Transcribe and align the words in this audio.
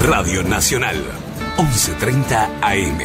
Radio 0.00 0.42
Nacional, 0.44 0.96
11:30 1.56 2.48
AM. 2.62 2.98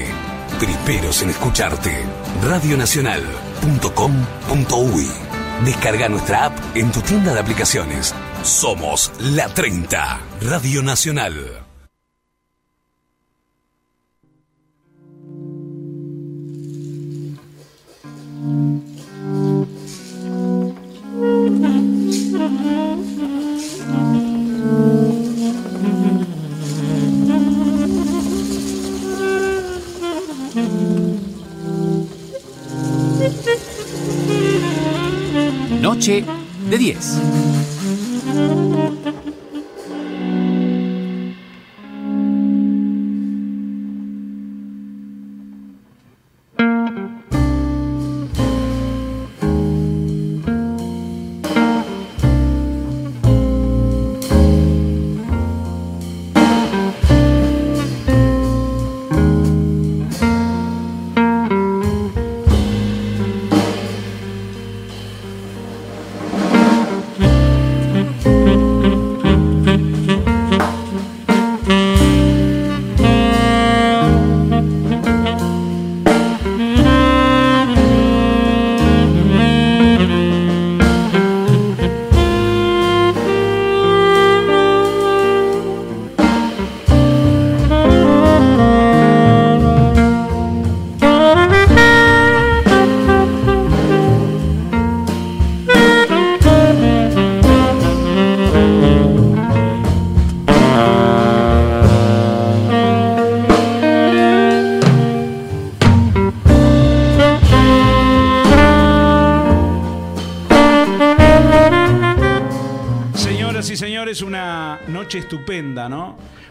Primeros 0.60 1.24
en 1.24 1.30
escucharte. 1.30 2.06
Radionacional.com.uy. 2.44 5.08
Descarga 5.66 6.10
nuestra 6.10 6.46
app 6.46 6.58
en 6.76 6.92
tu 6.92 7.02
tienda 7.02 7.34
de 7.34 7.40
aplicaciones. 7.40 8.14
Somos 8.44 9.12
la 9.20 9.52
30, 9.54 10.20
Radio 10.42 10.84
Nacional. 10.84 11.69
Noche 36.10 36.26
de 36.72 36.78
10. 36.78 37.49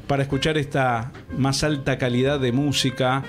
Para 0.08 0.22
escuchar 0.22 0.56
esta 0.56 1.12
más 1.36 1.62
alta 1.62 1.98
calidad 1.98 2.40
de 2.40 2.50
música, 2.50 3.22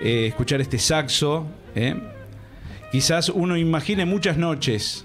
eh, 0.00 0.28
escuchar 0.28 0.62
este 0.62 0.78
saxo. 0.78 1.46
¿eh? 1.74 1.94
Quizás 2.90 3.28
uno 3.28 3.58
imagine 3.58 4.06
muchas 4.06 4.38
noches, 4.38 5.04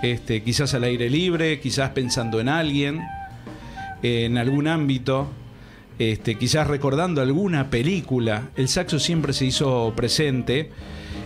este, 0.00 0.44
quizás 0.44 0.72
al 0.74 0.84
aire 0.84 1.10
libre, 1.10 1.58
quizás 1.58 1.90
pensando 1.90 2.38
en 2.38 2.48
alguien, 2.48 3.00
en 4.04 4.38
algún 4.38 4.68
ámbito, 4.68 5.28
este, 5.98 6.36
quizás 6.36 6.68
recordando 6.68 7.20
alguna 7.20 7.68
película. 7.68 8.50
El 8.54 8.68
saxo 8.68 9.00
siempre 9.00 9.32
se 9.32 9.46
hizo 9.46 9.92
presente. 9.96 10.70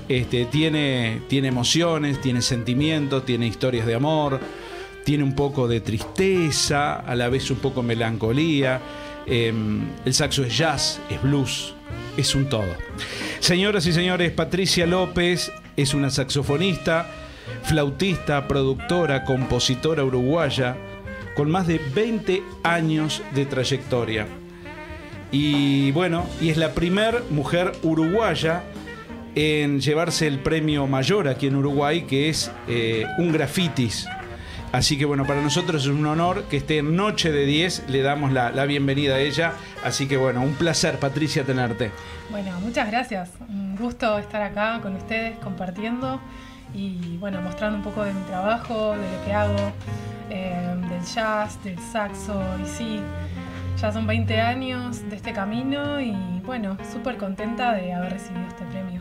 Este, 0.09 0.47
tiene, 0.47 1.21
tiene 1.29 1.49
emociones, 1.49 2.19
tiene 2.23 2.41
sentimientos, 2.41 3.27
tiene 3.27 3.47
historias 3.47 3.87
de 3.87 3.95
amor, 3.95 4.41
tiene 5.05 5.23
un 5.23 5.35
poco 5.35 5.69
de 5.69 5.83
tristeza, 5.83 6.95
a 6.95 7.15
la 7.15 7.29
vez 7.29 7.51
un 7.51 7.59
poco 7.59 7.83
melancolía. 7.83 8.81
Eh, 9.27 9.53
el 10.05 10.15
saxo 10.15 10.45
es 10.45 10.57
jazz, 10.57 11.01
es 11.11 11.23
blues, 11.23 11.75
es 12.17 12.35
un 12.35 12.49
todo. 12.49 12.75
Señoras 13.41 13.87
y 13.87 13.93
señores, 13.93 14.33
Patricia 14.33 14.87
López 14.87 15.53
es 15.77 15.95
una 15.95 16.11
saxofonista, 16.11 17.11
flautista, 17.63 18.47
productora, 18.49 19.25
compositora 19.25 20.05
uruguaya, 20.05 20.77
con 21.35 21.51
más 21.51 21.67
de 21.67 21.81
20 21.95 22.43
años 22.63 23.23
de 23.35 23.47
trayectoria. 23.47 24.27
Y 25.33 25.91
bueno, 25.93 26.27
y 26.41 26.51
es 26.51 26.57
la 26.57 26.75
primer 26.75 27.25
mujer 27.31 27.73
uruguaya 27.83 28.63
en 29.35 29.81
llevarse 29.81 30.27
el 30.29 30.39
premio 30.39 30.87
mayor 30.87 31.27
aquí 31.29 31.49
en 31.49 31.57
Uruguay, 31.57 32.03
que 32.03 32.29
es 32.29 32.53
eh, 32.69 33.05
un 33.19 33.33
grafitis. 33.33 34.07
Así 34.75 34.99
que 34.99 35.05
bueno, 35.05 35.25
para 35.25 35.41
nosotros 35.41 35.83
es 35.85 35.89
un 35.89 36.05
honor 36.05 36.45
que 36.51 36.57
esté 36.57 36.79
en 36.79 36.97
Noche 36.97 37.31
de 37.31 37.47
10, 37.47 37.85
le 37.91 38.03
damos 38.03 38.33
la, 38.33 38.51
la 38.51 38.65
bienvenida 38.67 39.15
a 39.15 39.21
ella. 39.21 39.53
Así 39.85 40.09
que 40.09 40.17
bueno, 40.17 40.43
un 40.43 40.55
placer, 40.55 40.99
Patricia, 40.99 41.45
tenerte. 41.45 41.93
Bueno, 42.29 42.59
muchas 42.61 42.91
gracias. 42.91 43.31
Un 43.49 43.77
gusto 43.77 44.19
estar 44.19 44.43
acá 44.43 44.81
con 44.83 44.97
ustedes 44.97 45.39
compartiendo 45.39 46.21
y 46.75 47.17
bueno, 47.19 47.41
mostrando 47.41 47.79
un 47.79 47.85
poco 47.85 48.03
de 48.03 48.13
mi 48.13 48.21
trabajo, 48.23 48.97
de 48.97 49.17
lo 49.17 49.25
que 49.25 49.33
hago, 49.33 49.73
eh, 50.31 50.75
del 50.91 51.05
jazz, 51.05 51.63
del 51.63 51.79
saxo 51.79 52.43
y 52.61 52.67
sí, 52.67 53.01
ya 53.81 53.93
son 53.93 54.09
20 54.09 54.41
años 54.41 55.09
de 55.09 55.15
este 55.15 55.33
camino 55.33 56.01
y 56.01 56.17
bueno, 56.45 56.77
súper 56.93 57.17
contenta 57.17 57.75
de 57.75 57.93
haber 57.93 58.15
recibido 58.15 58.49
este 58.49 58.65
premio. 58.65 59.01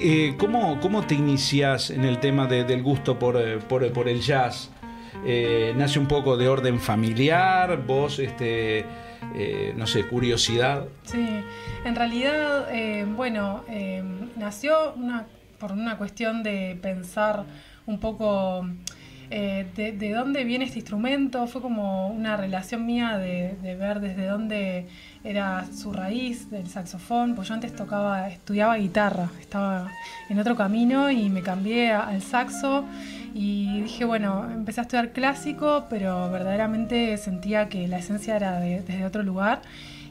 Eh, 0.00 0.34
¿cómo, 0.36 0.80
¿Cómo 0.80 1.02
te 1.06 1.14
inicias 1.14 1.90
en 1.90 2.04
el 2.04 2.18
tema 2.18 2.46
de- 2.48 2.64
del 2.64 2.82
gusto 2.82 3.20
por, 3.20 3.36
eh, 3.36 3.58
por, 3.68 3.88
por 3.92 4.08
el 4.08 4.20
jazz? 4.20 4.70
Eh, 5.24 5.74
¿Nace 5.76 5.98
un 5.98 6.06
poco 6.06 6.36
de 6.36 6.48
orden 6.48 6.80
familiar? 6.80 7.84
¿Vos, 7.86 8.18
este, 8.18 8.84
eh, 9.34 9.74
no 9.76 9.86
sé, 9.86 10.06
curiosidad? 10.06 10.86
Sí, 11.04 11.26
en 11.84 11.94
realidad, 11.94 12.68
eh, 12.72 13.06
bueno, 13.06 13.64
nació 14.36 14.94
una, 14.94 15.26
por 15.58 15.72
una 15.72 15.98
cuestión 15.98 16.42
de 16.42 16.78
pensar 16.80 17.44
un 17.86 17.98
poco 17.98 18.66
de, 19.30 19.94
de 19.98 20.12
dónde 20.12 20.44
viene 20.44 20.66
este 20.66 20.78
instrumento, 20.80 21.46
fue 21.46 21.62
como 21.62 22.08
una 22.08 22.36
relación 22.36 22.84
mía 22.84 23.16
de, 23.16 23.56
ver 23.62 24.00
desde 24.00 24.26
dónde 24.26 24.86
era 25.24 25.64
su 25.72 25.92
raíz 25.92 26.50
del 26.50 26.68
saxofón, 26.68 27.34
pues 27.34 27.48
yo 27.48 27.54
antes 27.54 27.74
tocaba, 27.74 28.28
estudiaba 28.28 28.76
guitarra, 28.76 29.30
estaba 29.40 29.90
en 30.28 30.38
otro 30.38 30.54
camino 30.54 31.10
y 31.10 31.30
me 31.30 31.42
cambié 31.42 31.92
al 31.92 32.20
saxo 32.20 32.84
y 33.34 33.82
dije, 33.82 34.04
bueno, 34.04 34.48
empecé 34.52 34.80
a 34.80 34.82
estudiar 34.82 35.12
clásico, 35.12 35.86
pero 35.90 36.30
verdaderamente 36.30 37.16
sentía 37.16 37.68
que 37.68 37.88
la 37.88 37.98
esencia 37.98 38.36
era 38.36 38.60
de- 38.60 38.82
desde 38.82 39.04
otro 39.04 39.22
lugar. 39.22 39.62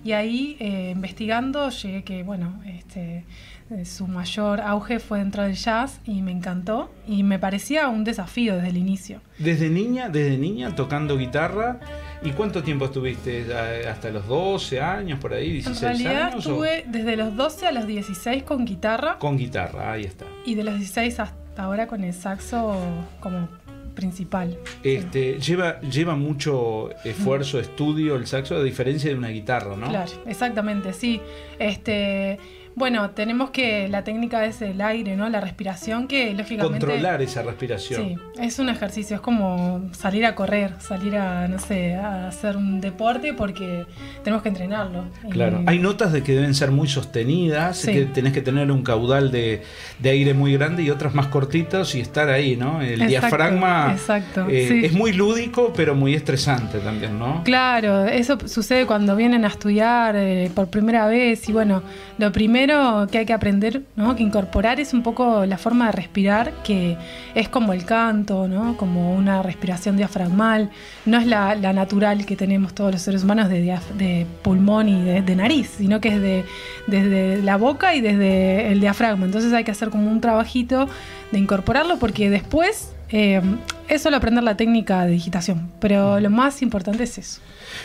Y 0.04 0.14
ahí, 0.14 0.58
eh, 0.60 0.92
investigando, 0.96 1.70
llegué 1.70 2.04
que, 2.04 2.24
bueno, 2.24 2.60
este, 2.66 3.24
eh, 3.70 3.86
su 3.86 4.08
mayor 4.08 4.60
auge 4.62 5.00
fue 5.00 5.20
dentro 5.20 5.44
del 5.44 5.54
jazz 5.56 6.00
y 6.06 6.22
me 6.24 6.32
encantó 6.32 6.92
y 7.08 7.22
me 7.24 7.38
parecía 7.38 7.88
un 7.88 8.04
desafío 8.04 8.56
desde 8.56 8.70
el 8.70 8.78
inicio. 8.78 9.22
Desde 9.38 9.70
niña, 9.70 10.10
desde 10.10 10.38
niña 10.40 10.76
tocando 10.76 11.18
guitarra. 11.18 11.80
¿Y 12.24 12.32
cuánto 12.32 12.62
tiempo 12.62 12.86
estuviste? 12.86 13.46
Eh, 13.50 13.88
¿Hasta 13.88 14.10
los 14.12 14.28
12 14.28 14.80
años, 14.80 15.20
por 15.20 15.34
ahí? 15.34 15.58
En 15.66 15.74
¿16 15.74 15.82
realidad 15.82 16.22
años? 16.28 16.46
o- 16.46 16.50
estuve 16.52 16.84
desde 16.88 17.16
los 17.16 17.36
12 17.36 17.66
a 17.68 17.72
los 17.72 17.88
16 17.88 18.44
con 18.44 18.64
guitarra 18.66 19.18
Con 19.18 19.38
guitarra, 19.38 19.92
ahí 19.94 20.04
está. 20.04 20.26
y 20.46 20.54
de 20.56 20.64
los 20.64 20.76
16 20.78 21.20
hasta 21.20 21.64
ahora 21.64 21.88
con 21.88 22.04
el 22.04 22.14
saxo 22.14 22.76
como 23.20 23.50
principal. 23.96 24.58
Este, 24.84 25.40
lleva, 25.40 25.82
lleva 25.82 26.16
mucho 26.16 26.92
esfuerzo, 27.04 27.60
estudio 27.60 28.16
el 28.16 28.26
saxo, 28.28 28.56
a 28.56 28.64
diferencia 28.64 29.10
de 29.10 29.18
una 29.18 29.28
guitarra, 29.30 29.76
¿no? 29.76 29.90
Claro, 29.90 30.12
exactamente, 30.28 30.94
sí. 30.94 31.20
Este, 31.60 32.40
Bueno, 32.76 33.10
tenemos 33.12 33.50
que 33.50 33.88
la 33.90 34.04
técnica 34.04 34.46
es 34.46 34.62
el 34.62 34.82
aire, 34.82 35.16
¿no? 35.16 35.30
La 35.30 35.42
respiración, 35.42 36.08
que 36.08 36.34
lógicamente. 36.34 36.86
Controlar 36.86 37.22
esa 37.22 37.44
respiración. 37.44 38.02
Sí, 38.02 38.18
es 38.42 38.60
un 38.60 38.70
ejercicio, 38.70 39.16
es 39.18 39.22
como 39.22 39.90
salir 39.92 40.26
a 40.26 40.36
correr, 40.36 40.74
salir 40.80 41.18
a, 41.18 41.48
no 41.48 41.60
sé, 41.60 41.96
a 41.96 42.28
hacer 42.28 42.56
un 42.56 42.80
deporte 42.80 43.34
porque 43.34 43.86
tenemos 44.24 44.42
que 44.42 44.50
entrenarlo. 44.50 45.06
Claro, 45.30 45.64
hay 45.66 45.80
notas 45.80 46.14
de 46.14 46.24
que 46.24 46.34
deben 46.34 46.56
ser 46.56 46.72
muy 46.72 46.88
sostenidas, 46.88 47.86
que 47.86 48.06
tenés 48.06 48.34
que 48.34 48.42
tener 48.42 48.72
un 48.72 48.84
caudal 48.84 49.32
de, 49.32 49.64
aire 50.04 50.34
muy 50.34 50.54
grande 50.54 50.84
y 50.84 50.90
otras 50.90 51.14
más 51.14 51.28
cortitas 51.28 51.96
y 51.96 52.02
estar 52.02 52.30
ahí, 52.30 52.56
¿no? 52.58 52.82
El 52.82 53.08
diafragma 53.08 53.94
exacto, 53.94 54.48
eh, 54.50 54.86
es 54.86 54.94
muy 54.94 55.14
lúdico, 55.14 55.74
pero 55.76 55.96
muy 55.96 56.16
estresante 56.16 56.80
también, 56.80 57.18
¿no? 57.18 57.44
Claro, 57.44 58.06
eso 58.06 58.38
sucede 58.46 58.86
cuando 58.86 59.16
vienen 59.16 59.46
a 59.46 59.48
estudiar 59.48 60.16
eh, 60.18 60.52
por 60.54 60.68
primera 60.68 61.08
vez 61.08 61.48
y 61.48 61.54
bueno, 61.54 61.82
lo 62.18 62.32
primero 62.32 62.61
primero 62.62 63.08
que 63.12 63.18
hay 63.18 63.26
que 63.26 63.34
aprender, 63.34 63.82
¿no? 63.96 64.16
que 64.16 64.22
incorporar 64.22 64.80
es 64.80 64.94
un 64.94 65.02
poco 65.02 65.48
la 65.48 65.58
forma 65.58 65.88
de 65.88 65.94
respirar, 65.94 66.54
que 66.64 66.96
es 67.34 67.50
como 67.50 67.74
el 67.74 67.86
canto, 67.86 68.48
¿no? 68.48 68.78
como 68.78 69.16
una 69.16 69.42
respiración 69.42 69.98
diafragmal, 69.98 70.70
no 71.08 71.18
es 71.18 71.26
la, 71.26 71.56
natural 71.56 72.24
que 72.24 72.36
tenemos 72.36 72.76
todos 72.76 72.92
los 72.92 73.02
seres 73.02 73.24
humanos 73.24 73.50
de, 73.50 74.28
pulmón 74.44 74.90
y 74.90 75.22
de, 75.22 75.36
nariz, 75.36 75.72
sino 75.76 76.00
que 76.00 76.10
es 76.10 76.22
de, 76.22 76.46
desde 76.86 77.42
la 77.42 77.58
boca 77.58 77.96
y 77.96 78.02
desde 78.02 78.72
el 78.72 78.80
diafragma. 78.80 79.26
Entonces 79.26 79.52
hay 79.54 79.64
que 79.64 79.72
hacer 79.72 79.90
como 79.90 80.12
un 80.12 80.22
trabajito 80.22 80.88
de 81.32 81.40
incorporarlo 81.40 81.98
porque 81.98 82.30
después 82.30 82.94
eh, 83.10 83.42
es 83.88 84.04
solo 84.04 84.18
aprender 84.18 84.44
la 84.44 84.56
técnica 84.56 85.04
de 85.06 85.14
digitación, 85.14 85.72
pero 85.80 86.20
lo 86.20 86.30
más 86.30 86.62
importante 86.62 87.06
es 87.06 87.18
eso. 87.18 87.42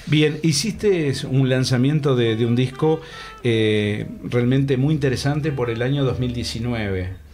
Bien, 0.06 0.38
hiciste 0.43 1.12
un 1.31 1.49
lanzamiento 1.49 2.17
de, 2.17 2.44
un 2.47 2.56
disco 2.56 3.00
eh, 3.43 4.06
realmente 4.25 4.77
muy 4.77 4.94
interesante 4.94 5.53
por 5.53 5.71
el 5.71 5.83
año 5.83 6.05
2019. 6.05 7.27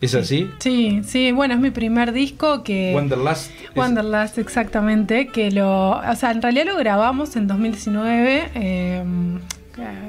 ¿Es 0.00 0.14
así? 0.14 0.48
Sí, 0.60 1.02
sí, 1.04 1.30
bueno, 1.30 1.54
es 1.54 1.60
mi 1.60 1.70
primer 1.70 2.12
disco 2.12 2.62
que... 2.62 2.92
Wanderlust. 2.94 3.50
Wanderlust, 3.76 4.38
exactamente, 4.38 5.26
que 5.28 5.50
lo... 5.50 5.90
O 5.90 6.16
sea, 6.16 6.30
en 6.30 6.40
realidad 6.40 6.64
lo 6.66 6.76
grabamos 6.78 7.36
en 7.36 7.46
2019, 7.46 8.50
eh, 8.54 9.04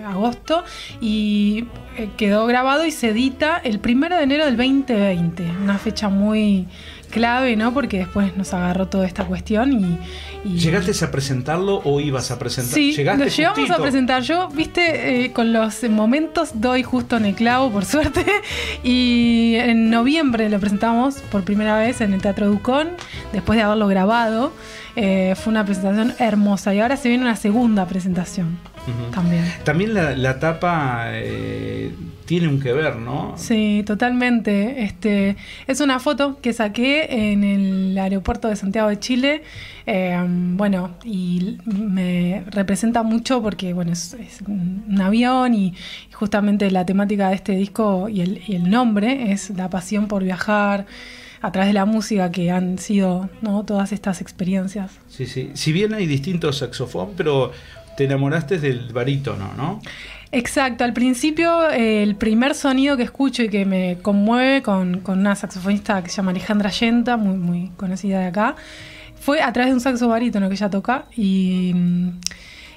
agosto, 0.07 0.63
y 1.01 1.65
eh, 1.97 2.09
quedó 2.17 2.45
grabado 2.47 2.85
y 2.85 2.91
se 2.91 3.09
edita 3.09 3.57
el 3.57 3.79
primero 3.79 4.15
de 4.15 4.23
enero 4.23 4.45
del 4.45 4.55
2020, 4.55 5.43
una 5.61 5.77
fecha 5.77 6.07
muy 6.07 6.67
clave, 7.11 7.55
¿no? 7.55 7.73
Porque 7.73 7.99
después 7.99 8.35
nos 8.35 8.53
agarró 8.53 8.87
toda 8.87 9.05
esta 9.05 9.25
cuestión 9.25 9.73
y... 9.73 9.99
¿Llegaste 10.43 11.05
a 11.05 11.11
presentarlo 11.11 11.81
o 11.83 11.99
ibas 11.99 12.31
a 12.31 12.39
presentar? 12.39 12.73
Sí, 12.73 12.95
lo 13.03 13.27
llegamos 13.27 13.69
a 13.69 13.77
presentar. 13.77 14.23
Yo, 14.23 14.49
viste, 14.49 15.25
eh, 15.25 15.31
con 15.31 15.53
los 15.53 15.83
momentos 15.83 16.53
doy 16.55 16.81
justo 16.81 17.17
en 17.17 17.25
el 17.25 17.35
clavo, 17.35 17.71
por 17.71 17.85
suerte. 17.93 18.25
Y 18.83 19.53
en 19.57 19.91
noviembre 19.91 20.49
lo 20.49 20.59
presentamos 20.59 21.15
por 21.31 21.43
primera 21.43 21.77
vez 21.77 22.01
en 22.01 22.13
el 22.13 22.21
Teatro 22.21 22.47
Ducón, 22.47 22.89
después 23.33 23.57
de 23.57 23.63
haberlo 23.63 23.87
grabado. 23.87 24.51
Eh, 24.95 25.35
fue 25.35 25.51
una 25.51 25.63
presentación 25.63 26.13
hermosa 26.19 26.73
y 26.73 26.79
ahora 26.79 26.97
se 26.97 27.07
viene 27.07 27.23
una 27.23 27.35
segunda 27.35 27.85
presentación 27.85 28.57
también. 29.13 29.45
También 29.63 29.93
la, 29.93 30.39
tapa 30.39 31.05
eh, 31.11 31.93
tiene 32.31 32.47
un 32.47 32.61
que 32.61 32.71
ver, 32.71 32.95
¿no? 32.95 33.33
Sí, 33.35 33.83
totalmente. 33.85 34.85
Este, 34.85 35.35
es 35.67 35.81
una 35.81 35.99
foto 35.99 36.39
que 36.39 36.53
saqué 36.53 37.31
en 37.33 37.43
el 37.43 37.97
aeropuerto 37.97 38.47
de 38.47 38.55
Santiago 38.55 38.87
de 38.87 38.97
Chile. 38.99 39.43
Eh, 39.85 40.17
bueno, 40.25 40.91
y 41.03 41.57
me 41.65 42.45
representa 42.49 43.03
mucho 43.03 43.41
porque 43.41 43.73
bueno, 43.73 43.91
es, 43.91 44.15
un 44.47 45.01
avión 45.01 45.53
y, 45.53 45.73
justamente 46.13 46.71
la 46.71 46.85
temática 46.85 47.27
de 47.27 47.35
este 47.35 47.51
disco 47.51 48.07
y 48.07 48.21
el, 48.21 48.41
y 48.47 48.55
el 48.55 48.69
nombre 48.69 49.33
es 49.33 49.49
la 49.49 49.69
pasión 49.69 50.07
por 50.07 50.23
viajar 50.23 50.85
a 51.41 51.51
través 51.51 51.67
de 51.67 51.73
la 51.73 51.83
música 51.83 52.31
que 52.31 52.49
han 52.49 52.77
sido 52.77 53.29
¿no? 53.41 53.65
todas 53.65 53.91
estas 53.91 54.21
experiencias. 54.21 54.91
Sí, 55.09 55.25
sí. 55.25 55.51
Si 55.53 55.73
bien 55.73 55.93
hay 55.93 56.07
distintos 56.07 56.59
saxofones, 56.59 57.13
pero 57.17 57.51
te 57.97 58.05
enamoraste 58.05 58.57
del 58.57 58.93
barítono, 58.93 59.53
¿no? 59.57 59.81
Exacto, 60.33 60.83
al 60.83 60.93
principio 60.93 61.69
eh, 61.69 62.03
el 62.03 62.15
primer 62.15 62.55
sonido 62.55 62.95
que 62.95 63.03
escucho 63.03 63.43
y 63.43 63.49
que 63.49 63.65
me 63.65 63.97
conmueve 64.01 64.61
con, 64.61 65.01
una 65.07 65.35
saxofonista 65.35 66.01
que 66.01 66.09
se 66.09 66.17
llama 66.17 66.31
Alejandra 66.31 66.69
Yenta, 66.69 67.17
muy, 67.17 67.35
muy 67.35 67.71
conocida 67.75 68.19
de 68.19 68.27
acá, 68.27 68.55
fue 69.19 69.41
a 69.41 69.51
través 69.51 69.71
de 69.71 69.75
un 69.75 69.81
saxo 69.81 70.07
barítono 70.07 70.47
que 70.49 70.55
ella 70.55 70.69
toca 70.69 71.05
y... 71.15 71.73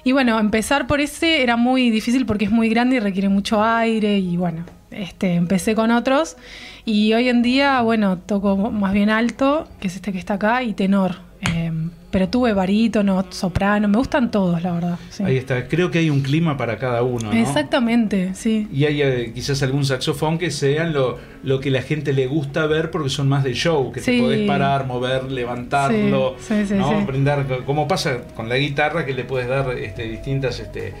Y 0.07 0.11
bueno, 0.11 0.37
empezar 0.37 0.85
por 0.85 1.01
ese 1.01 1.41
era 1.41 1.57
muy 1.57 1.89
difícil 1.89 2.27
porque 2.27 2.45
es 2.45 2.51
muy 2.51 2.69
grande 2.69 2.97
y 2.97 2.99
requiere 2.99 3.27
mucho 3.27 3.63
aire 3.63 4.19
y 4.19 4.37
bueno, 4.37 4.63
este, 4.91 5.33
empecé 5.33 5.73
con 5.73 5.89
otros 5.89 6.37
y 6.85 7.13
hoy 7.13 7.27
en 7.27 7.41
día, 7.41 7.81
bueno, 7.81 8.19
toco 8.19 8.55
más 8.55 8.93
bien 8.93 9.09
alto, 9.09 9.67
que 9.79 9.87
es 9.87 9.95
este 9.95 10.11
que 10.11 10.19
está 10.19 10.35
acá, 10.35 10.61
y 10.61 10.73
tenor. 10.73 11.15
Em, 11.41 11.89
pero 12.15 12.29
tuve 12.29 12.53
barítono, 12.53 13.25
soprano, 13.29 13.89
me 13.89 13.97
gustan 13.97 14.31
todos, 14.31 14.63
la 14.63 14.71
verdad. 14.71 14.97
Ahí 15.21 15.35
está, 15.35 15.67
creo 15.67 15.91
que 15.91 15.99
hay 15.99 16.09
un 16.09 16.21
clima 16.21 16.55
para 16.55 16.77
cada 16.77 17.03
uno. 17.03 17.33
¿no? 17.33 17.37
Exactamente, 17.37 18.33
sí. 18.35 18.69
Y 18.71 18.85
hay 18.85 19.01
eh, 19.01 19.31
quizás 19.35 19.61
algún 19.63 19.83
saxofón 19.83 20.37
que 20.37 20.49
sean 20.49 20.93
lo, 20.93 21.19
lo 21.43 21.59
que 21.59 21.69
la 21.71 21.81
gente 21.81 22.13
le 22.13 22.25
gusta 22.27 22.67
ver 22.67 22.89
porque 22.89 23.09
son 23.09 23.27
más 23.27 23.43
de 23.43 23.53
show, 23.53 23.91
que 23.91 23.99
te 23.99 24.17
podés 24.17 24.47
parar, 24.47 24.87
mover, 24.87 25.29
levantarlo, 25.29 26.37
¿no? 26.77 27.05
brindar, 27.05 27.65
como 27.65 27.85
pasa 27.85 28.19
con 28.33 28.47
la 28.47 28.55
guitarra 28.55 29.05
que 29.05 29.13
le 29.13 29.25
puedes 29.25 29.49
dar 29.49 29.71
este, 29.77 30.03
distintas 30.03 30.61
este, 30.61 30.93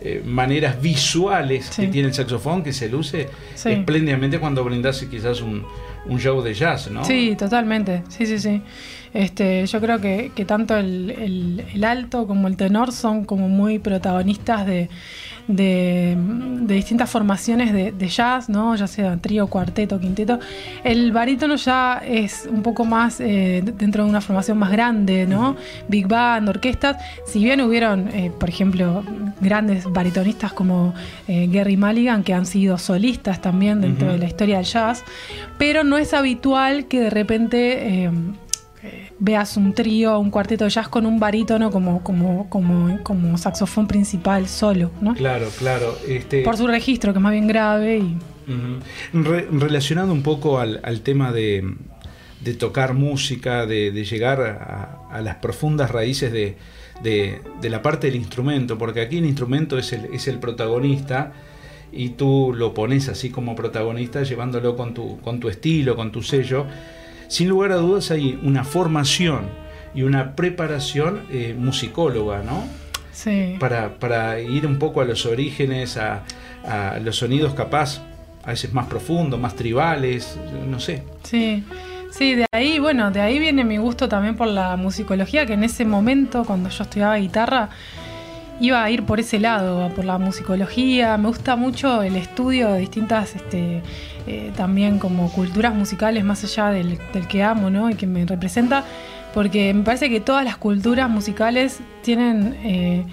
eh, 0.00 0.22
maneras 0.24 0.80
visuales 0.80 1.68
que 1.68 1.88
tiene 1.88 2.08
el 2.08 2.14
saxofón 2.14 2.62
que 2.62 2.72
se 2.72 2.88
luce 2.88 3.28
espléndidamente 3.62 4.38
cuando 4.38 4.64
brindas 4.64 5.04
quizás 5.10 5.42
un, 5.42 5.66
un 6.06 6.18
show 6.18 6.40
de 6.42 6.54
jazz, 6.54 6.90
¿no? 6.90 7.04
Sí, 7.04 7.36
totalmente, 7.38 8.04
sí, 8.08 8.26
sí, 8.26 8.38
sí. 8.38 8.62
Este, 9.14 9.66
yo 9.66 9.80
creo 9.80 10.00
que, 10.00 10.32
que 10.34 10.44
tanto 10.44 10.76
el, 10.76 11.64
el, 11.74 11.84
alto 11.84 12.26
como 12.26 12.48
el 12.48 12.56
tenor 12.56 12.92
son 12.92 13.24
como 13.24 13.48
muy 13.48 13.78
protagonistas 13.78 14.66
de, 14.66 14.88
de, 15.48 16.16
distintas 16.66 17.10
formaciones 17.10 17.72
de, 17.72 18.08
jazz, 18.08 18.48
¿no? 18.48 18.74
ya 18.74 18.86
sea 18.86 19.16
trío, 19.18 19.46
cuarteto, 19.48 20.00
quinteto. 20.00 20.38
El 20.82 21.12
barítono 21.12 21.56
ya 21.56 22.02
es 22.06 22.48
un 22.50 22.62
poco 22.62 22.84
más 22.84 23.20
eh, 23.20 23.62
dentro 23.78 24.04
de 24.04 24.10
una 24.10 24.20
formación 24.20 24.58
más 24.58 24.70
grande, 24.70 25.26
¿no? 25.26 25.56
Big 25.88 26.06
band, 26.06 26.48
orquestas. 26.48 26.96
Si 27.26 27.42
bien 27.42 27.60
hubieron, 27.60 28.08
eh, 28.08 28.32
por 28.38 28.48
ejemplo, 28.48 29.04
grandes 29.40 29.90
baritonistas 29.90 30.52
como 30.52 30.94
eh, 31.28 31.48
Gary 31.50 31.76
Mulligan, 31.76 32.22
que 32.22 32.32
han 32.34 32.46
sido 32.46 32.78
solistas 32.78 33.40
también 33.40 33.80
dentro 33.80 34.12
de 34.12 34.18
la 34.18 34.26
historia 34.26 34.56
del 34.56 34.66
jazz, 34.66 35.04
pero 35.58 35.84
no 35.84 35.98
es 35.98 36.14
habitual 36.14 36.86
que 36.86 37.00
de 37.00 37.10
repente 37.10 38.10
veas 39.18 39.56
un 39.56 39.72
trío, 39.72 40.18
un 40.18 40.30
cuarteto 40.30 40.64
de 40.64 40.70
jazz 40.70 40.88
con 40.88 41.06
un 41.06 41.20
barítono 41.20 41.70
como, 41.70 42.02
como, 42.02 42.48
como, 42.48 43.02
como 43.02 43.38
saxofón 43.38 43.86
principal 43.86 44.48
solo, 44.48 44.90
¿no? 45.00 45.14
Claro, 45.14 45.48
claro. 45.58 45.96
Este... 46.08 46.42
Por 46.42 46.56
su 46.56 46.66
registro, 46.66 47.12
que 47.12 47.18
es 47.18 47.22
más 47.22 47.32
bien 47.32 47.46
grave. 47.46 47.98
Y... 47.98 48.16
relacionado 49.12 50.12
un 50.12 50.22
poco 50.22 50.58
al, 50.58 51.00
tema 51.02 51.32
de, 51.32 51.74
de, 52.40 52.54
tocar 52.54 52.94
música, 52.94 53.66
de, 53.66 53.92
llegar 54.04 54.40
a, 54.40 55.20
las 55.20 55.36
profundas 55.36 55.90
raíces 55.90 56.32
de, 56.32 56.56
de, 57.02 57.70
la 57.70 57.82
parte 57.82 58.08
del 58.08 58.16
instrumento, 58.16 58.78
porque 58.78 59.00
aquí 59.00 59.18
el 59.18 59.26
instrumento 59.26 59.78
es 59.78 59.92
el, 59.92 60.06
es 60.12 60.26
el 60.26 60.38
protagonista 60.38 61.32
y 61.92 62.10
tú 62.10 62.52
lo 62.56 62.74
pones 62.74 63.08
así 63.08 63.30
como 63.30 63.54
protagonista 63.54 64.22
llevándolo 64.22 64.76
con 64.76 64.94
tu, 64.94 65.20
con 65.20 65.38
tu 65.38 65.48
estilo, 65.48 65.94
con 65.94 66.10
tu 66.10 66.22
sello 66.22 66.66
sin 67.32 67.48
lugar 67.48 67.72
a 67.72 67.76
dudas 67.76 68.10
hay 68.10 68.38
una 68.42 68.62
formación 68.62 69.46
y 69.94 70.02
una 70.02 70.36
preparación 70.36 71.22
eh, 71.30 71.56
musicóloga, 71.58 72.42
¿no? 72.42 72.62
Sí. 73.10 73.56
Para, 73.58 74.38
ir 74.38 74.66
un 74.66 74.78
poco 74.78 75.00
a 75.00 75.06
los 75.06 75.24
orígenes, 75.24 75.96
a, 75.96 76.24
los 77.02 77.16
sonidos 77.16 77.54
capaz, 77.54 78.02
a 78.44 78.50
veces 78.50 78.74
más 78.74 78.86
profundos, 78.86 79.40
más 79.40 79.56
tribales, 79.56 80.38
no 80.68 80.78
sé. 80.78 81.04
Sí. 81.22 81.64
Sí, 82.10 82.34
de 82.34 82.44
ahí, 82.52 82.78
bueno, 82.78 83.10
de 83.10 83.22
ahí 83.22 83.38
viene 83.38 83.64
mi 83.64 83.78
gusto 83.78 84.10
también 84.10 84.36
por 84.36 84.48
la 84.48 84.76
musicología, 84.76 85.46
que 85.46 85.54
en 85.54 85.64
ese 85.64 85.86
momento, 85.86 86.44
cuando 86.44 86.68
yo 86.68 86.82
estudiaba 86.82 87.16
guitarra, 87.16 87.70
iba 88.60 88.82
a 88.82 88.90
ir 88.90 89.04
por 89.04 89.20
ese 89.20 89.38
lado, 89.40 89.88
por 89.94 90.04
la 90.04 90.18
musicología. 90.18 91.16
Me 91.16 91.28
gusta 91.28 91.56
mucho 91.56 92.02
el 92.02 92.16
estudio 92.16 92.72
de 92.72 92.80
distintas 92.80 93.34
este, 93.34 93.82
eh, 94.26 94.52
también 94.56 94.98
como 94.98 95.30
culturas 95.32 95.74
musicales 95.74 96.24
más 96.24 96.44
allá 96.44 96.70
del, 96.70 96.98
que 97.28 97.42
amo 97.42 97.70
¿no? 97.70 97.90
y 97.90 97.94
que 97.94 98.06
me 98.06 98.24
representa, 98.24 98.84
porque 99.34 99.72
me 99.74 99.82
parece 99.82 100.10
que 100.10 100.20
todas 100.20 100.44
las 100.44 100.56
culturas 100.56 101.10
musicales 101.10 101.80
tienen 102.02 102.56
eh, 102.62 103.04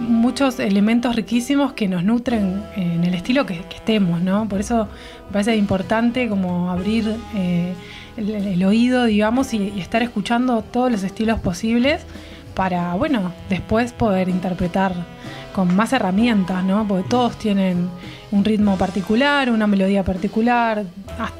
muchos 0.00 0.58
elementos 0.60 1.16
riquísimos 1.16 1.72
que 1.72 1.88
nos 1.88 2.04
nutren 2.04 2.62
en 2.76 3.04
el 3.04 3.14
estilo 3.14 3.46
que, 3.46 3.60
estemos, 3.74 4.20
¿no? 4.20 4.48
Por 4.48 4.60
eso 4.60 4.88
me 5.26 5.32
parece 5.32 5.56
importante 5.56 6.28
como 6.28 6.70
abrir 6.70 7.16
eh, 7.34 7.74
el, 8.16 8.64
oído, 8.64 9.04
digamos, 9.04 9.52
y, 9.54 9.72
y 9.74 9.80
estar 9.80 10.02
escuchando 10.02 10.62
todos 10.62 10.90
los 10.90 11.02
estilos 11.02 11.40
posibles 11.40 12.02
para, 12.54 12.94
bueno, 12.94 13.32
después 13.48 13.92
poder 13.92 14.28
interpretar 14.28 14.94
con 15.52 15.74
más 15.74 15.92
herramientas, 15.92 16.64
¿no? 16.64 16.86
Porque 16.86 17.08
todos 17.08 17.36
tienen 17.36 17.88
un 18.30 18.44
ritmo 18.44 18.78
particular, 18.78 19.50
una 19.50 19.66
melodía 19.66 20.04
particular, 20.04 20.84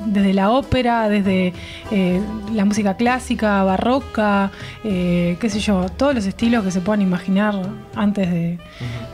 desde 0.04 0.34
la 0.34 0.50
ópera, 0.50 1.08
desde 1.08 1.52
eh, 1.92 2.20
la 2.52 2.64
música 2.64 2.96
clásica, 2.96 3.62
barroca, 3.62 4.50
eh, 4.82 5.36
qué 5.40 5.48
sé 5.48 5.60
yo, 5.60 5.86
todos 5.96 6.14
los 6.14 6.26
estilos 6.26 6.64
que 6.64 6.72
se 6.72 6.80
puedan 6.80 7.02
imaginar 7.02 7.54
antes 7.94 8.30
de, 8.30 8.58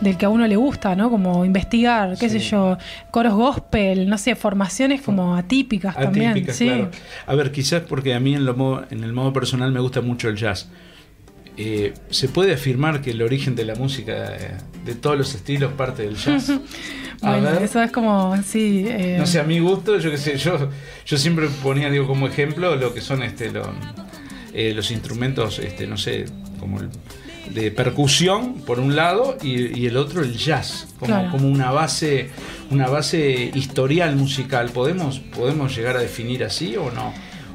del 0.01 0.17
que 0.17 0.25
a 0.25 0.29
uno 0.31 0.47
le 0.47 0.57
gusta, 0.57 0.97
¿no? 0.97 1.11
Como 1.11 1.45
investigar, 1.45 2.17
qué 2.19 2.31
sé 2.31 2.39
yo, 2.39 2.79
coros 3.11 3.35
gospel, 3.35 4.09
no 4.09 4.17
sé, 4.17 4.35
formaciones 4.35 5.03
como 5.03 5.37
atípicas, 5.37 5.95
también. 5.95 6.53
Sí. 6.53 6.71
A 7.27 7.35
ver, 7.35 7.53
quizás 7.53 7.83
porque 7.83 8.15
a 8.15 8.21
mí 8.21 8.35
en, 8.35 8.47
lo, 8.47 8.85
en 8.91 9.05
el 9.05 9.13
modo 9.13 9.33
personal 9.33 9.71
me 9.73 9.81
gusta 9.81 10.01
mucho 10.01 10.29
el 10.29 10.37
jazz. 10.37 10.69
Eh, 11.57 11.95
¿Se 12.11 12.29
puede 12.29 12.53
afirmar 12.53 13.01
que 13.01 13.13
el 13.13 13.23
origen 13.23 13.55
de 13.55 13.65
la 13.65 13.75
música 13.75 14.37
de 14.85 14.95
todos 14.95 15.17
los 15.17 15.35
estilos 15.35 15.73
parte 15.73 16.03
del 16.03 16.17
jazz? 16.17 16.53
bueno, 17.23 17.49
eso 17.51 17.83
es 17.83 17.91
como, 17.91 18.37
sí. 18.43 18.85
Eh, 18.87 19.17
no 19.19 19.27
sé, 19.27 19.41
a 19.41 19.45
mi 19.45 19.59
gusto, 19.59 19.99
yo 19.99 20.11
qué 20.11 20.19
sé, 20.19 20.37
yo, 20.37 20.69
yo 21.07 21.17
siempre 21.17 21.49
ponía, 21.63 21.91
digo, 21.91 22.07
como 22.07 22.27
ejemplo 22.27 22.77
lo 22.77 22.93
que 22.93 23.01
son 23.01 23.23
este, 23.23 23.51
eh, 24.53 24.75
los 24.75 24.91
instrumentos, 24.91 25.59
este, 25.59 25.87
no 25.87 25.97
sé, 25.97 26.27
como 26.61 26.81
el, 26.81 26.91
de 27.55 27.71
percusión 27.71 28.55
por 28.67 28.81
un 28.81 28.97
lado 28.97 29.39
y, 29.43 29.87
el 29.87 29.97
otro 29.97 30.23
el 30.23 30.37
jazz 30.37 30.89
como, 30.99 31.31
como, 31.31 31.49
una 31.49 31.71
base 31.71 32.31
una 32.71 32.89
base 32.89 33.53
historial 33.55 34.17
musical 34.17 34.71
podemos 34.71 35.21
podemos 35.21 35.75
llegar 35.77 35.97
a 35.97 36.01
definir 36.01 36.43
así 36.43 36.77
o 36.77 36.91
no 36.91 37.15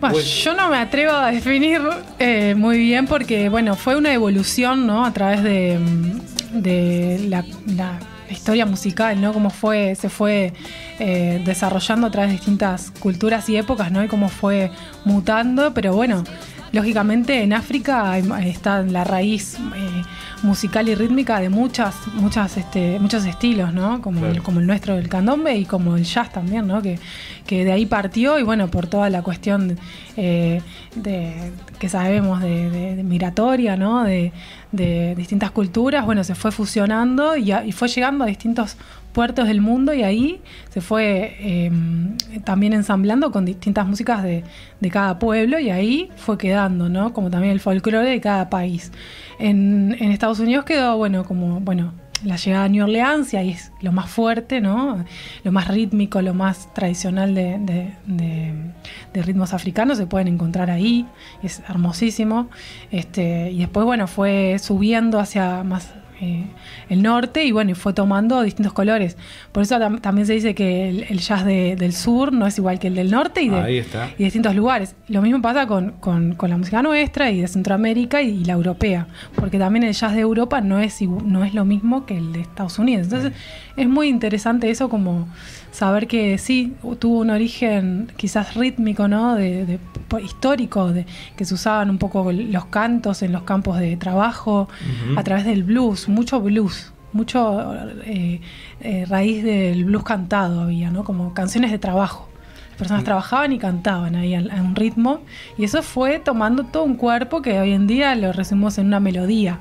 pues, 0.10 0.44
yo 0.44 0.54
no 0.54 0.70
me 0.70 0.78
atrevo 0.78 1.14
a 1.14 1.32
definir 1.32 1.82
eh, 2.20 2.56
muy 2.56 2.78
bien 2.78 3.06
porque, 3.08 3.50
bueno, 3.50 3.76
fue 3.76 3.96
una 3.96 4.14
evolución, 4.14 4.88
¿no? 4.88 5.06
A 5.06 5.14
través 5.14 5.44
de, 5.44 5.80
mm, 5.80 7.30
la, 7.30 8.00
historia 8.30 8.66
musical, 8.66 9.20
¿no? 9.20 9.34
Cómo 9.34 9.50
fue, 9.50 9.94
se 9.96 10.08
fue 10.10 10.54
eh, 11.00 11.42
desarrollando 11.46 12.08
a 12.08 12.12
través 12.12 12.30
de 12.30 12.38
distintas 12.38 12.92
culturas 13.00 13.50
y 13.50 13.58
épocas, 13.58 13.92
¿no? 13.92 14.02
Y 14.04 14.08
cómo 14.08 14.30
fue 14.30 14.72
mutando, 15.04 15.74
pero 15.74 15.94
bueno, 15.94 16.24
lógicamente 16.72 17.42
en 17.42 17.54
África 17.54 18.18
está 18.18 18.82
la 18.82 19.04
raíz 19.04 19.56
eh, 19.56 20.04
musical 20.44 20.88
y 20.90 20.96
rítmica 20.96 21.40
de 21.40 21.50
muchas, 21.50 21.96
muchas, 22.14 22.58
este, 22.58 23.00
muchos 23.00 23.26
estilos, 23.26 23.74
¿no? 23.74 24.02
Como, 24.02 24.26
el, 24.26 24.42
como 24.42 24.60
el 24.60 24.68
nuestro 24.68 24.96
del 24.96 25.10
candombe 25.10 25.56
y 25.56 25.66
como 25.66 25.96
el 25.96 26.04
jazz 26.04 26.32
también, 26.32 26.68
¿no? 26.68 26.82
Que, 26.82 27.00
que 27.46 27.66
de 27.66 27.72
ahí 27.72 27.86
partió 27.86 28.40
y 28.40 28.44
bueno, 28.44 28.70
por 28.70 28.88
toda 28.88 29.10
la 29.10 29.22
cuestión 29.22 29.78
eh, 30.18 30.62
de, 30.96 31.52
que 31.80 31.90
sabemos 31.90 32.42
de, 32.42 33.02
migratoria, 33.04 33.76
¿no? 33.76 34.04
De, 34.04 34.32
distintas 34.72 35.52
culturas, 35.52 36.06
bueno, 36.06 36.24
se 36.24 36.34
fue 36.34 36.50
fusionando 36.50 37.36
y, 37.36 37.52
y 37.52 37.74
fue 37.74 37.90
llegando 37.90 38.24
a 38.24 38.28
distintos 38.28 38.78
puertos 39.14 39.48
del 39.48 39.62
mundo 39.62 39.94
y 39.94 40.04
ahí 40.04 40.42
se 40.70 40.82
fue 40.82 41.36
em, 41.40 42.18
también 42.44 42.74
ensamblando 42.74 43.32
con 43.32 43.46
distintas 43.46 43.88
músicas 43.88 44.24
de, 44.24 44.44
cada 44.92 45.20
pueblo 45.20 45.60
y 45.60 45.70
ahí 45.70 46.10
fue 46.18 46.38
quedando, 46.38 46.90
¿no? 46.90 47.14
Como 47.14 47.30
también 47.30 47.54
el 47.54 47.60
folclore 47.60 48.10
de 48.10 48.20
cada 48.20 48.50
país. 48.50 48.92
En, 49.40 49.96
en 50.00 50.12
Estados 50.12 50.40
Unidos 50.40 50.66
quedó, 50.66 50.98
bueno, 50.98 51.24
como, 51.24 51.60
bueno, 51.62 51.94
la 52.24 52.36
llegada 52.36 52.66
a 52.66 52.70
New 52.70 52.84
Orleans 52.84 53.34
y 53.34 53.38
ahí 53.38 53.50
es 53.52 53.72
lo 53.82 53.92
más 53.92 54.10
fuerte, 54.10 54.62
¿no? 54.62 55.04
Lo 55.44 55.52
más 55.52 55.68
rítmico, 55.68 56.22
lo 56.22 56.34
más 56.34 56.74
tradicional 56.74 57.34
de, 57.34 57.94
de, 58.06 59.22
ritmos 59.22 59.54
africanos 59.54 59.98
se 59.98 60.08
pueden 60.08 60.28
encontrar 60.28 60.70
ahí, 60.70 61.08
es 61.44 61.62
hermosísimo. 61.68 62.50
Este, 62.92 63.52
y 63.52 63.60
después, 63.60 63.86
bueno, 63.86 64.08
fue 64.08 64.58
subiendo 64.60 65.20
hacia 65.20 65.64
más 65.64 65.94
eh, 66.22 66.46
el 66.90 67.02
norte 67.02 67.44
y 67.44 67.52
bueno, 67.52 67.72
y 67.72 67.74
fue 67.74 67.94
tomando 67.94 68.44
distintos 68.44 68.74
colores. 68.74 69.18
Por 69.52 69.64
eso 69.64 69.80
también 70.00 70.28
se 70.28 70.34
dice 70.34 70.54
que 70.54 70.90
el, 70.90 71.20
jazz 71.20 71.44
del 71.46 71.94
sur 71.94 72.32
no 72.32 72.46
es 72.46 72.58
igual 72.60 72.78
que 72.78 72.88
el 72.88 72.96
del 72.96 73.10
norte 73.10 73.42
y 73.42 73.50
de, 73.50 73.84
y 74.18 74.24
distintos 74.24 74.56
lugares. 74.56 74.96
Lo 75.08 75.22
mismo 75.22 75.42
pasa 75.42 75.66
con, 75.66 75.96
la 76.40 76.58
música 76.58 76.82
nuestra 76.84 77.32
y 77.32 77.42
de 77.42 77.48
Centroamérica 77.48 78.22
y, 78.22 78.46
la 78.46 78.54
europea, 78.54 79.08
porque 79.36 79.58
también 79.58 79.84
el 79.84 79.94
jazz 79.94 80.14
de 80.14 80.22
Europa 80.22 80.62
no 80.62 80.80
es, 80.80 81.02
no 81.02 81.44
es 81.44 81.54
lo 81.54 81.66
mismo 81.66 82.06
que 82.06 82.18
el 82.18 82.34
de 82.34 82.42
Estados 82.42 82.78
Unidos. 82.78 83.06
Entonces 83.06 83.34
es 83.76 83.88
muy 83.88 84.08
interesante 84.08 84.70
eso 84.70 84.90
como 84.90 85.28
saber 85.72 86.08
que 86.08 86.38
sí, 86.38 86.74
tuvo 87.00 87.20
un 87.20 87.30
origen 87.30 88.12
quizás 88.18 88.56
rítmico, 88.56 89.08
¿no? 89.08 89.36
De, 89.36 89.80
histórico, 90.24 90.92
de, 90.92 91.06
que 91.38 91.46
se 91.46 91.54
usaban 91.54 91.90
un 91.90 91.98
poco 91.98 92.32
los 92.32 92.66
cantos 92.66 93.22
en 93.24 93.32
los 93.32 93.44
campos 93.44 93.80
de 93.80 93.96
trabajo, 93.96 94.68
a 95.16 95.24
través 95.24 95.46
del 95.46 95.64
blues, 95.64 96.10
mucho 96.12 96.40
blues, 96.40 96.94
mucho 97.14 97.74
eh, 98.06 98.42
eh, 98.82 99.06
raíz 99.08 99.44
del 99.44 99.86
blues 99.86 100.04
cantado 100.04 100.62
había, 100.62 100.92
¿no? 100.92 101.04
Como 101.04 101.34
canciones 101.34 101.72
de 101.72 101.80
trabajo. 101.80 102.28
Las 102.70 102.78
personas 102.78 103.04
trabajaban 103.04 103.54
y 103.54 103.60
cantaban 103.60 104.16
ahí 104.16 104.34
a, 104.34 104.40
un 104.40 104.76
ritmo, 104.76 105.22
y 105.58 105.66
eso 105.66 105.84
fue 105.84 106.20
tomando 106.20 106.64
todo 106.66 106.84
un 106.84 106.96
cuerpo 106.96 107.42
que 107.42 107.60
hoy 107.60 107.74
en 107.74 107.86
día 107.86 108.16
lo 108.16 108.34
resumimos 108.34 108.78
en 108.78 108.88
una 108.88 109.00
melodía. 109.00 109.60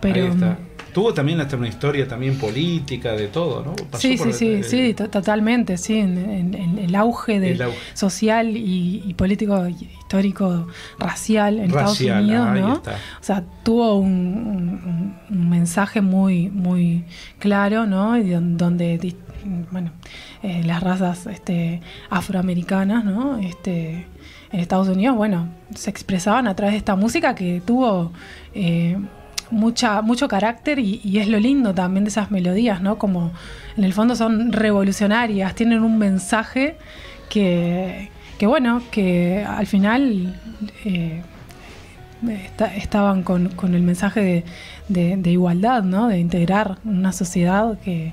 Pero, 0.00 0.34
Tuvo 0.94 1.12
también 1.12 1.40
hasta 1.40 1.56
una 1.56 1.66
historia 1.66 2.06
también 2.06 2.38
política, 2.38 3.14
de 3.14 3.26
todo, 3.26 3.64
¿no? 3.64 3.74
sí, 3.98 4.16
sí, 4.16 4.32
sí, 4.32 4.62
sí, 4.62 4.94
totalmente, 4.94 5.76
sí, 5.76 5.98
en, 5.98 6.78
el 6.78 6.94
auge 6.94 7.40
de 7.40 7.68
social 7.94 8.56
y, 8.56 9.12
político, 9.18 9.66
histórico, 9.66 10.68
racial 11.00 11.58
en 11.58 11.64
Estados 11.64 12.00
Unidos, 12.00 12.48
¿no? 12.54 12.74
O 12.74 13.22
sea, 13.22 13.42
tuvo 13.64 13.98
un, 13.98 15.16
mensaje 15.30 16.00
muy, 16.00 16.48
muy 16.48 17.04
claro, 17.40 17.86
¿no? 17.86 18.12
Donde, 18.56 19.16
bueno, 19.72 19.90
eh, 20.44 20.62
las 20.64 20.80
razas 20.80 21.26
este, 21.26 21.80
afroamericanas, 22.08 23.04
¿no? 23.04 23.38
Este, 23.38 24.06
en 24.52 24.60
Estados 24.60 24.86
Unidos, 24.86 25.16
bueno, 25.16 25.48
se 25.74 25.90
expresaban 25.90 26.46
a 26.46 26.54
través 26.54 26.74
de 26.74 26.78
esta 26.78 26.94
música 26.94 27.34
que 27.34 27.60
tuvo... 27.66 28.12
Eh, 28.54 28.96
mucha, 29.54 30.02
mucho 30.02 30.28
carácter 30.28 30.78
y, 30.78 31.18
es 31.18 31.28
lo 31.28 31.38
lindo 31.38 31.74
también 31.74 32.04
de 32.04 32.10
esas 32.10 32.30
melodías, 32.30 32.82
¿no? 32.82 32.98
Como 32.98 33.32
en 33.76 33.84
el 33.84 33.92
fondo 33.92 34.16
son 34.16 34.52
revolucionarias, 34.52 35.54
tienen 35.54 35.82
un 35.82 35.98
mensaje 35.98 36.76
que, 37.30 38.10
que 38.38 38.46
bueno, 38.46 38.82
que 38.90 39.44
al 39.46 39.66
final 39.66 40.38
eh, 40.84 41.22
estaban 42.76 43.22
con, 43.22 43.50
el 43.62 43.82
mensaje 43.82 44.44
de, 44.88 45.30
igualdad, 45.30 45.82
¿no? 45.82 46.08
De 46.08 46.18
integrar 46.18 46.78
una 46.84 47.12
sociedad 47.12 47.78
que, 47.78 48.12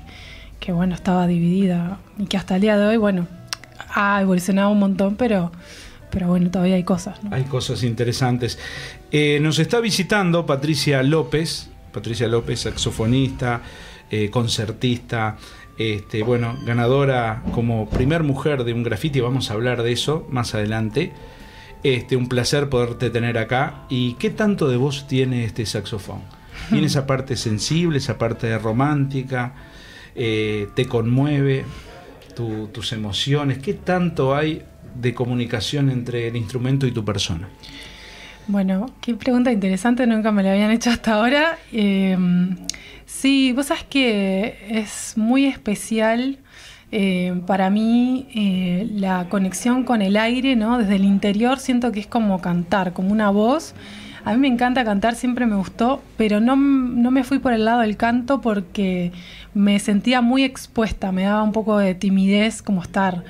que, 0.60 0.72
bueno, 0.72 0.94
estaba 0.94 1.26
dividida 1.26 1.98
y 2.18 2.26
que 2.26 2.36
hasta 2.36 2.56
el 2.56 2.62
día 2.62 2.76
de 2.76 2.86
hoy, 2.86 2.96
bueno, 2.96 3.26
ha 3.94 4.20
evolucionado 4.22 4.70
un 4.70 4.78
montón, 4.78 5.16
pero 5.16 5.52
pero 6.12 6.28
bueno, 6.28 6.50
todavía 6.50 6.76
hay 6.76 6.84
cosas. 6.84 7.18
Hay 7.30 7.44
cosas 7.44 7.82
interesantes. 7.82 8.58
Eh, 9.10 9.38
nos 9.40 9.58
está 9.58 9.80
visitando 9.80 10.44
Patricia 10.44 11.02
López, 11.02 11.70
Patricia 11.92 12.28
López, 12.28 12.60
saxofonista, 12.60 13.62
eh, 14.10 14.28
concertista, 14.30 15.38
este, 15.78 16.22
bueno, 16.22 16.54
ganadora 16.66 17.42
como 17.52 17.88
primer 17.88 18.22
mujer 18.22 18.64
de 18.64 18.74
un 18.74 18.82
graffiti, 18.82 19.20
vamos 19.20 19.50
a 19.50 19.54
hablar 19.54 19.82
de 19.82 19.92
eso 19.92 20.26
más 20.30 20.54
adelante. 20.54 21.12
Este, 21.82 22.14
un 22.14 22.28
placer 22.28 22.68
poderte 22.68 23.10
tener 23.10 23.38
acá. 23.38 23.86
¿Y 23.88 24.14
qué 24.14 24.30
tanto 24.30 24.68
de 24.68 24.76
voz 24.76 25.08
tiene 25.08 25.44
este 25.44 25.64
saxofón? 25.64 26.20
¿Tiene 26.68 26.86
esa 26.86 27.06
parte 27.06 27.36
sensible, 27.36 27.98
esa 27.98 28.18
parte 28.18 28.56
romántica? 28.58 29.54
Eh, 30.14 30.68
¿Te 30.74 30.86
conmueve 30.86 31.64
tus 32.36 32.92
emociones? 32.92 33.58
¿Qué 33.58 33.74
tanto 33.74 34.34
hay 34.34 34.62
de 34.94 35.14
comunicación 35.14 35.90
entre 35.90 36.28
el 36.28 36.36
instrumento 36.36 36.86
y 36.86 36.92
tu 36.92 37.04
persona? 37.04 37.48
Bueno, 38.48 38.86
qué 39.00 39.14
pregunta 39.14 39.52
interesante, 39.52 40.06
nunca 40.06 40.32
me 40.32 40.42
la 40.42 40.52
habían 40.52 40.70
hecho 40.70 40.90
hasta 40.90 41.14
ahora. 41.14 41.58
Eh, 41.72 42.16
sí, 43.06 43.52
vos 43.52 43.66
sabes 43.66 43.84
que 43.84 44.58
es 44.68 45.14
muy 45.16 45.46
especial 45.46 46.38
eh, 46.94 47.40
para 47.46 47.70
mí 47.70 48.28
eh, 48.34 48.86
la 48.92 49.30
conexión 49.30 49.84
con 49.84 50.02
el 50.02 50.18
aire, 50.18 50.56
¿no? 50.56 50.76
Desde 50.76 50.96
el 50.96 51.04
interior 51.04 51.58
siento 51.58 51.90
que 51.90 52.00
es 52.00 52.06
como 52.06 52.42
cantar, 52.42 52.92
como 52.92 53.12
una 53.12 53.30
voz. 53.30 53.74
A 54.26 54.34
mí 54.34 54.38
me 54.38 54.48
encanta 54.48 54.84
cantar, 54.84 55.14
siempre 55.14 55.46
me 55.46 55.56
gustó, 55.56 56.02
pero 56.18 56.38
no, 56.40 56.54
no 56.54 57.10
me 57.10 57.24
fui 57.24 57.38
por 57.38 57.54
el 57.54 57.64
lado 57.64 57.80
del 57.80 57.96
canto 57.96 58.42
porque 58.42 59.10
me 59.54 59.78
sentía 59.78 60.20
muy 60.20 60.44
expuesta, 60.44 61.12
me 61.12 61.22
daba 61.22 61.42
un 61.42 61.52
poco 61.52 61.78
de 61.78 61.94
timidez 61.94 62.60
como 62.60 62.82
estar 62.82 63.24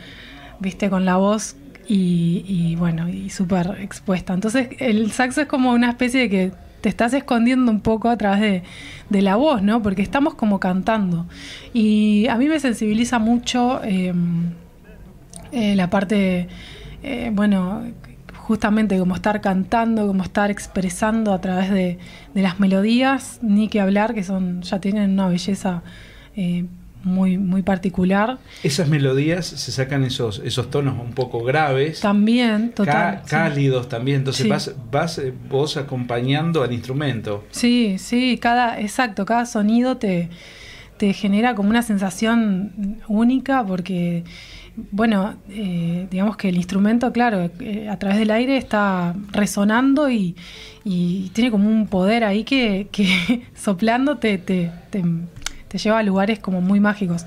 viste, 0.62 0.88
con 0.88 1.04
la 1.04 1.16
voz 1.16 1.56
y, 1.86 2.76
bueno, 2.76 3.08
y 3.08 3.30
súper 3.30 3.78
expuesta. 3.80 4.32
Entonces 4.32 4.68
el 4.78 5.10
saxo 5.12 5.42
es 5.42 5.46
como 5.46 5.72
una 5.72 5.90
especie 5.90 6.20
de 6.20 6.30
que 6.30 6.52
te 6.80 6.88
estás 6.88 7.12
escondiendo 7.12 7.70
un 7.70 7.80
poco 7.80 8.08
a 8.08 8.16
través 8.16 8.62
de, 9.08 9.22
la 9.22 9.36
voz, 9.36 9.62
¿no? 9.62 9.82
Porque 9.82 10.02
estamos 10.02 10.34
como 10.34 10.58
cantando. 10.58 11.26
Y 11.72 12.26
a 12.28 12.36
mí 12.36 12.48
me 12.48 12.58
sensibiliza 12.60 13.18
mucho 13.18 13.82
em, 13.84 14.52
eh, 15.52 15.76
la 15.76 15.90
parte, 15.90 16.48
eh, 17.02 17.30
bueno, 17.32 17.82
justamente 18.34 18.98
como 18.98 19.14
estar 19.14 19.40
cantando, 19.40 20.06
como 20.06 20.24
estar 20.24 20.50
expresando 20.50 21.32
a 21.32 21.40
través 21.40 21.70
de, 21.70 21.98
las 22.34 22.58
melodías, 22.58 23.38
ni 23.42 23.68
que 23.68 23.80
hablar, 23.80 24.14
que 24.14 24.24
son 24.24 24.62
ya 24.62 24.80
tienen 24.80 25.12
una 25.12 25.28
belleza 25.28 25.82
eh, 26.34 26.64
muy, 27.04 27.38
muy 27.38 27.62
particular. 27.62 28.38
Esas 28.62 28.88
melodías 28.88 29.46
se 29.46 29.72
sacan 29.72 30.04
esos, 30.04 30.40
esos 30.44 30.70
tonos 30.70 30.98
un 30.98 31.12
poco 31.12 31.42
graves. 31.42 32.00
También, 32.00 32.72
total. 32.72 33.22
cálidos 33.26 33.88
también. 33.88 34.18
Entonces 34.18 34.48
vas, 34.48 34.74
vas 34.90 35.18
eh, 35.18 35.32
vos 35.48 35.76
acompañando 35.76 36.62
al 36.62 36.72
instrumento. 36.72 37.44
Sí, 37.50 37.96
sí, 37.98 38.38
cada, 38.40 38.80
exacto, 38.80 39.24
cada 39.24 39.46
sonido 39.46 39.96
te, 39.96 40.28
te 40.96 41.12
genera 41.12 41.54
como 41.54 41.70
una 41.70 41.82
sensación 41.82 43.00
única 43.08 43.64
porque 43.64 44.24
bueno, 44.90 45.34
eh, 45.50 46.06
digamos 46.10 46.36
que 46.36 46.48
el 46.48 46.56
instrumento, 46.56 47.12
claro, 47.12 47.50
eh, 47.60 47.88
a 47.88 47.98
través 47.98 48.18
del 48.18 48.30
aire 48.30 48.56
está 48.56 49.14
resonando 49.30 50.10
y, 50.10 50.36
tiene 50.84 51.50
como 51.50 51.68
un 51.68 51.86
poder 51.86 52.24
ahí 52.24 52.42
que, 52.44 52.88
soplando 53.54 54.18
te, 54.18 54.38
te, 54.38 54.70
lleva 55.78 55.98
a 55.98 56.02
lugares 56.02 56.38
como 56.38 56.60
muy 56.60 56.80
mágicos. 56.80 57.26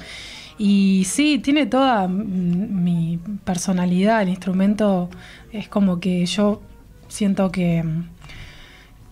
Y 0.58 1.06
sí, 1.06 1.40
tiene 1.40 1.66
toda 1.66 2.08
mi 2.08 3.20
personalidad, 3.44 4.22
el 4.22 4.30
instrumento 4.30 5.10
es 5.52 5.68
como 5.68 6.00
que 6.00 6.26
yo 6.26 6.62
siento 7.10 7.52
que, 7.52 7.84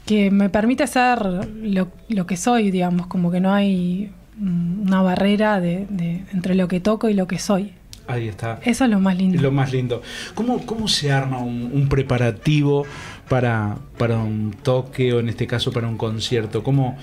que 0.06 0.32
me 0.32 0.50
permite 0.50 0.88
ser 0.88 1.50
lo, 1.62 1.90
lo 2.08 2.26
que 2.26 2.38
soy, 2.38 2.72
digamos, 2.72 3.08
como 3.08 3.30
que 3.30 3.42
no 3.42 3.54
hay 3.54 4.12
una 4.40 5.02
barrera 5.02 5.60
de, 5.60 5.88
entre 6.32 6.56
lo 6.56 6.68
que 6.68 6.80
toco 6.80 7.10
y 7.10 7.14
lo 7.14 7.28
que 7.28 7.40
soy. 7.40 7.74
Ahí 8.08 8.28
está. 8.28 8.60
Eso 8.64 8.84
es 8.84 8.90
lo 8.90 9.00
más 9.00 9.18
lindo. 9.18 9.42
Lo 9.42 9.52
más 9.52 9.72
lindo. 9.72 10.02
¿Cómo, 10.36 10.66
cómo 10.66 10.88
se 10.90 11.12
arma 11.12 11.40
un, 11.40 11.88
preparativo 11.88 12.86
para, 13.30 13.78
para, 13.98 14.18
un 14.18 14.54
toque 14.62 15.14
o 15.14 15.20
en 15.22 15.30
este 15.30 15.48
caso 15.48 15.72
para 15.72 15.88
un 15.88 15.98
concierto? 15.98 16.64
¿Cómo, 16.64 16.98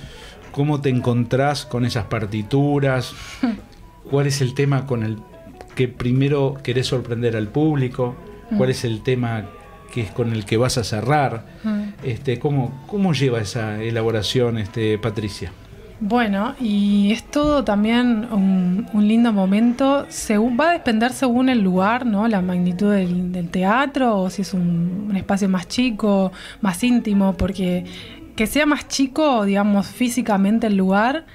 ¿Cómo 0.52 0.80
te 0.80 0.88
encontrás 0.88 1.64
con 1.64 1.84
esas 1.84 2.04
partituras? 2.06 3.14
¿Cuál 4.10 4.26
es 4.26 4.40
el 4.40 4.54
tema 4.54 4.86
con 4.86 5.02
el 5.02 5.18
que 5.74 5.88
primero 5.88 6.56
querés 6.62 6.88
sorprender 6.88 7.36
al 7.36 7.48
público? 7.48 8.16
¿Cuál 8.56 8.68
mm. 8.68 8.72
es 8.72 8.84
el 8.84 9.02
tema 9.02 9.44
que 9.92 10.02
es 10.02 10.10
con 10.10 10.32
el 10.32 10.44
que 10.44 10.56
vas 10.56 10.78
a 10.78 10.84
cerrar? 10.84 11.46
Mm. 11.62 11.82
Este, 12.02 12.38
¿cómo, 12.38 12.84
¿Cómo 12.86 13.12
lleva 13.12 13.40
esa 13.40 13.82
elaboración, 13.82 14.58
este, 14.58 14.98
Patricia? 14.98 15.52
Bueno, 16.02 16.54
y 16.58 17.12
es 17.12 17.24
todo 17.24 17.62
también 17.62 18.26
un, 18.32 18.86
lindo 19.06 19.34
momento. 19.34 20.06
Según, 20.08 20.56
va 20.58 20.70
a 20.70 20.72
depender 20.72 21.12
según 21.12 21.50
el 21.50 21.60
lugar, 21.60 22.06
¿no? 22.06 22.26
La 22.26 22.40
magnitud 22.40 22.90
del, 22.90 23.48
teatro, 23.50 24.16
o 24.18 24.30
si 24.30 24.40
es 24.40 24.54
un, 24.54 25.12
espacio 25.14 25.50
más 25.50 25.68
chico, 25.68 26.32
más 26.62 26.82
íntimo, 26.82 27.34
porque 27.34 27.84
que 28.36 28.46
sea 28.46 28.66
más 28.66 28.88
chico, 28.88 29.44
digamos, 29.44 29.86
físicamente 29.88 30.66
el 30.66 30.76
lugar, 30.76 31.26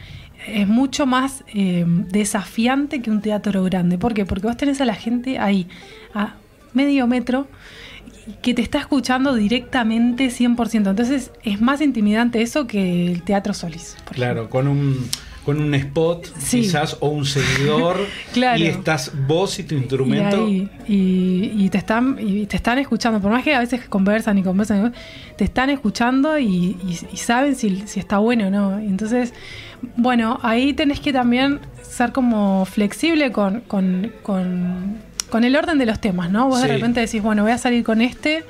es 0.47 0.67
mucho 0.67 1.05
más 1.05 1.43
eh, 1.53 1.85
desafiante 1.87 3.01
que 3.01 3.09
un 3.09 3.21
teatro 3.21 3.63
grande. 3.63 3.97
¿Por 3.97 4.13
qué? 4.13 4.25
Porque 4.25 4.47
vos 4.47 4.57
tenés 4.57 4.81
a 4.81 4.85
la 4.85 4.95
gente 4.95 5.39
ahí, 5.39 5.67
a 6.13 6.35
medio 6.73 7.07
metro, 7.07 7.47
que 8.41 8.53
te 8.53 8.61
está 8.61 8.79
escuchando 8.79 9.35
directamente 9.35 10.27
100%. 10.27 10.89
Entonces 10.89 11.31
es 11.43 11.61
más 11.61 11.81
intimidante 11.81 12.41
eso 12.41 12.67
que 12.67 13.11
el 13.11 13.23
teatro 13.23 13.53
Solís. 13.53 13.95
claro, 14.11 14.49
con 14.49 14.67
un 14.67 15.09
con 15.45 15.61
un 15.61 15.73
spot 15.75 16.27
quizás 16.49 16.97
o 16.99 17.09
un 17.09 17.25
seguidor 17.25 17.97
claro. 18.33 18.59
y 18.59 18.65
estás 18.65 19.11
vos 19.27 19.59
y 19.59 19.63
tu 19.63 19.75
instrumento. 19.75 20.47
y, 20.87 21.69
te 21.69 21.77
están 21.77 22.17
y 22.19 22.45
te 22.47 22.57
están 22.57 22.79
escuchando. 22.79 23.19
Por 23.19 23.31
más 23.31 23.43
que 23.43 23.53
a 23.53 23.59
veces 23.59 23.85
conversan 23.87 24.37
y 24.37 24.43
conversan 24.43 24.93
te 25.37 25.43
están 25.43 25.69
escuchando 25.69 26.37
y, 26.39 26.75
saben 27.15 27.55
si, 27.55 27.83
está 27.95 28.17
bueno 28.17 28.47
o 28.47 28.49
no. 28.49 28.79
Entonces 28.79 29.33
bueno 29.97 30.39
ahí 30.41 30.73
tenés 30.73 30.99
que 30.99 31.13
también 31.13 31.59
ser 31.83 32.11
como 32.11 32.65
flexible 32.65 33.31
con, 33.31 33.61
con 33.61 34.11
con 35.29 35.43
el 35.43 35.55
orden 35.55 35.77
de 35.77 35.85
los 35.85 35.99
temas, 35.99 36.29
¿no? 36.31 36.47
Vos 36.47 36.61
de 36.61 36.67
repente 36.67 36.99
decís, 37.01 37.21
bueno, 37.21 37.43
voy 37.43 37.51
a 37.51 37.57
salir 37.57 37.83
con 37.83 38.01
este 38.01 38.43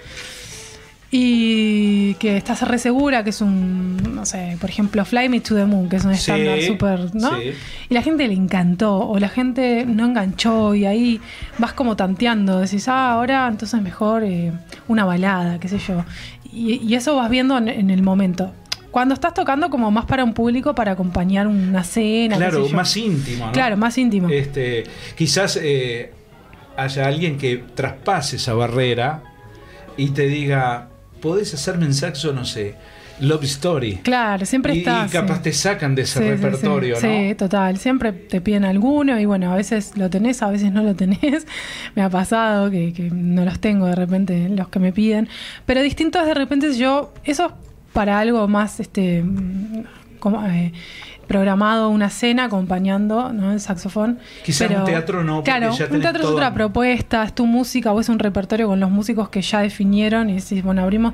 y 1.11 2.15
que 2.15 2.37
estás 2.37 2.67
re 2.67 2.77
segura 2.77 3.23
que 3.23 3.29
es 3.29 3.41
un, 3.41 3.97
no 4.15 4.25
sé, 4.25 4.57
por 4.59 4.69
ejemplo, 4.69 5.05
Fly 5.05 5.29
Me 5.29 5.39
to 5.39 5.55
the 5.55 5.65
Moon, 5.65 5.87
que 5.87 5.97
es 5.97 6.05
un 6.05 6.11
estándar 6.11 6.61
súper, 6.61 7.13
¿no? 7.15 7.41
Y 7.41 7.53
la 7.89 8.01
gente 8.01 8.27
le 8.27 8.33
encantó 8.33 8.97
o 8.97 9.19
la 9.19 9.29
gente 9.29 9.85
no 9.85 10.05
enganchó 10.05 10.73
y 10.75 10.85
ahí 10.85 11.21
vas 11.57 11.73
como 11.73 11.95
tanteando, 11.95 12.59
decís, 12.59 12.87
ah, 12.87 13.11
ahora 13.11 13.47
entonces 13.47 13.81
mejor 13.81 14.23
eh, 14.23 14.51
una 14.87 15.05
balada, 15.05 15.59
qué 15.59 15.67
sé 15.67 15.77
yo. 15.79 16.03
Y, 16.51 16.93
eso 16.95 17.15
vas 17.15 17.29
viendo 17.29 17.57
en, 17.57 17.89
el 17.89 18.01
momento 18.01 18.53
cuando 18.89 19.13
estás 19.13 19.33
tocando 19.33 19.69
como 19.69 19.91
más 19.91 20.05
para 20.05 20.23
un 20.23 20.33
público 20.33 20.73
para 20.73 20.93
acompañar 20.93 21.47
una 21.47 21.83
cena. 21.83 22.37
Claro, 22.37 22.67
más 22.69 22.95
íntimo. 22.95 23.47
¿no? 23.47 23.51
Claro, 23.51 23.75
más 23.75 23.97
íntimo. 23.97 24.29
Este, 24.29 24.85
quizás 25.17 25.59
eh, 25.61 26.13
haya 26.77 27.05
alguien 27.05 27.37
que 27.37 27.57
traspase 27.75 28.37
esa 28.37 28.53
barrera 28.53 29.23
y 29.97 30.11
te 30.11 30.27
diga, 30.27 30.87
podés 31.25 31.55
hacerme 31.55 31.85
en 31.85 31.95
saxo, 31.95 32.33
no 32.33 32.45
sé, 32.45 32.75
Love 33.19 33.45
Story. 33.45 33.95
Claro, 34.03 34.45
siempre 34.45 34.77
está. 34.77 35.07
Y 35.07 35.09
capaz 35.09 35.41
te 35.41 35.53
sacan 35.53 35.95
de 35.95 36.03
ese 36.03 36.19
repertorio, 36.19 36.97
sí, 36.97 37.07
¿no? 37.07 37.13
Sí, 37.29 37.35
total. 37.35 37.79
Siempre 37.79 38.11
te 38.11 38.41
piden 38.41 38.63
alguno 38.63 39.19
y 39.19 39.25
bueno, 39.25 39.51
a 39.51 39.55
veces 39.55 39.97
lo 39.97 40.07
tenés, 40.11 40.43
a 40.43 40.51
veces 40.51 40.71
no 40.71 40.83
lo 40.83 40.93
tenés. 40.93 41.47
me 41.95 42.03
ha 42.03 42.11
pasado 42.11 42.69
que, 42.69 43.09
no 43.11 43.43
los 43.43 43.59
tengo 43.59 43.87
de 43.87 43.95
repente 43.95 44.49
los 44.49 44.67
que 44.67 44.77
me 44.77 44.93
piden. 44.93 45.27
Pero 45.65 45.81
distintos 45.81 46.27
de 46.27 46.35
repente 46.35 46.71
yo, 46.77 47.11
eso 47.23 47.47
es 47.47 47.53
para 47.91 48.19
algo 48.19 48.47
más, 48.47 48.79
este, 48.79 49.23
como, 50.19 50.45
eh, 50.45 50.73
programado 51.27 51.89
una 51.89 52.09
cena 52.09 52.45
acompañando 52.45 53.33
¿no? 53.33 53.51
el 53.51 53.59
saxofón. 53.59 54.19
Quizás 54.43 54.69
un 54.71 54.85
teatro 54.85 55.23
no. 55.23 55.43
Claro, 55.43 55.71
un 55.71 56.01
teatro 56.01 56.23
es 56.23 56.29
otra 56.29 56.53
propuesta, 56.53 57.23
es 57.23 57.33
tu 57.33 57.45
música 57.45 57.91
o 57.91 57.99
es 57.99 58.09
un 58.09 58.19
repertorio 58.19 58.67
con 58.67 58.79
los 58.79 58.89
músicos 58.89 59.29
que 59.29 59.41
ya 59.41 59.61
definieron 59.61 60.29
y 60.29 60.35
decís, 60.35 60.63
bueno, 60.63 60.81
abrimos. 60.81 61.13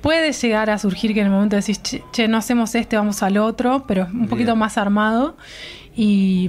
Puede 0.00 0.32
llegar 0.32 0.68
a 0.68 0.76
surgir 0.76 1.14
que 1.14 1.20
en 1.20 1.26
el 1.26 1.32
momento 1.32 1.56
decís, 1.56 1.80
che, 1.80 2.28
no 2.28 2.36
hacemos 2.36 2.74
este, 2.74 2.96
vamos 2.96 3.22
al 3.22 3.38
otro, 3.38 3.84
pero 3.86 4.06
un 4.12 4.28
poquito 4.28 4.54
más 4.54 4.76
armado. 4.76 5.34
Y, 5.96 6.48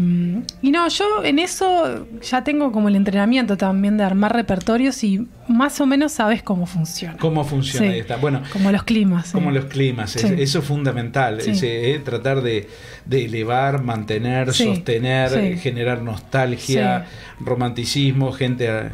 no, 0.63 0.87
yo 0.87 1.23
en 1.23 1.37
eso 1.37 2.07
ya 2.21 2.43
tengo 2.43 2.71
como 2.71 2.87
el 2.87 2.95
entrenamiento 2.95 3.57
también 3.57 3.95
de 3.95 4.03
armar 4.03 4.33
repertorios 4.33 5.03
y 5.03 5.27
más 5.47 5.79
o 5.79 5.85
menos 5.85 6.13
sabes 6.13 6.41
cómo 6.41 6.65
funciona. 6.65 7.17
Cómo 7.17 7.43
funciona, 7.43 7.95
está. 7.95 8.15
Bueno, 8.17 8.41
como 8.51 8.71
los 8.71 8.83
climas. 8.83 9.31
Como 9.31 9.51
los 9.51 9.65
climas, 9.65 10.15
eso 10.15 10.59
es 10.59 10.65
fundamental, 10.65 11.39
eh, 11.45 12.01
tratar 12.03 12.41
de, 12.41 12.67
elevar, 13.11 13.83
mantener, 13.83 14.51
sostener, 14.51 15.59
generar 15.59 16.01
nostalgia, 16.01 17.05
romanticismo, 17.39 18.31
gente 18.31 18.69
a 18.69 18.91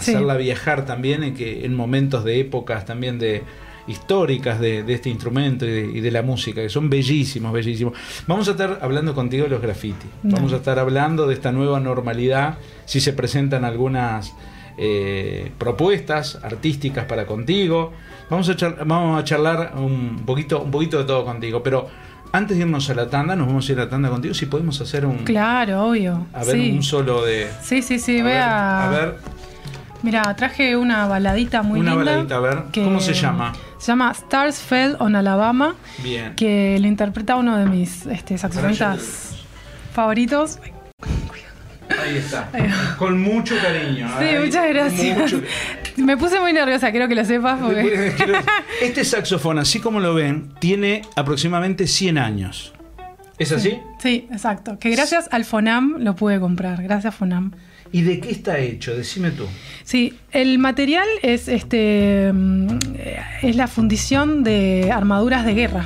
hacerla 0.00 0.36
viajar 0.36 0.84
también 0.84 1.22
en, 1.22 1.34
que, 1.34 1.64
en 1.64 1.74
momentos 1.74 2.24
de 2.24 2.40
épocas 2.40 2.84
también 2.84 3.20
de 3.20 3.44
históricas 3.86 4.60
de, 4.60 4.84
este 4.92 5.10
instrumento 5.10 5.66
y 5.66 6.00
de, 6.00 6.10
la 6.10 6.22
música, 6.22 6.62
que 6.62 6.68
son 6.68 6.88
bellísimos, 6.88 7.52
bellísimos. 7.52 7.94
Vamos 8.26 8.48
a 8.48 8.52
estar 8.52 8.78
hablando 8.82 9.14
contigo 9.14 9.44
de 9.44 9.50
los 9.50 9.62
graffiti. 9.62 10.06
Vamos 10.22 10.52
a 10.52 10.56
estar 10.56 10.78
hablando 10.78 11.26
de 11.26 11.34
esta 11.34 11.52
nueva 11.52 11.80
normalidad, 11.80 12.58
si 12.84 13.00
se 13.00 13.12
presentan 13.12 13.64
algunas 13.64 14.34
eh, 14.78 15.52
propuestas 15.58 16.38
artísticas 16.42 17.06
para 17.06 17.26
contigo. 17.26 17.92
Vamos 18.30 18.48
a, 18.48 18.68
vamos 18.84 19.20
a 19.20 19.24
charlar 19.24 19.74
un 19.76 20.22
poquito, 20.24 20.62
un 20.62 20.70
poquito 20.70 20.98
de 20.98 21.04
todo 21.04 21.24
contigo, 21.24 21.62
pero 21.62 21.88
antes 22.32 22.56
de 22.56 22.62
irnos 22.62 22.88
a 22.88 22.94
la 22.94 23.10
tanda, 23.10 23.36
nos 23.36 23.46
vamos 23.46 23.68
a 23.68 23.72
ir 23.72 23.78
a 23.78 23.84
la 23.84 23.90
tanda 23.90 24.08
contigo. 24.08 24.32
Si 24.32 24.46
podemos 24.46 24.80
hacer 24.80 25.04
un. 25.04 25.18
Claro, 25.18 25.88
obvio. 25.88 26.26
A 26.32 26.44
ver, 26.44 26.56
un 26.72 26.82
solo 26.82 27.24
de. 27.24 27.50
Sí, 27.62 27.82
sí, 27.82 27.98
sí, 27.98 28.22
vea. 28.22 28.88
a 28.88 28.90
ver. 28.90 29.16
Mira, 30.02 30.34
traje 30.36 30.76
una 30.76 31.06
baladita 31.06 31.62
muy 31.62 31.80
linda. 31.80 31.94
Una 31.94 32.04
baladita, 32.04 32.36
a 32.36 32.40
ver. 32.40 32.64
¿Cómo 32.74 33.00
se 33.00 33.14
llama? 33.14 33.52
Se 33.78 33.92
llama 33.92 34.10
Stars 34.12 34.58
Fell 34.58 34.96
on 34.98 35.14
Alabama. 35.14 35.76
Bien. 36.02 36.34
Que 36.34 36.78
lo 36.80 36.86
interpreta 36.88 37.36
uno 37.36 37.56
de 37.56 37.66
mis 37.66 38.06
este, 38.06 38.36
saxofonistas 38.36 39.44
favoritos. 39.92 40.58
Ahí 42.02 42.16
está. 42.16 42.48
Con 42.98 43.20
mucho 43.20 43.54
cariño. 43.60 44.08
Sí, 44.18 44.26
muchas 44.38 44.68
gracias. 44.68 45.34
Me 45.96 46.16
puse 46.16 46.40
muy 46.40 46.52
nerviosa, 46.52 46.90
quiero 46.90 47.06
que 47.06 47.14
lo 47.14 47.24
sepas. 47.24 47.60
Este 48.80 49.04
saxofón, 49.04 49.58
así 49.58 49.78
como 49.78 50.00
lo 50.00 50.14
ven, 50.14 50.52
tiene 50.58 51.02
aproximadamente 51.16 51.86
100 51.86 52.18
años. 52.18 52.72
¿Es 53.38 53.52
así? 53.52 53.78
Sí, 53.98 54.26
exacto. 54.32 54.78
Que 54.78 54.90
gracias 54.90 55.28
al 55.32 55.44
FONAM 55.44 55.96
lo 55.98 56.16
pude 56.16 56.40
comprar. 56.40 56.82
Gracias, 56.82 57.14
FONAM. 57.14 57.52
¿Y 57.92 58.02
de 58.02 58.20
qué 58.20 58.30
está 58.30 58.58
hecho? 58.58 58.96
Decime 58.96 59.30
tú. 59.30 59.46
Sí, 59.84 60.14
el 60.32 60.58
material 60.58 61.06
es 61.22 61.46
este 61.48 62.32
mm, 62.32 62.78
es 63.42 63.56
la 63.56 63.68
fundición 63.68 64.42
de 64.42 64.90
armaduras 64.92 65.44
de 65.44 65.54
guerra. 65.54 65.84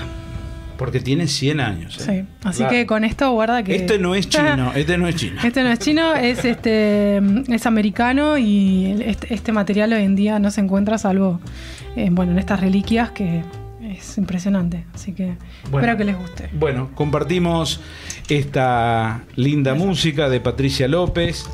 Porque 0.78 1.00
tiene 1.00 1.26
100 1.26 1.60
años. 1.60 1.98
¿eh? 2.00 2.24
Sí, 2.24 2.38
así 2.44 2.64
que 2.68 2.86
con 2.86 3.02
esto 3.02 3.30
guarda 3.32 3.62
que. 3.62 3.74
Este 3.74 3.98
no 3.98 4.14
es 4.14 4.28
chino, 4.28 4.72
este 4.76 4.98
no 4.98 5.08
es 5.08 5.16
chino. 5.16 5.40
Este 5.42 5.62
no 5.62 5.70
es 5.70 5.78
chino, 5.78 6.14
es 6.14 6.44
este 6.44 7.20
es 7.48 7.66
americano 7.66 8.38
y 8.38 8.94
este, 9.04 9.34
este, 9.34 9.52
material 9.52 9.92
hoy 9.94 10.02
en 10.02 10.14
día 10.14 10.38
no 10.38 10.50
se 10.50 10.60
encuentra 10.60 10.98
salvo 10.98 11.40
bueno, 12.10 12.32
en 12.32 12.38
estas 12.38 12.60
reliquias 12.60 13.10
que 13.10 13.42
es 13.80 14.18
impresionante. 14.18 14.84
Así 14.94 15.12
que 15.12 15.36
Bueno. 15.70 15.78
espero 15.78 15.96
que 15.96 16.04
les 16.04 16.18
guste. 16.18 16.50
Bueno, 16.52 16.90
compartimos 16.94 17.80
esta 18.28 19.22
linda 19.34 19.74
música 19.74 20.28
de 20.28 20.40
Patricia 20.40 20.88
López, 20.88 21.46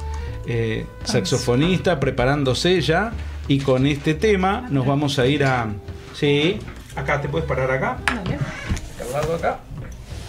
eh, 0.47 0.87
saxofonista, 1.05 2.01
preparándose 2.01 2.81
ya. 2.81 3.13
Y 3.49 3.61
con 3.61 3.87
este 3.87 4.15
tema 4.15 4.67
nos 4.71 4.87
vamos 4.87 5.19
a 5.19 5.27
ir 5.27 5.45
a. 5.45 5.69
Sí, 6.15 6.59
acá, 6.95 7.21
¿te 7.21 7.29
puedes 7.29 7.47
parar 7.47 7.71
acá? 7.71 7.99
Dale. 8.07 8.39
al 9.01 9.13
lado 9.13 9.35
acá. 9.35 9.61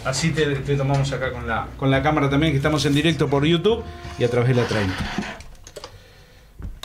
Así 0.06 0.32
te, 0.32 0.46
te 0.46 0.76
tomamos 0.76 1.12
acá 1.14 1.32
con 1.32 1.48
la, 1.48 1.68
con 1.78 1.90
la 1.90 2.04
cámara 2.04 2.30
también, 2.30 2.52
que 2.52 2.58
estamos 2.58 2.86
en 2.86 2.94
directo 2.94 3.30
por 3.30 3.46
YouTube 3.46 3.84
y 4.20 4.24
a 4.24 4.30
través 4.30 4.50
de 4.50 4.56
la 4.56 4.68
30. 4.68 4.94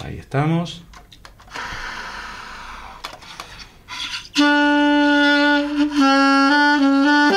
Ahí 0.05 0.19
estamos. 0.19 0.85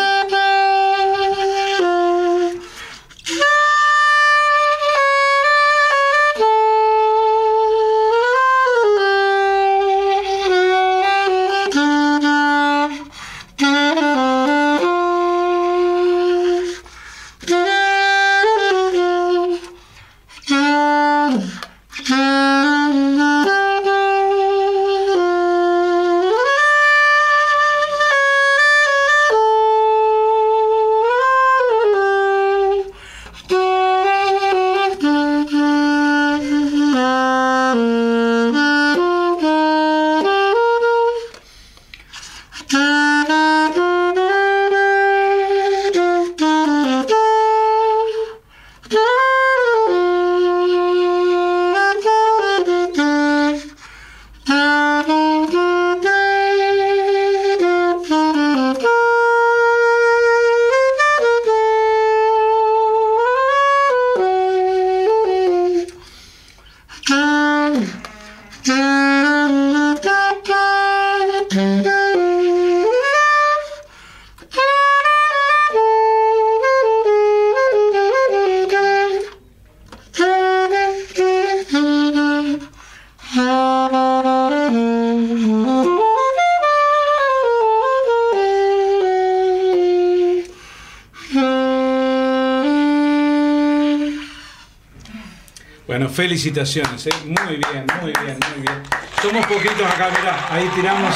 felicitaciones, 96.11 97.07
¿eh? 97.07 97.13
muy 97.25 97.57
bien, 97.57 97.85
muy 98.01 98.11
bien, 98.11 98.37
muy 98.53 98.61
bien. 98.61 98.83
Somos 99.21 99.45
poquitos 99.45 99.85
acá, 99.85 100.09
mirá, 100.09 100.47
ahí 100.49 100.69
tiramos. 100.75 101.13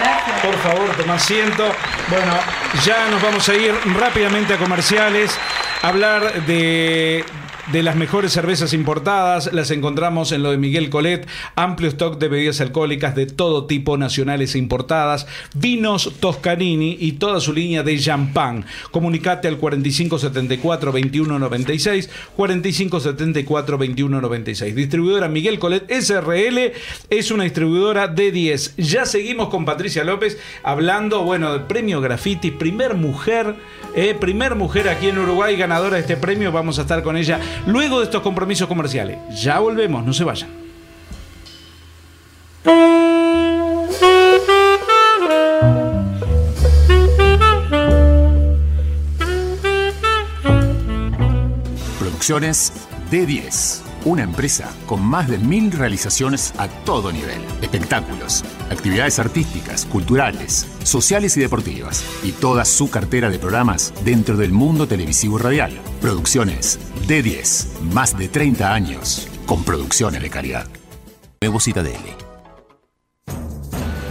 gracias. 0.00 0.40
Por 0.42 0.56
favor, 0.58 0.90
toma 0.96 1.14
asiento. 1.14 1.72
Bueno, 2.08 2.32
ya 2.84 3.08
nos 3.08 3.22
vamos 3.22 3.48
a 3.48 3.54
ir 3.54 3.74
rápidamente 3.98 4.54
a 4.54 4.58
comerciales. 4.58 5.36
Hablar 5.82 6.44
de, 6.44 7.24
de 7.72 7.82
las 7.82 7.96
mejores 7.96 8.32
cervezas 8.32 8.72
importadas. 8.72 9.52
Las 9.52 9.70
encontramos 9.70 10.32
en 10.32 10.42
lo 10.42 10.50
de 10.50 10.58
Miguel 10.58 10.90
Colet. 10.90 11.26
Amplio 11.56 11.88
stock 11.88 12.18
de 12.18 12.28
bebidas 12.28 12.60
alcohólicas 12.60 13.14
de 13.14 13.26
todo 13.26 13.66
tipo, 13.66 13.96
nacionales 13.96 14.54
e 14.54 14.58
importadas. 14.58 15.26
Vinos 15.54 16.12
Toscanini 16.20 16.96
y 17.00 17.12
toda 17.12 17.40
su 17.40 17.52
línea 17.52 17.82
de 17.82 17.98
champán. 17.98 18.66
Comunicate 18.90 19.48
al 19.48 19.60
4574-2196. 19.60 22.08
4574-2196. 22.36 24.74
Distribuidora 24.74 25.28
Miguel 25.28 25.58
Colet 25.58 25.90
SRL 25.90 26.72
es 27.10 27.30
una 27.30 27.44
distribuidora 27.44 28.08
de 28.08 28.30
10. 28.30 28.76
Ya 28.76 29.06
seguimos 29.06 29.48
con 29.48 29.64
Patricia 29.64 30.04
López 30.04 30.38
hablando, 30.62 31.22
bueno, 31.22 31.52
del 31.52 31.62
premio 31.62 32.00
Graffiti. 32.00 32.50
Primer 32.50 32.94
mujer, 32.94 33.54
eh, 33.94 34.16
primer 34.18 34.54
mujer 34.54 34.88
aquí 34.88 35.08
en 35.08 35.18
Uruguay 35.18 35.56
ganadora 35.56 35.96
de 35.96 36.00
este 36.00 36.16
premio. 36.16 36.52
Vamos 36.52 36.78
a 36.78 36.82
estar 36.82 37.02
con 37.02 37.16
ella 37.16 37.40
luego 37.66 37.98
de 37.98 38.04
estos 38.04 38.22
compromisos 38.22 38.68
comerciales. 38.68 39.18
Ya 39.42 39.58
volvemos, 39.58 40.04
no 40.04 40.12
se 40.12 40.24
vayan. 40.24 40.50
Producciones 51.98 52.72
D10. 53.10 53.93
Una 54.04 54.22
empresa 54.22 54.70
con 54.86 55.02
más 55.02 55.28
de 55.28 55.38
mil 55.38 55.72
realizaciones 55.72 56.54
a 56.58 56.68
todo 56.68 57.10
nivel. 57.10 57.40
Espectáculos, 57.62 58.44
actividades 58.70 59.18
artísticas, 59.18 59.86
culturales, 59.86 60.66
sociales 60.82 61.38
y 61.38 61.40
deportivas. 61.40 62.04
Y 62.22 62.32
toda 62.32 62.66
su 62.66 62.90
cartera 62.90 63.30
de 63.30 63.38
programas 63.38 63.94
dentro 64.04 64.36
del 64.36 64.52
mundo 64.52 64.86
televisivo 64.86 65.38
y 65.38 65.42
radial. 65.42 65.80
Producciones 66.02 66.78
D10. 67.08 67.80
Más 67.94 68.18
de 68.18 68.28
30 68.28 68.74
años 68.74 69.26
con 69.46 69.64
producciones 69.64 70.20
de 70.20 70.28
calidad. 70.28 70.66
Nuevo 71.40 71.58
Citadele. 71.58 72.14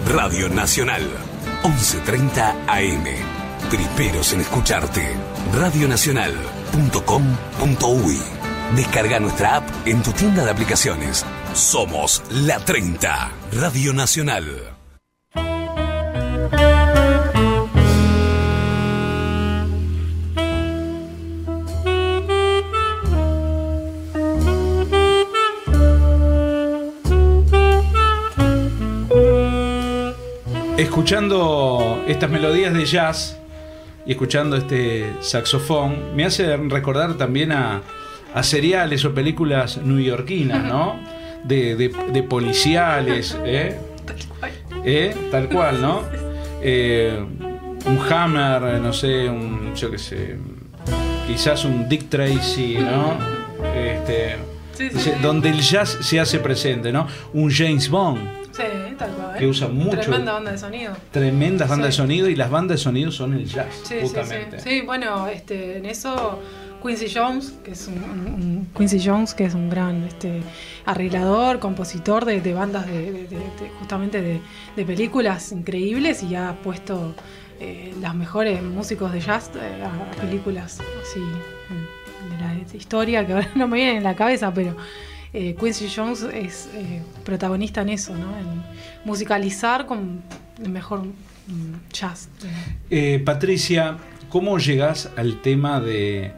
Radio 0.08 0.49
Nacional, 0.49 1.08
11.30 1.63 2.56
AM. 2.67 3.06
Primeros 3.69 4.34
en 4.34 4.41
escucharte. 4.41 5.15
Radionacional.com.uy. 5.53 8.42
Descarga 8.75 9.19
nuestra 9.19 9.57
app 9.57 9.69
en 9.86 10.01
tu 10.01 10.12
tienda 10.13 10.43
de 10.43 10.49
aplicaciones. 10.49 11.23
Somos 11.53 12.23
la 12.31 12.57
30. 12.57 13.31
Radio 13.51 13.93
Nacional. 13.93 14.45
Escuchando 30.77 32.03
estas 32.07 32.31
melodías 32.31 32.73
de 32.73 32.86
jazz 32.86 33.38
y 34.07 34.13
escuchando 34.13 34.55
este 34.55 35.13
saxofón, 35.21 36.15
me 36.15 36.25
hace 36.25 36.57
recordar 36.57 37.19
también 37.19 37.51
a, 37.51 37.83
a 38.34 38.43
seriales 38.43 39.04
o 39.06 39.13
películas 39.13 39.78
newyorkinas, 39.78 40.63
¿no? 40.63 40.96
De, 41.43 41.76
de- 41.76 41.89
de 42.12 42.24
policiales, 42.24 43.38
¿eh? 43.46 43.78
¿Eh? 44.86 45.15
Tal 45.32 45.50
cual, 45.50 45.82
¿no? 45.82 46.02
Eh, 46.62 47.17
un 47.86 48.00
Hammer, 48.12 48.80
no 48.82 48.93
sé, 48.93 49.30
un, 49.30 49.74
yo 49.76 49.91
qué 49.91 49.98
sé, 49.98 50.38
quizás 51.28 51.65
un 51.65 51.88
Dick 51.89 52.10
Tracy, 52.10 52.78
¿no? 52.80 53.17
Este, 53.76 54.36
Sí, 54.76 54.89
sí, 54.96 55.12
donde 55.22 55.50
el 55.50 55.62
jazz 55.62 56.00
se 56.02 56.19
hace 56.19 56.39
presente, 56.39 56.91
¿no? 56.91 57.06
Un 57.34 57.52
James 57.52 57.88
Bond, 57.89 58.28
Sí, 58.52 58.63
tal 58.98 59.12
cual. 59.12 59.38
Que 59.38 59.46
usa 59.46 59.67
mucho- 59.67 60.00
Tremenda 60.00 60.34
banda 60.34 60.52
de 60.52 60.58
sonido. 60.58 60.98
tremendas 61.12 61.69
bandas 61.69 61.88
de 61.88 61.91
sonido 61.91 62.28
y 62.30 62.36
las 62.36 62.50
bandas 62.50 62.80
de 62.80 62.84
sonido 62.84 63.12
son 63.12 63.34
el 63.34 63.46
jazz, 63.46 63.67
Sí, 63.84 63.96
sí, 63.96 64.02
justamente. 64.02 64.60
sí. 64.60 64.69
Sí, 64.69 64.82
bueno, 64.82 65.28
este, 65.28 65.78
en 65.78 65.86
eso 65.86 66.39
Quincy 66.86 67.08
Jones, 67.13 67.54
que 67.63 67.72
es 67.72 67.88
un, 67.88 68.67
Quincy 68.78 69.00
Jones, 69.04 69.34
que 69.34 69.46
es 69.46 69.54
un 69.56 69.69
gran 69.69 70.04
este, 70.04 70.41
arreglador, 70.86 71.60
compositor 71.60 72.26
de, 72.26 72.41
de 72.41 72.54
bandas 72.54 72.86
de, 72.88 72.93
de- 73.12 73.12
de- 73.28 73.38
de- 73.38 73.69
justamente 73.80 74.22
de, 74.76 74.86
películas 74.86 75.52
increíbles 75.52 76.22
y 76.24 76.36
ha 76.36 76.54
puesto 76.63 77.15
eh, 77.60 77.93
los 78.02 78.13
mejores 78.15 78.62
músicos 78.62 79.12
de 79.13 79.22
jazz 79.22 79.50
eh, 79.56 79.84
a, 79.84 80.12
películas 80.22 80.80
así 81.02 81.19
de 82.30 82.38
la 82.39 82.78
historia 82.78 83.26
que 83.26 83.34
ahora 83.34 83.50
no 83.56 83.67
me 83.67 83.78
vienen 83.78 83.98
en 83.98 84.04
la 84.04 84.15
cabeza, 84.15 84.54
pero 84.54 84.76
eh, 85.34 85.56
Quincy 85.60 85.88
Jones 85.96 86.24
es 86.34 86.69
eh, 86.76 87.02
protagonista 87.24 87.82
en 87.82 87.89
eso, 87.89 88.13
¿no? 88.15 88.38
En 88.38 88.62
musicalizar 89.06 89.86
con 89.86 90.22
el 90.62 90.69
mejor 90.69 91.04
mm, 91.06 91.91
jazz. 91.93 92.30
Eh, 92.89 93.22
Patricia, 93.26 93.98
¿cómo 94.30 94.58
llegas 94.60 95.10
al 95.15 95.41
tema 95.41 95.80
de, 95.82 96.32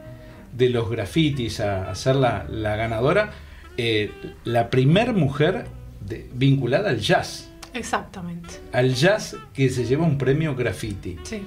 de 0.56 0.70
los 0.70 0.88
grafitis 0.90 1.60
a, 1.60 1.90
a 1.90 1.94
ser 1.94 2.16
la, 2.16 2.46
la 2.48 2.76
ganadora? 2.76 3.32
Eh, 3.76 4.10
la 4.44 4.70
primer 4.70 5.12
mujer 5.12 5.66
de- 6.00 6.28
vinculada 6.34 6.90
al 6.90 6.98
jazz. 7.00 7.50
Exactamente. 7.74 8.48
Al 8.72 8.94
jazz 8.94 9.36
que 9.52 9.68
se 9.68 9.84
lleva 9.84 10.04
un 10.06 10.16
premio 10.16 10.54
graffiti. 10.54 11.18
Sí. 11.24 11.42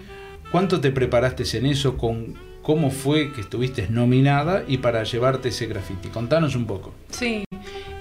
¿Cuánto 0.52 0.80
te 0.80 0.92
preparaste 0.92 1.44
en 1.58 1.66
eso? 1.66 1.98
Con, 1.98 2.36
¿Cómo 2.62 2.92
fue 2.92 3.32
que 3.34 3.42
estuviste 3.42 3.88
nominada 3.90 4.64
y 4.68 4.78
para 4.78 5.04
llevarte 5.04 5.50
ese 5.50 5.66
graffiti? 5.68 6.10
Contanos 6.10 6.56
un 6.56 6.66
poco. 6.66 6.94
Sí. 7.10 7.44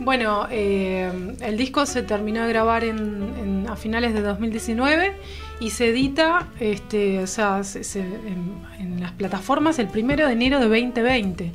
Bueno, 0.00 0.46
eh, 0.50 1.10
el 1.40 1.56
disco 1.56 1.84
se 1.86 2.02
terminó 2.02 2.42
de 2.42 2.48
grabar 2.48 2.84
en, 2.84 2.98
en- 3.40 3.66
a 3.68 3.76
finales 3.76 4.14
de 4.14 4.20
2019 4.22 5.12
y 5.60 5.70
se 5.70 5.88
edita, 5.88 6.48
este, 6.60 7.18
o 7.20 7.26
sea, 7.26 7.64
se- 7.64 8.00
en 8.00 9.00
las 9.00 9.12
plataformas 9.12 9.78
el 9.78 9.88
primero 9.88 10.26
de 10.26 10.32
enero 10.32 10.58
de 10.60 10.66
2020. 10.68 11.52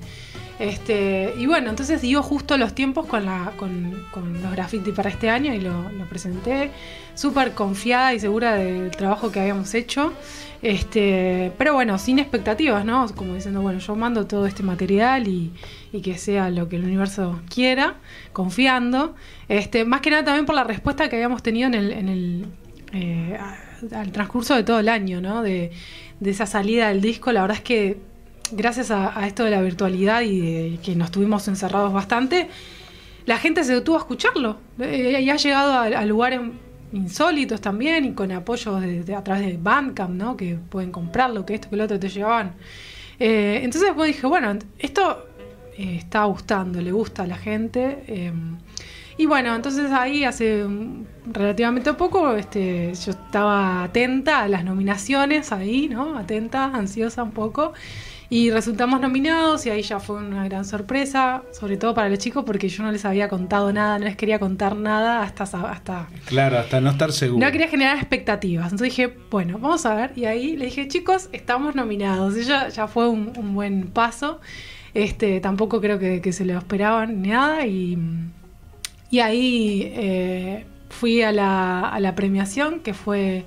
Este, 0.59 1.33
y 1.37 1.47
bueno, 1.47 1.71
entonces 1.71 2.01
dio 2.01 2.21
justo 2.21 2.57
los 2.57 2.75
tiempos 2.75 3.07
con, 3.07 3.25
los 3.25 4.51
graffiti 4.51 4.91
para 4.91 5.09
este 5.09 5.29
año 5.29 5.53
y 5.53 5.59
lo, 5.59 5.73
presenté 6.09 6.69
súper 7.15 7.53
confiada 7.53 8.13
y 8.13 8.19
segura 8.19 8.55
del 8.55 8.91
trabajo 8.91 9.31
que 9.31 9.39
habíamos 9.39 9.73
hecho. 9.73 10.13
Este, 10.61 11.51
pero 11.57 11.73
bueno, 11.73 11.97
sin 11.97 12.19
expectativas, 12.19 12.85
¿no? 12.85 13.05
Como 13.15 13.35
diciendo, 13.35 13.61
bueno, 13.61 13.79
yo 13.79 13.95
mando 13.95 14.27
todo 14.27 14.45
este 14.45 14.63
material 14.63 15.27
y, 15.27 15.51
que 16.01 16.17
sea 16.17 16.49
lo 16.49 16.69
que 16.69 16.77
el 16.77 16.85
universo 16.85 17.41
quiera, 17.53 17.95
confiando. 18.31 19.15
Este, 19.49 19.85
más 19.85 20.01
que 20.01 20.11
nada 20.11 20.23
también 20.23 20.45
por 20.45 20.55
la 20.55 20.63
respuesta 20.63 21.09
que 21.09 21.17
habíamos 21.17 21.43
tenido 21.43 21.67
en 21.67 21.73
el, 21.73 22.45
eh, 22.93 23.37
al 23.91 24.11
transcurso 24.11 24.55
de 24.55 24.63
todo 24.63 24.79
el 24.79 24.87
año, 24.87 25.19
¿no? 25.19 25.41
De, 25.41 25.71
de 26.19 26.31
esa 26.31 26.45
salida 26.45 26.87
del 26.89 27.01
disco, 27.01 27.31
la 27.31 27.41
verdad 27.41 27.57
es 27.57 27.63
que 27.63 28.12
gracias 28.51 28.91
a, 28.91 29.25
esto 29.25 29.43
de 29.43 29.51
la 29.51 29.61
virtualidad 29.61 30.21
y 30.21 30.41
de 30.41 30.79
que 30.83 30.95
nos 30.95 31.11
tuvimos 31.11 31.47
encerrados 31.47 31.93
bastante, 31.93 32.49
la 33.25 33.37
gente 33.37 33.63
se 33.63 33.73
detuvo 33.73 33.95
a 33.95 33.99
escucharlo 33.99 34.57
eh, 34.79 35.21
y 35.21 35.29
ha 35.29 35.35
llegado 35.35 35.73
a, 35.73 36.05
lugares 36.05 36.41
insólitos 36.91 37.61
también 37.61 38.05
y 38.05 38.13
con 38.13 38.31
apoyo 38.31 38.77
a 38.77 39.23
través 39.23 39.45
de 39.45 39.57
Bandcamp, 39.57 40.13
¿no? 40.13 40.37
Que 40.37 40.55
pueden 40.55 40.91
comprarlo, 40.91 41.45
que 41.45 41.55
esto, 41.55 41.69
que 41.69 41.75
lo 41.75 41.85
otro 41.85 41.99
te 41.99 42.09
llevaban. 42.09 42.53
Eh, 43.19 43.61
entonces 43.63 43.89
después 43.89 44.07
dije, 44.07 44.27
bueno, 44.27 44.53
esto 44.77 45.25
eh, 45.77 45.95
está 45.97 46.25
gustando, 46.25 46.81
le 46.81 46.91
gusta 46.91 47.23
a 47.23 47.27
la 47.27 47.37
gente. 47.37 48.31
y 49.17 49.25
bueno, 49.25 49.55
entonces 49.55 49.91
ahí 49.91 50.23
hace 50.23 50.65
relativamente 51.25 51.93
poco 51.93 52.35
este, 52.35 52.93
yo 52.93 53.11
estaba 53.11 53.83
atenta 53.83 54.41
a 54.41 54.47
las 54.47 54.63
nominaciones 54.63 55.51
ahí, 55.51 55.87
¿no? 55.87 56.17
Atenta, 56.17 56.65
ansiosa 56.65 57.23
un 57.23 57.31
poco. 57.31 57.73
Y 58.29 58.49
resultamos 58.49 58.99
nominados 58.99 59.65
y 59.65 59.69
ahí 59.69 59.83
ya 59.83 59.99
fue 59.99 60.15
una 60.17 60.43
gran 60.45 60.65
sorpresa, 60.65 61.43
sobre 61.51 61.77
todo 61.77 61.93
para 61.93 62.09
los 62.09 62.17
chicos 62.19 62.43
porque 62.45 62.67
yo 62.67 62.81
no 62.83 62.91
les 62.91 63.05
había 63.05 63.29
contado 63.29 63.71
nada, 63.71 63.99
no 63.99 64.05
les 64.05 64.15
quería 64.15 64.39
contar 64.39 64.75
nada 64.75 65.21
hasta, 65.21 65.43
hasta 65.43 66.07
Claro, 66.25 66.57
hasta 66.57 66.81
no 66.81 66.89
estar 66.89 67.11
seguro. 67.11 67.45
no 67.45 67.51
quería 67.51 67.67
generar 67.67 67.97
expectativas. 67.97 68.65
Entonces 68.71 68.95
dije, 68.95 69.13
bueno, 69.29 69.59
vamos 69.59 69.85
a 69.85 69.93
ver. 69.93 70.13
Y 70.15 70.25
ahí 70.25 70.55
le 70.57 70.65
dije, 70.65 70.87
chicos, 70.87 71.29
estamos 71.31 71.75
nominados. 71.75 72.35
Y 72.37 72.43
ya, 72.43 72.69
ya 72.69 72.87
fue 72.87 73.07
un, 73.07 73.33
un 73.37 73.53
buen 73.53 73.87
paso. 73.89 74.39
Este, 74.95 75.39
tampoco 75.39 75.79
creo 75.81 75.99
que, 75.99 76.21
que 76.21 76.33
se 76.33 76.45
lo 76.45 76.57
esperaban 76.57 77.21
ni 77.21 77.29
nada. 77.29 77.65
Y, 77.67 77.97
y 79.11 79.19
ahí 79.19 79.91
eh, 79.93 80.65
fui 80.89 81.21
a 81.21 81.31
la, 81.31 81.81
a 81.89 81.99
la 81.99 82.15
premiación, 82.15 82.79
que 82.79 82.93
fue 82.95 83.45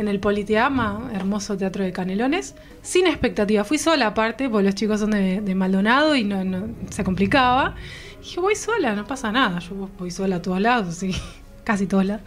en 0.00 0.08
el 0.08 0.18
Politeama, 0.18 1.10
hermoso 1.14 1.56
teatro 1.56 1.84
de 1.84 1.92
Canelones, 1.92 2.54
sin 2.82 3.06
expectativa. 3.06 3.64
Fui 3.64 3.78
sola 3.78 4.08
aparte, 4.08 4.48
porque 4.48 4.64
los 4.64 4.74
chicos 4.74 5.00
son 5.00 5.10
de, 5.10 5.40
de 5.40 5.54
Maldonado 5.54 6.14
y 6.16 6.24
no, 6.24 6.42
no- 6.44 6.68
se 6.90 7.04
complicaba. 7.04 7.74
Y 8.20 8.24
dije, 8.24 8.40
voy 8.40 8.54
sola, 8.56 8.94
no 8.94 9.06
pasa 9.06 9.30
nada. 9.30 9.58
Yo 9.60 9.88
voy 9.98 10.10
sola 10.10 10.36
a 10.36 10.42
todos 10.42 10.60
lados, 10.60 10.88
así, 10.88 11.14
casi 11.64 11.86
todos 11.86 12.04
lados. 12.06 12.22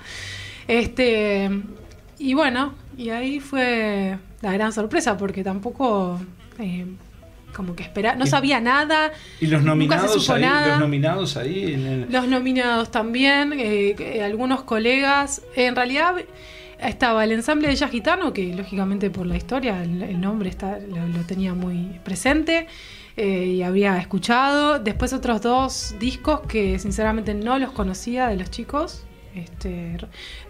Este, 0.67 1.49
y 2.19 2.33
bueno, 2.33 2.73
y 2.97 3.09
ahí 3.09 3.39
fue 3.39 4.17
la 4.41 4.53
gran 4.53 4.71
sorpresa, 4.71 5.17
porque 5.17 5.43
tampoco 5.43 6.19
eh, 6.59 6.85
como 7.55 7.75
que 7.75 7.83
esperaba, 7.83 8.15
no 8.15 8.25
sabía 8.25 8.59
nada. 8.59 9.11
¿Y 9.41 9.47
los 9.47 9.63
nominados 9.63 10.29
ahí? 10.29 10.41
nada. 10.41 10.67
Los 10.69 10.79
nominados 10.79 11.37
ahí 11.37 11.73
en 11.73 11.85
el- 11.87 12.07
Los 12.11 12.27
nominados 12.27 12.91
también, 12.91 13.53
eh, 13.53 13.95
eh, 13.99 14.23
algunos 14.23 14.63
colegas. 14.63 15.41
En 15.55 15.75
realidad 15.75 16.15
estaba 16.83 17.23
el 17.23 17.31
ensamble 17.31 17.67
de 17.67 17.75
jazz 17.75 17.91
gitano, 17.91 18.33
que 18.33 18.53
lógicamente 18.53 19.09
por 19.09 19.25
la 19.25 19.37
historia 19.37 19.81
el, 19.83 20.19
nombre 20.19 20.49
está, 20.49 20.79
lo, 20.79 21.07
lo 21.07 21.19
tenía 21.25 21.53
muy 21.53 21.99
presente 22.03 22.67
eh, 23.15 23.45
y 23.45 23.63
había 23.63 23.97
escuchado. 23.97 24.79
Después 24.79 25.13
otros 25.13 25.41
dos 25.41 25.95
discos 25.99 26.41
que 26.41 26.79
sinceramente 26.79 27.33
no 27.33 27.59
los 27.59 27.71
conocía 27.71 28.27
de 28.27 28.37
los 28.37 28.49
chicos. 28.49 29.05
Este, 29.35 29.97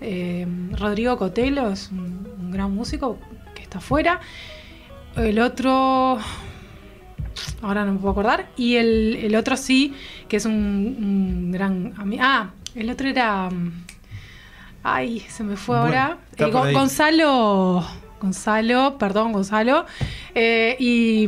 eh, 0.01 0.47
Rodrigo 0.71 1.17
Cotelo 1.17 1.71
es 1.71 1.89
un, 1.91 2.51
gran 2.51 2.73
músico 2.73 3.17
que 3.55 3.63
está 3.63 3.79
afuera. 3.79 4.19
El 5.15 5.39
otro, 5.39 6.17
ahora 7.61 7.85
no 7.85 7.93
me 7.93 7.99
puedo 7.99 8.11
acordar. 8.11 8.49
Y 8.55 8.75
el, 8.75 9.17
el 9.21 9.35
otro 9.35 9.57
sí, 9.57 9.93
que 10.27 10.37
es 10.37 10.45
un, 10.45 10.53
un 10.53 11.51
gran 11.51 11.93
Ah, 12.19 12.51
el 12.75 12.89
otro 12.89 13.09
era. 13.09 13.49
Ay, 14.83 15.21
se 15.21 15.43
me 15.43 15.55
fue 15.55 15.79
Bueno, 15.79 15.95
ahora. 15.95 16.17
Eh, 16.37 16.51
Gon-. 16.51 16.73
Gonzalo. 16.73 17.83
Gonzalo, 18.21 18.97
perdón, 18.97 19.33
Gonzalo. 19.33 19.85
Eh, 20.35 20.75
y, 20.79 21.27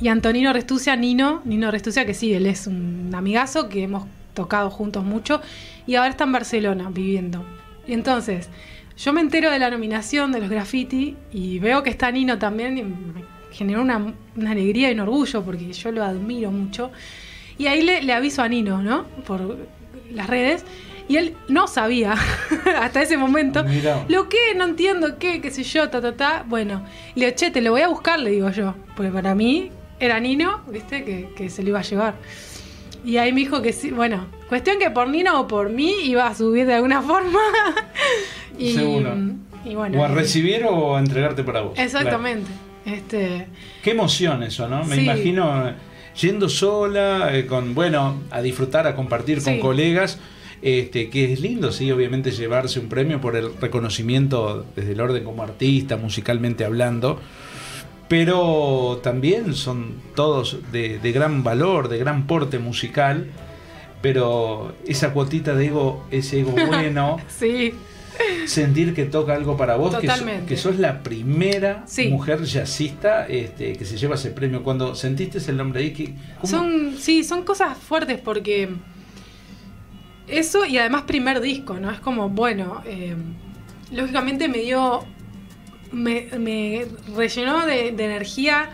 y 0.00 0.08
Antonino 0.08 0.52
Restucia, 0.52 0.96
Nino. 0.96 1.42
Nino 1.44 1.70
Restucia, 1.70 2.06
que 2.06 2.14
sí, 2.14 2.32
él 2.32 2.46
es 2.46 2.66
un 2.66 3.10
amigazo 3.14 3.68
que 3.68 3.82
hemos 3.82 4.06
tocado 4.34 4.70
juntos 4.70 5.04
mucho. 5.04 5.40
Y 5.86 5.96
ahora 5.96 6.10
está 6.10 6.24
en 6.24 6.32
Barcelona 6.32 6.88
viviendo. 6.90 7.44
Y 7.86 7.92
entonces, 7.92 8.48
yo 8.96 9.12
me 9.12 9.20
entero 9.20 9.50
de 9.50 9.58
la 9.58 9.70
nominación 9.70 10.32
de 10.32 10.40
los 10.40 10.50
graffiti 10.50 11.16
y 11.32 11.58
veo 11.58 11.82
que 11.82 11.90
está 11.90 12.10
Nino 12.10 12.38
también 12.38 12.78
y 12.78 12.82
me 12.82 13.24
generó 13.50 13.82
una, 13.82 14.14
una 14.36 14.50
alegría 14.50 14.90
y 14.90 14.94
un 14.94 15.00
orgullo 15.00 15.42
porque 15.42 15.72
yo 15.72 15.92
lo 15.92 16.04
admiro 16.04 16.50
mucho. 16.50 16.90
Y 17.58 17.66
ahí 17.66 17.82
le, 17.82 18.02
le 18.02 18.12
aviso 18.12 18.42
a 18.42 18.48
Nino, 18.48 18.82
¿no? 18.82 19.04
Por 19.26 19.58
las 20.10 20.26
redes. 20.26 20.64
Y 21.10 21.16
él 21.16 21.34
no 21.48 21.66
sabía 21.66 22.14
hasta 22.80 23.02
ese 23.02 23.16
momento. 23.16 23.64
Lo 24.08 24.28
que, 24.28 24.38
no 24.56 24.64
entiendo 24.64 25.18
qué, 25.18 25.40
qué 25.40 25.50
sé 25.50 25.64
yo, 25.64 25.90
ta, 25.90 26.00
ta, 26.00 26.12
ta. 26.16 26.44
Bueno, 26.46 26.84
le 27.16 27.26
digo, 27.26 27.36
che, 27.36 27.50
te 27.50 27.60
lo 27.60 27.72
voy 27.72 27.80
a 27.80 27.88
buscar, 27.88 28.20
le 28.20 28.30
digo 28.30 28.48
yo. 28.50 28.74
Porque 28.94 29.10
para 29.10 29.34
mí 29.34 29.72
era 29.98 30.20
Nino, 30.20 30.60
¿viste? 30.68 31.02
Que, 31.04 31.30
que 31.36 31.50
se 31.50 31.64
lo 31.64 31.70
iba 31.70 31.80
a 31.80 31.82
llevar. 31.82 32.14
Y 33.04 33.16
ahí 33.16 33.32
me 33.32 33.40
dijo 33.40 33.60
que 33.60 33.72
sí. 33.72 33.90
Bueno, 33.90 34.26
cuestión 34.48 34.78
que 34.78 34.88
por 34.90 35.08
Nino 35.08 35.40
o 35.40 35.48
por 35.48 35.68
mí 35.68 35.92
iba 36.04 36.28
a 36.28 36.34
subir 36.36 36.64
de 36.66 36.74
alguna 36.74 37.02
forma. 37.10 37.40
y, 38.56 38.74
Seguro. 38.74 39.12
y 39.64 39.74
bueno. 39.74 40.00
o 40.00 40.04
a 40.04 40.08
recibir 40.08 40.64
o 40.64 40.94
a 40.96 41.00
entregarte 41.00 41.42
para 41.42 41.62
vos. 41.62 41.76
Exactamente. 41.76 42.50
Este, 42.86 43.48
Qué 43.82 43.90
emoción 43.90 44.44
eso, 44.44 44.68
¿no? 44.68 44.84
Me 44.84 44.94
Sí. 44.94 45.02
imagino 45.02 45.72
yendo 46.20 46.48
sola, 46.48 47.36
eh, 47.36 47.46
con, 47.46 47.74
bueno, 47.74 48.20
a 48.30 48.40
disfrutar, 48.42 48.86
a 48.86 48.94
compartir 48.94 49.42
con 49.42 49.58
colegas. 49.58 50.20
Este, 50.62 51.08
que 51.08 51.32
es 51.32 51.40
lindo, 51.40 51.72
sí, 51.72 51.90
obviamente 51.90 52.30
llevarse 52.32 52.80
un 52.80 52.88
premio 52.90 53.20
por 53.20 53.34
el 53.34 53.50
reconocimiento 53.60 54.66
desde 54.76 54.92
el 54.92 55.00
orden 55.00 55.24
como 55.24 55.42
artista, 55.42 55.96
musicalmente 55.96 56.64
hablando, 56.66 57.18
pero 58.08 59.00
también 59.02 59.54
son 59.54 59.94
todos 60.14 60.58
de, 60.72 60.98
de 60.98 61.12
gran 61.12 61.42
valor, 61.44 61.88
de 61.88 61.98
gran 61.98 62.26
porte 62.26 62.58
musical, 62.58 63.26
pero 64.02 64.74
esa 64.86 65.12
cuotita 65.12 65.54
de 65.54 65.66
ego, 65.66 66.04
ese 66.10 66.40
ego 66.40 66.52
bueno, 66.66 67.18
sí. 67.28 67.72
sentir 68.46 68.94
que 68.94 69.04
toca 69.04 69.34
algo 69.34 69.56
para 69.56 69.76
vos, 69.76 69.96
que, 69.96 70.08
so- 70.08 70.24
que 70.46 70.56
sos 70.56 70.78
la 70.78 71.02
primera 71.02 71.84
Sí. 71.86 72.08
mujer 72.08 72.42
jazzista 72.44 73.26
este, 73.28 73.74
que 73.74 73.84
se 73.84 73.96
lleva 73.96 74.16
ese 74.16 74.30
premio. 74.30 74.62
Cuando 74.62 74.94
sentiste 74.94 75.38
el 75.50 75.56
nombre 75.56 75.92
que, 75.92 76.14
¿cómo? 76.40 76.46
Son, 76.50 76.94
sí, 76.98 77.22
son 77.24 77.44
cosas 77.44 77.78
fuertes 77.78 78.18
porque 78.18 78.68
eso 80.30 80.64
y 80.64 80.78
además 80.78 81.02
primer 81.02 81.40
disco, 81.40 81.78
¿no? 81.78 81.90
Es 81.90 82.00
como, 82.00 82.28
bueno, 82.28 82.82
eh, 82.86 83.16
lógicamente 83.92 84.48
me 84.48 84.58
dio, 84.58 85.04
me, 85.92 86.86
rellenó 87.16 87.66
de, 87.66 87.88
energía 87.88 88.70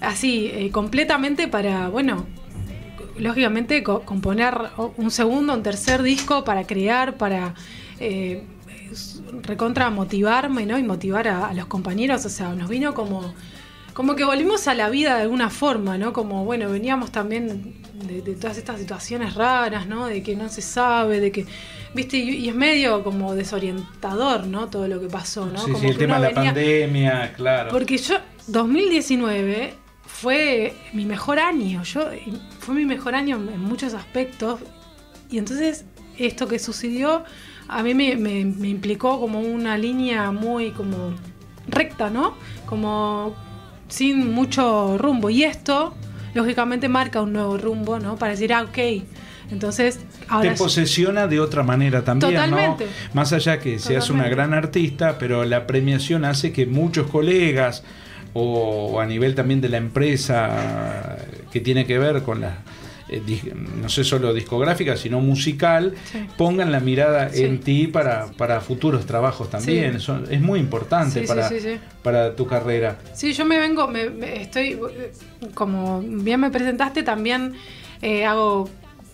así, 0.00 0.50
eh, 0.52 0.70
completamente 0.70 1.48
para, 1.48 1.88
bueno, 1.88 2.26
lógicamente 3.18 3.82
co- 3.82 4.02
componer 4.02 4.56
un 4.96 5.10
segundo, 5.10 5.54
un 5.54 5.62
tercer 5.62 6.02
disco 6.02 6.44
para 6.44 6.66
crear, 6.66 7.16
para... 7.16 7.54
eh, 8.00 8.42
recontra 9.42 9.90
motivarme, 9.90 10.64
¿no? 10.64 10.78
Y 10.78 10.82
motivar 10.82 11.28
a 11.28 11.52
los 11.52 11.66
compañeros, 11.66 12.24
o 12.24 12.28
sea, 12.30 12.54
nos 12.54 12.68
vino 12.70 12.94
como 12.94 13.34
como 13.98 14.14
que 14.14 14.22
volvimos 14.22 14.68
a 14.68 14.74
la 14.74 14.90
vida 14.90 15.16
de 15.16 15.22
alguna 15.22 15.50
forma, 15.50 15.98
¿no? 15.98 16.12
Como, 16.12 16.44
bueno, 16.44 16.70
veníamos 16.70 17.10
también 17.10 17.74
de, 17.94 18.20
todas 18.36 18.56
estas 18.56 18.78
situaciones 18.78 19.34
raras, 19.34 19.88
¿no? 19.88 20.06
De 20.06 20.22
que 20.22 20.36
no 20.36 20.48
se 20.48 20.62
sabe, 20.62 21.18
de 21.18 21.32
que, 21.32 21.46
viste, 21.94 22.16
y, 22.16 22.48
es 22.48 22.54
medio 22.54 23.02
como 23.02 23.34
desorientador, 23.34 24.46
¿no? 24.46 24.68
Todo 24.68 24.86
lo 24.86 25.00
que 25.00 25.08
pasó, 25.08 25.46
¿no? 25.46 25.58
Sí, 25.58 25.72
como 25.72 25.80
sí, 25.80 25.88
el 25.88 25.98
tema 25.98 26.20
de 26.20 26.28
la 26.28 26.32
pandemia, 26.32 27.32
claro. 27.32 27.72
Porque 27.72 27.98
yo, 27.98 28.18
2019 28.46 29.74
fue 30.06 30.76
mi 30.92 31.04
mejor 31.04 31.40
año, 31.40 31.82
yo, 31.82 32.08
fue 32.60 32.76
mi 32.76 32.86
mejor 32.86 33.16
año 33.16 33.34
en 33.34 33.60
muchos 33.60 33.94
aspectos, 33.94 34.60
y 35.28 35.38
entonces 35.38 35.86
esto 36.18 36.46
que 36.46 36.60
sucedió 36.60 37.24
a 37.66 37.82
mí 37.82 37.94
me, 37.94 38.14
me 38.14 38.68
implicó 38.68 39.18
como 39.18 39.40
una 39.40 39.76
línea 39.76 40.30
muy 40.30 40.70
como 40.70 41.14
recta, 41.66 42.10
¿no? 42.10 42.34
Como 42.64 43.47
sin 43.88 44.32
mucho 44.32 44.98
rumbo. 44.98 45.30
Y 45.30 45.44
esto, 45.44 45.94
lógicamente, 46.34 46.88
marca 46.88 47.20
un 47.20 47.32
nuevo 47.32 47.58
rumbo, 47.58 47.98
¿no? 47.98 48.16
Para 48.16 48.32
decir, 48.32 48.52
ah, 48.52 48.62
ok. 48.62 48.78
Entonces, 49.50 50.00
ahora. 50.28 50.52
Te 50.52 50.56
posesiona 50.56 51.26
de 51.26 51.40
otra 51.40 51.62
manera 51.62 52.04
también, 52.04 52.34
Totalmente. 52.34 52.84
¿no? 52.84 52.90
Más 53.14 53.32
allá 53.32 53.58
que 53.58 53.78
seas 53.78 54.10
una 54.10 54.28
gran 54.28 54.52
artista, 54.52 55.16
pero 55.18 55.44
la 55.44 55.66
premiación 55.66 56.24
hace 56.24 56.52
que 56.52 56.66
muchos 56.66 57.10
colegas 57.10 57.82
o 58.34 59.00
a 59.00 59.06
nivel 59.06 59.34
también 59.34 59.60
de 59.60 59.70
la 59.70 59.78
empresa 59.78 61.16
que 61.50 61.60
tiene 61.60 61.86
que 61.86 61.98
ver 61.98 62.22
con 62.22 62.42
la 62.42 62.58
eh, 63.08 63.54
no 63.80 63.88
sé 63.88 64.04
solo 64.04 64.34
discográfica, 64.34 64.96
sino 64.96 65.20
musical, 65.20 65.94
pongan 66.36 66.72
la 66.72 66.80
mirada 66.80 67.30
en 67.32 67.60
ti 67.60 67.86
para, 67.86 68.26
para 68.36 68.60
futuros 68.60 69.06
trabajos 69.06 69.50
también. 69.50 69.98
es 70.30 70.40
muy 70.40 70.60
importante 70.60 71.22
para, 71.22 71.50
para 72.02 72.34
tu 72.34 72.46
carrera. 72.46 72.98
Sí, 73.14 73.32
yo 73.32 73.44
me 73.44 73.58
vengo, 73.58 73.88
me, 73.88 74.42
estoy, 74.42 74.78
como 75.54 76.00
bien 76.02 76.40
me 76.40 76.50
presentaste, 76.50 77.02
también 77.02 77.54
eh, 78.02 78.24
hago 78.24 78.68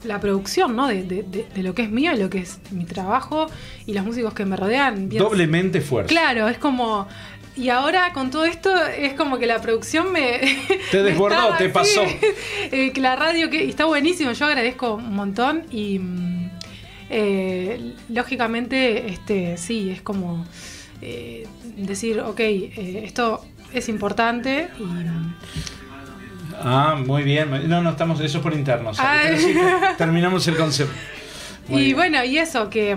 la 0.05 0.21
producción 0.21 0.77
¿no? 0.77 0.89
De, 0.89 1.03
de, 1.03 1.63
lo 1.63 1.75
que 1.75 1.83
es 1.83 1.91
mío 1.91 2.13
y 2.15 2.19
lo 2.19 2.29
que 2.31 2.39
es 2.39 2.59
mi 2.71 2.85
trabajo 2.85 3.47
y 3.87 3.95
los 3.95 4.05
músicos 4.05 4.35
que 4.35 4.45
me 4.45 4.57
rodean. 4.57 5.09
Doblemente 5.09 5.81
fuerte. 5.81 6.13
Claro, 6.13 6.49
es 6.49 6.59
como 6.59 7.09
y 7.57 7.69
ahora 7.69 8.13
con 8.13 8.31
todo 8.31 8.45
esto 8.45 8.71
es 8.87 9.15
como 9.15 9.39
que 9.39 9.47
la 9.47 9.61
producción 9.61 10.13
me... 10.13 10.41
Te 10.91 11.03
desbordó, 11.03 11.55
te 11.57 11.69
pasó. 11.69 12.03
Eh, 12.73 12.93
que 12.93 13.01
la 13.01 13.15
radio 13.15 13.51
que 13.51 13.69
está 13.69 13.85
buenísimo, 13.85 14.33
yo 14.33 14.47
agradezco 14.47 14.95
un 14.95 15.15
montón 15.15 15.65
y 15.71 15.99
mm, 15.99 16.51
eh, 17.11 17.95
lógicamente 18.09 19.09
este 19.09 19.57
sí, 19.59 19.91
es 19.91 20.03
como 20.03 20.45
eh, 21.03 21.47
decir, 21.77 22.21
ok, 22.21 22.41
esto 22.41 23.45
es 23.73 23.89
importante 23.89 24.71
y... 24.79 24.83
Mm, 24.83 25.35
ah, 26.61 26.97
muy 27.07 27.23
bien. 27.23 27.69
No, 27.69 27.83
no 27.83 27.91
estamos, 27.91 28.19
eso 28.21 28.39
es 28.39 28.43
por 28.43 28.55
interno. 28.55 28.91
terminamos 29.99 30.49
el 30.49 30.57
concepto 30.57 30.95
y 31.69 31.95
bueno, 31.95 32.23
y 32.25 32.39
eso, 32.39 32.69
que, 32.69 32.97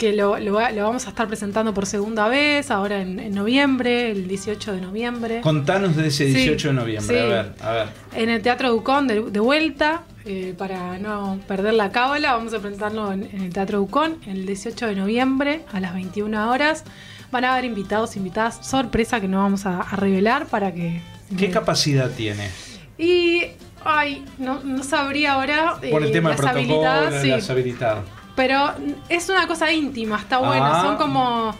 mm, 0.00 0.16
lo, 0.16 0.82
vamos 0.82 1.06
a 1.06 1.10
estar 1.10 1.26
presentando 1.26 1.74
por 1.74 1.86
segunda 1.86 2.28
vez, 2.28 2.70
ahora 2.70 3.00
en, 3.00 3.34
noviembre, 3.34 4.10
el 4.10 4.28
18 4.28 4.72
de 4.72 4.80
noviembre. 4.80 5.40
Contanos 5.40 5.96
de 5.96 6.08
ese 6.08 6.26
18 6.26 6.68
de 6.68 6.74
noviembre, 6.74 7.20
a 7.20 7.26
ver, 7.26 7.52
a 7.60 7.72
ver. 7.72 7.88
En 8.14 8.28
el 8.28 8.42
Teatro 8.42 8.70
Ducón, 8.70 9.06
de, 9.06 9.20
vuelta, 9.40 10.02
eh, 10.24 10.54
para 10.56 10.98
no 10.98 11.40
perder 11.46 11.74
la 11.74 11.90
cábala, 11.90 12.34
vamos 12.34 12.54
a 12.54 12.60
presentarlo 12.60 13.12
en, 13.12 13.28
el 13.32 13.52
Teatro 13.52 13.78
Ducón, 13.78 14.18
el 14.26 14.46
18 14.46 14.86
de 14.86 14.94
noviembre, 14.96 15.62
a 15.72 15.80
las 15.80 15.94
21 15.94 16.50
horas. 16.50 16.84
Van 17.30 17.44
a 17.44 17.52
haber 17.52 17.64
invitados, 17.64 18.16
invitadas, 18.16 18.64
sorpresa 18.66 19.20
que 19.20 19.28
no 19.28 19.38
vamos 19.38 19.66
a, 19.66 19.82
revelar 19.96 20.46
para 20.46 20.72
que... 20.72 21.00
¿Qué 21.36 21.50
capacidad 21.50 22.10
tiene? 22.10 22.48
Y 22.96 23.42
Ay, 23.84 24.24
no, 24.38 24.60
no 24.64 24.82
sabría 24.82 25.34
ahora. 25.34 25.76
Por 25.90 26.02
el 26.02 26.08
eh, 26.08 26.12
tema 26.12 26.30
del 26.30 26.38
protocolo, 26.38 27.20
sí. 27.20 27.28
las 27.28 27.50
habilitadas. 27.50 28.04
Pero 28.36 28.72
es 29.08 29.28
una 29.28 29.46
cosa 29.46 29.72
íntima, 29.72 30.18
está 30.18 30.38
bueno. 30.38 30.64
Ah. 30.66 30.82
Son 30.82 30.96
como 30.96 31.54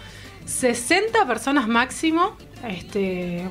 60 0.44 1.26
personas 1.26 1.68
máximo, 1.68 2.37
este, 2.66 3.48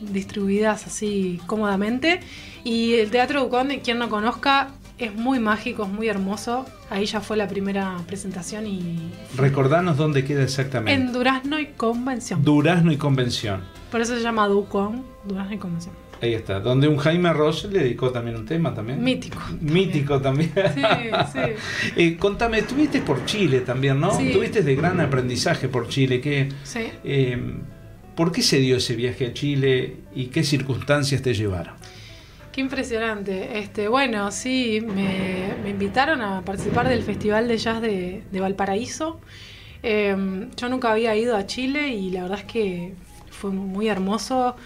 distribuidas 0.00 0.86
así 0.86 1.40
cómodamente. 1.46 2.20
Y 2.64 2.94
el 2.94 3.10
Teatro 3.10 3.42
Ducón, 3.42 3.68
quien 3.82 3.98
no 3.98 4.10
conozca, 4.10 4.70
es 4.98 5.14
muy 5.14 5.38
mágico, 5.38 5.84
es 5.84 5.88
muy 5.88 6.08
hermoso. 6.08 6.66
Ahí 6.90 7.06
ya 7.06 7.20
fue 7.20 7.36
la 7.36 7.48
primera 7.48 7.96
presentación 8.06 8.66
y... 8.66 9.10
Recordanos 9.36 9.96
dónde 9.96 10.24
queda 10.24 10.42
exactamente. 10.42 10.92
En 10.92 11.12
Durazno 11.12 11.58
y 11.58 11.66
Convención. 11.66 12.44
Durazno 12.44 12.92
y 12.92 12.98
Convención. 12.98 13.62
Por 13.90 14.00
eso 14.02 14.14
se 14.14 14.20
llama 14.20 14.46
Ducón, 14.46 15.04
Durazno 15.24 15.54
y 15.54 15.58
Convención. 15.58 15.94
Ahí 16.22 16.34
está, 16.34 16.60
donde 16.60 16.86
un 16.86 16.98
Jaime 16.98 17.32
Ross 17.32 17.64
le 17.70 17.78
dedicó 17.80 18.10
también 18.10 18.36
un 18.36 18.44
tema 18.44 18.74
también. 18.74 19.02
Mítico. 19.02 19.40
Mítico 19.60 20.20
también. 20.20 20.52
Sí, 20.74 20.82
sí. 21.32 21.38
Eh, 21.96 22.16
contame, 22.18 22.58
estuviste 22.58 23.00
por 23.00 23.24
Chile 23.24 23.60
también, 23.60 23.98
¿no? 23.98 24.16
Sí. 24.16 24.30
Tuviste 24.30 24.62
de 24.62 24.74
gran 24.74 25.00
aprendizaje 25.00 25.68
por 25.68 25.88
Chile. 25.88 26.20
¿qué, 26.20 26.48
sí. 26.62 26.80
Eh, 27.04 27.38
¿Por 28.14 28.32
qué 28.32 28.42
se 28.42 28.58
dio 28.58 28.76
ese 28.76 28.96
viaje 28.96 29.26
a 29.26 29.32
Chile 29.32 29.96
y 30.14 30.26
qué 30.26 30.44
circunstancias 30.44 31.22
te 31.22 31.32
llevaron? 31.32 31.74
Qué 32.52 32.60
impresionante. 32.60 33.58
Este, 33.58 33.88
bueno, 33.88 34.30
sí, 34.30 34.80
me, 34.82 35.70
invitaron 35.70 36.20
a 36.20 36.42
participar 36.42 36.88
del 36.88 37.02
Festival 37.02 37.48
de 37.48 37.56
Jazz 37.56 37.80
de, 37.80 38.22
Valparaíso. 38.32 39.20
Eh, 39.82 40.48
yo 40.54 40.68
nunca 40.68 40.92
había 40.92 41.16
ido 41.16 41.34
a 41.34 41.46
Chile 41.46 41.88
y 41.88 42.10
la 42.10 42.22
verdad 42.22 42.40
es 42.40 42.44
que 42.44 42.94
fue 43.30 43.50
muy 43.50 43.88
hermoso. 43.88 44.56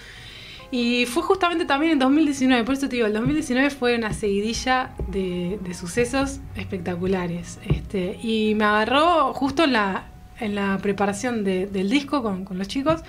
Y 0.70 1.06
fue 1.06 1.22
justamente 1.22 1.64
también 1.64 1.92
en 1.92 1.98
2019, 1.98 2.64
por 2.64 2.74
eso 2.74 2.88
te 2.88 2.96
digo, 2.96 3.06
el 3.06 3.12
2019 3.12 3.70
fue 3.70 3.96
una 3.96 4.12
seguidilla 4.12 4.90
de, 5.08 5.58
sucesos 5.74 6.40
espectaculares. 6.56 7.58
Este, 7.68 8.18
y 8.22 8.54
me 8.54 8.64
agarró 8.64 9.32
justo 9.34 9.64
en 9.64 9.72
la, 9.72 10.08
en 10.40 10.54
la 10.54 10.78
preparación 10.78 11.44
del 11.44 11.90
disco 11.90 12.22
con, 12.22 12.46
los 12.50 12.68
chicos. 12.68 13.02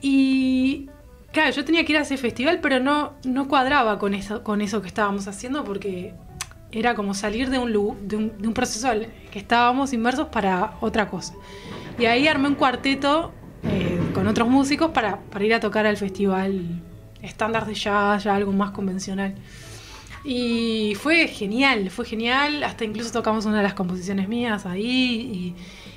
Y 0.00 0.88
claro, 1.32 1.50
yo 1.52 1.64
tenía 1.64 1.84
que 1.84 1.92
ir 1.92 1.98
a 1.98 2.02
ese 2.02 2.16
festival, 2.16 2.60
pero 2.60 2.80
no, 2.80 3.14
no 3.24 3.48
cuadraba 3.48 3.98
con 3.98 4.14
eso, 4.14 4.42
con 4.42 4.60
eso 4.60 4.82
que 4.82 4.88
estábamos 4.88 5.28
haciendo 5.28 5.64
porque 5.64 6.14
era 6.72 6.94
como 6.94 7.14
salir 7.14 7.50
de 7.50 7.58
un, 7.58 7.72
de 7.72 8.16
un, 8.16 8.32
de 8.38 8.50
proceso 8.50 8.88
que 9.30 9.38
estábamos 9.38 9.92
inmersos 9.92 10.28
para 10.28 10.74
otra 10.80 11.08
cosa. 11.08 11.34
Y 11.98 12.06
ahí 12.06 12.26
armé 12.26 12.48
un 12.48 12.54
cuarteto 12.54 13.32
eh, 13.64 13.98
con 14.12 14.26
otros 14.26 14.48
músicos 14.48 14.90
para, 14.90 15.18
ir 15.40 15.54
a 15.54 15.60
tocar 15.60 15.86
al 15.86 15.96
festival 15.96 16.82
estándar 17.22 17.66
de 17.66 17.74
jazz, 17.74 18.24
ya 18.24 18.34
algo 18.34 18.52
más 18.52 18.70
convencional. 18.70 19.34
Y 20.24 20.94
fue 21.00 21.26
genial, 21.26 21.90
fue 21.90 22.04
genial, 22.04 22.62
hasta 22.62 22.84
incluso 22.84 23.10
tocamos 23.12 23.44
una 23.44 23.58
de 23.58 23.62
las 23.64 23.74
composiciones 23.74 24.28
mías 24.28 24.66
ahí 24.66 25.54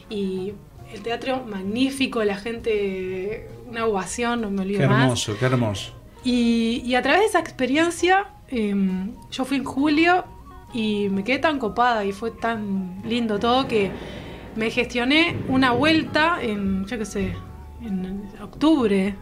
y, 0.09 0.53
el 0.93 1.01
teatro 1.01 1.43
magnífico, 1.45 2.23
la 2.23 2.37
gente, 2.37 3.49
una 3.67 3.85
ovación, 3.85 4.41
no 4.41 4.51
me 4.51 4.61
olvido 4.61 4.79
Qué 4.79 4.85
hermoso, 4.85 5.35
qué 5.37 5.45
hermoso. 5.45 5.93
Y, 6.23 6.95
a 6.95 7.01
través 7.01 7.21
de 7.21 7.25
esa 7.25 7.39
experiencia, 7.39 8.27
em, 8.47 9.13
yo 9.29 9.45
fui 9.45 9.57
en 9.57 9.65
julio 9.65 10.23
y 10.73 11.09
me 11.09 11.23
quedé 11.23 11.39
tan 11.39 11.59
copada 11.59 12.05
y 12.05 12.13
fue 12.13 12.31
tan 12.31 13.01
lindo 13.03 13.39
todo 13.39 13.67
que 13.67 13.91
me 14.55 14.69
gestioné 14.69 15.37
una 15.49 15.71
vuelta 15.71 16.37
en, 16.41 16.85
yo 16.85 16.97
qué 16.97 17.05
sé, 17.05 17.35
en 17.85 18.29
octubre, 18.41 19.15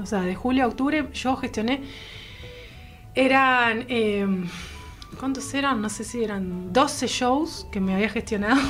o 0.00 0.06
sea, 0.06 0.22
de 0.22 0.34
julio 0.34 0.64
a 0.64 0.66
octubre, 0.68 1.08
yo 1.12 1.36
gestioné. 1.36 1.82
Eran. 3.14 3.86
Em, 3.88 4.46
¿Cuántos 5.18 5.52
eran? 5.54 5.80
No 5.80 5.88
sé 5.88 6.04
si 6.04 6.22
eran 6.22 6.72
12 6.72 7.06
shows 7.06 7.66
que 7.72 7.80
me 7.80 7.94
había 7.94 8.10
gestionado. 8.10 8.60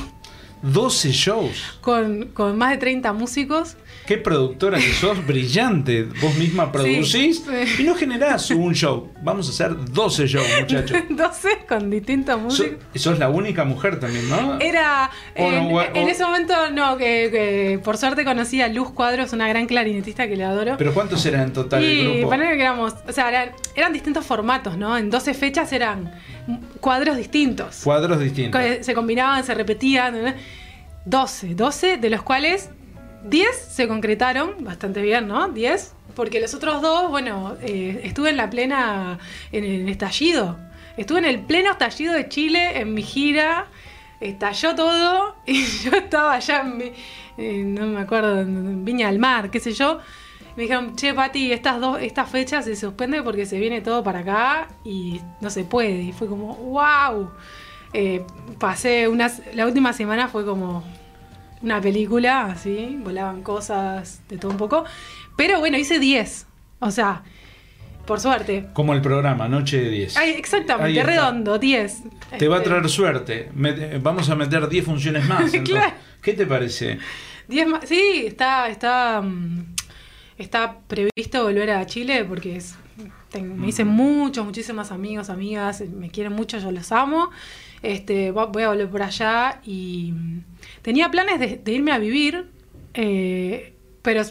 12 0.63 1.11
shows. 1.11 1.79
Con, 1.81 2.29
con 2.29 2.57
más 2.57 2.71
de 2.71 2.79
30 2.79 3.13
músicos. 3.13 3.77
Qué 4.07 4.19
productora 4.19 4.79
que 4.79 4.93
sos, 4.93 5.27
brillante. 5.27 6.05
Vos 6.21 6.37
misma 6.37 6.71
producís 6.71 7.43
y 7.79 7.83
no 7.83 7.95
generás 7.95 8.51
un 8.51 8.75
show. 8.75 9.11
Vamos 9.23 9.49
a 9.49 9.51
hacer 9.51 9.77
12 9.93 10.27
shows, 10.27 10.47
muchachos. 10.61 10.97
12 11.11 11.49
con 11.69 11.91
distintos 11.91 12.41
músicos. 12.41 12.79
sos 12.95 13.19
la 13.19 13.29
única 13.29 13.65
mujer 13.65 13.99
también, 13.99 14.29
¿no? 14.29 14.61
Era. 14.61 15.11
en, 15.35 16.09
ese 16.09 16.25
momento, 16.25 16.71
no, 16.71 16.97
que, 16.97 17.81
por 17.83 17.97
suerte 17.97 18.25
conocí 18.25 18.61
a 18.61 18.69
Luz 18.69 18.91
Cuadros, 18.91 19.33
una 19.33 19.49
gran 19.49 19.67
clarinetista 19.67 20.29
que 20.29 20.37
le 20.37 20.45
adoro. 20.45 20.77
¿Pero 20.79 20.95
cuántos 20.95 21.25
eran 21.27 21.43
en 21.43 21.53
total 21.53 21.83
el 21.83 22.21
grupo? 22.21 22.31
que 22.31 22.61
éramos. 22.61 22.95
O 23.09 23.13
sea, 23.13 23.29
eran, 23.29 23.51
eran 23.75 23.93
distintos 23.93 24.25
formatos, 24.25 24.77
¿no? 24.77 24.97
En 24.97 25.11
12 25.11 25.35
fechas 25.35 25.73
eran 25.73 26.13
cuadros 26.81 27.17
distintos. 27.17 27.81
Cuadros 27.83 28.21
distintos. 28.21 28.61
Se 28.81 28.95
combinaban, 28.95 29.43
se 29.43 29.55
repetían. 29.55 30.37
12, 31.05 31.55
12 31.55 31.97
de 31.99 32.11
los 32.11 32.23
cuales 32.23 32.71
10 33.29 33.57
se 33.57 33.89
concretaron 33.89 34.65
bastante 34.65 35.03
bien, 35.03 35.29
¿no? 35.29 35.49
10, 35.49 35.95
porque 36.15 36.41
los 36.41 36.55
otros 36.55 36.81
dos, 36.83 37.11
bueno, 37.11 37.57
eh, 37.61 38.01
estuve 38.05 38.31
en 38.31 38.37
la 38.37 38.51
plena, 38.51 39.19
en 39.53 39.65
el 39.65 39.89
estallido. 39.89 40.59
Estuve 40.97 41.19
en 41.19 41.25
el 41.27 41.41
pleno 41.41 41.73
estallido 41.73 42.15
de 42.15 42.29
Chile 42.29 42.81
en 42.81 42.95
mi 42.95 43.03
gira, 43.03 43.67
estalló 44.21 44.75
todo 44.75 45.37
y 45.47 45.63
yo 45.65 45.91
estaba 45.93 46.35
allá 46.35 46.65
en, 47.37 47.75
no 47.75 47.87
me 47.87 48.01
acuerdo, 48.01 48.41
en 48.41 48.85
Viña 48.85 49.09
del 49.09 49.19
Mar, 49.19 49.51
qué 49.51 49.61
sé 49.61 49.73
yo. 49.73 49.99
Me 50.57 50.63
dijeron, 50.63 50.97
che, 50.97 51.13
Pati, 51.13 51.53
estas 51.53 51.81
dos, 51.81 52.01
estas 52.01 52.31
fechas 52.31 52.65
se 52.65 52.77
suspende 52.77 53.23
porque 53.23 53.45
se 53.45 53.59
viene 53.59 53.83
todo 53.83 54.03
para 54.03 54.21
acá 54.21 54.69
y 54.85 55.21
no 55.43 55.51
se 55.51 55.65
puede. 55.65 56.01
Y 56.01 56.13
fue 56.13 56.29
como, 56.29 56.55
wow. 56.55 57.31
Eh, 57.93 58.25
pasé 58.59 59.07
unas. 59.07 59.43
La 59.55 59.67
última 59.67 59.93
semana 59.93 60.29
fue 60.29 60.47
como 60.47 60.83
una 61.63 61.81
película, 61.81 62.47
así, 62.47 62.99
volaban 63.03 63.43
cosas 63.43 64.23
de 64.29 64.39
todo 64.39 64.51
un 64.53 64.57
poco. 64.59 64.85
Pero 65.37 65.59
bueno, 65.59 65.77
hice 65.79 65.99
10. 65.99 66.47
O 66.81 66.91
sea, 66.91 67.23
por 68.07 68.21
suerte. 68.21 68.67
Como 68.73 68.95
el 68.95 69.01
programa, 69.03 69.49
Noche 69.49 69.81
de 69.81 69.91
10. 69.91 70.17
Ay, 70.17 70.31
exactamente, 70.31 71.03
redondo, 71.03 71.59
10. 71.59 72.03
Te 72.39 72.49
va 72.49 72.57
a 72.57 72.59
Este, 72.59 72.71
traer 72.71 72.89
suerte. 72.89 73.51
Vamos 74.01 74.31
a 74.31 74.35
meter 74.37 74.69
10 74.69 74.85
funciones 74.85 75.27
más. 75.27 75.51
Claro. 75.65 75.95
¿Qué 76.23 76.33
te 76.33 76.47
parece? 76.47 76.99
10 77.49 77.69
más. 77.69 77.89
Sí, 77.89 78.25
está, 78.27 78.69
está, 78.69 79.21
mm, 79.23 79.75
está 80.39 80.79
previsto 80.87 81.43
volver 81.45 81.71
a 81.71 81.87
Chile 81.87 82.25
porque 82.25 82.57
es, 82.57 82.77
me 83.41 83.69
hice 83.69 83.85
muchos, 83.85 84.45
muchísimas 84.45 84.93
amigos, 84.93 85.29
amigas, 85.31 85.81
me 85.81 86.11
quieren 86.11 86.33
mucho, 86.33 86.59
yo 86.59 86.71
los 86.71 86.93
amo. 86.93 87.31
Este, 87.83 88.31
voy 88.31 88.63
a 88.63 88.69
volver 88.69 88.89
por 88.89 89.03
allá 89.03 89.61
y 89.65 90.13
mm, 90.13 90.45
tenía 90.87 91.11
planes 91.11 91.41
de, 91.41 91.57
de 91.63 91.73
irme 91.73 91.91
a 91.91 91.99
vivir, 91.99 92.47
eh, 92.95 93.73
pero 94.03 94.23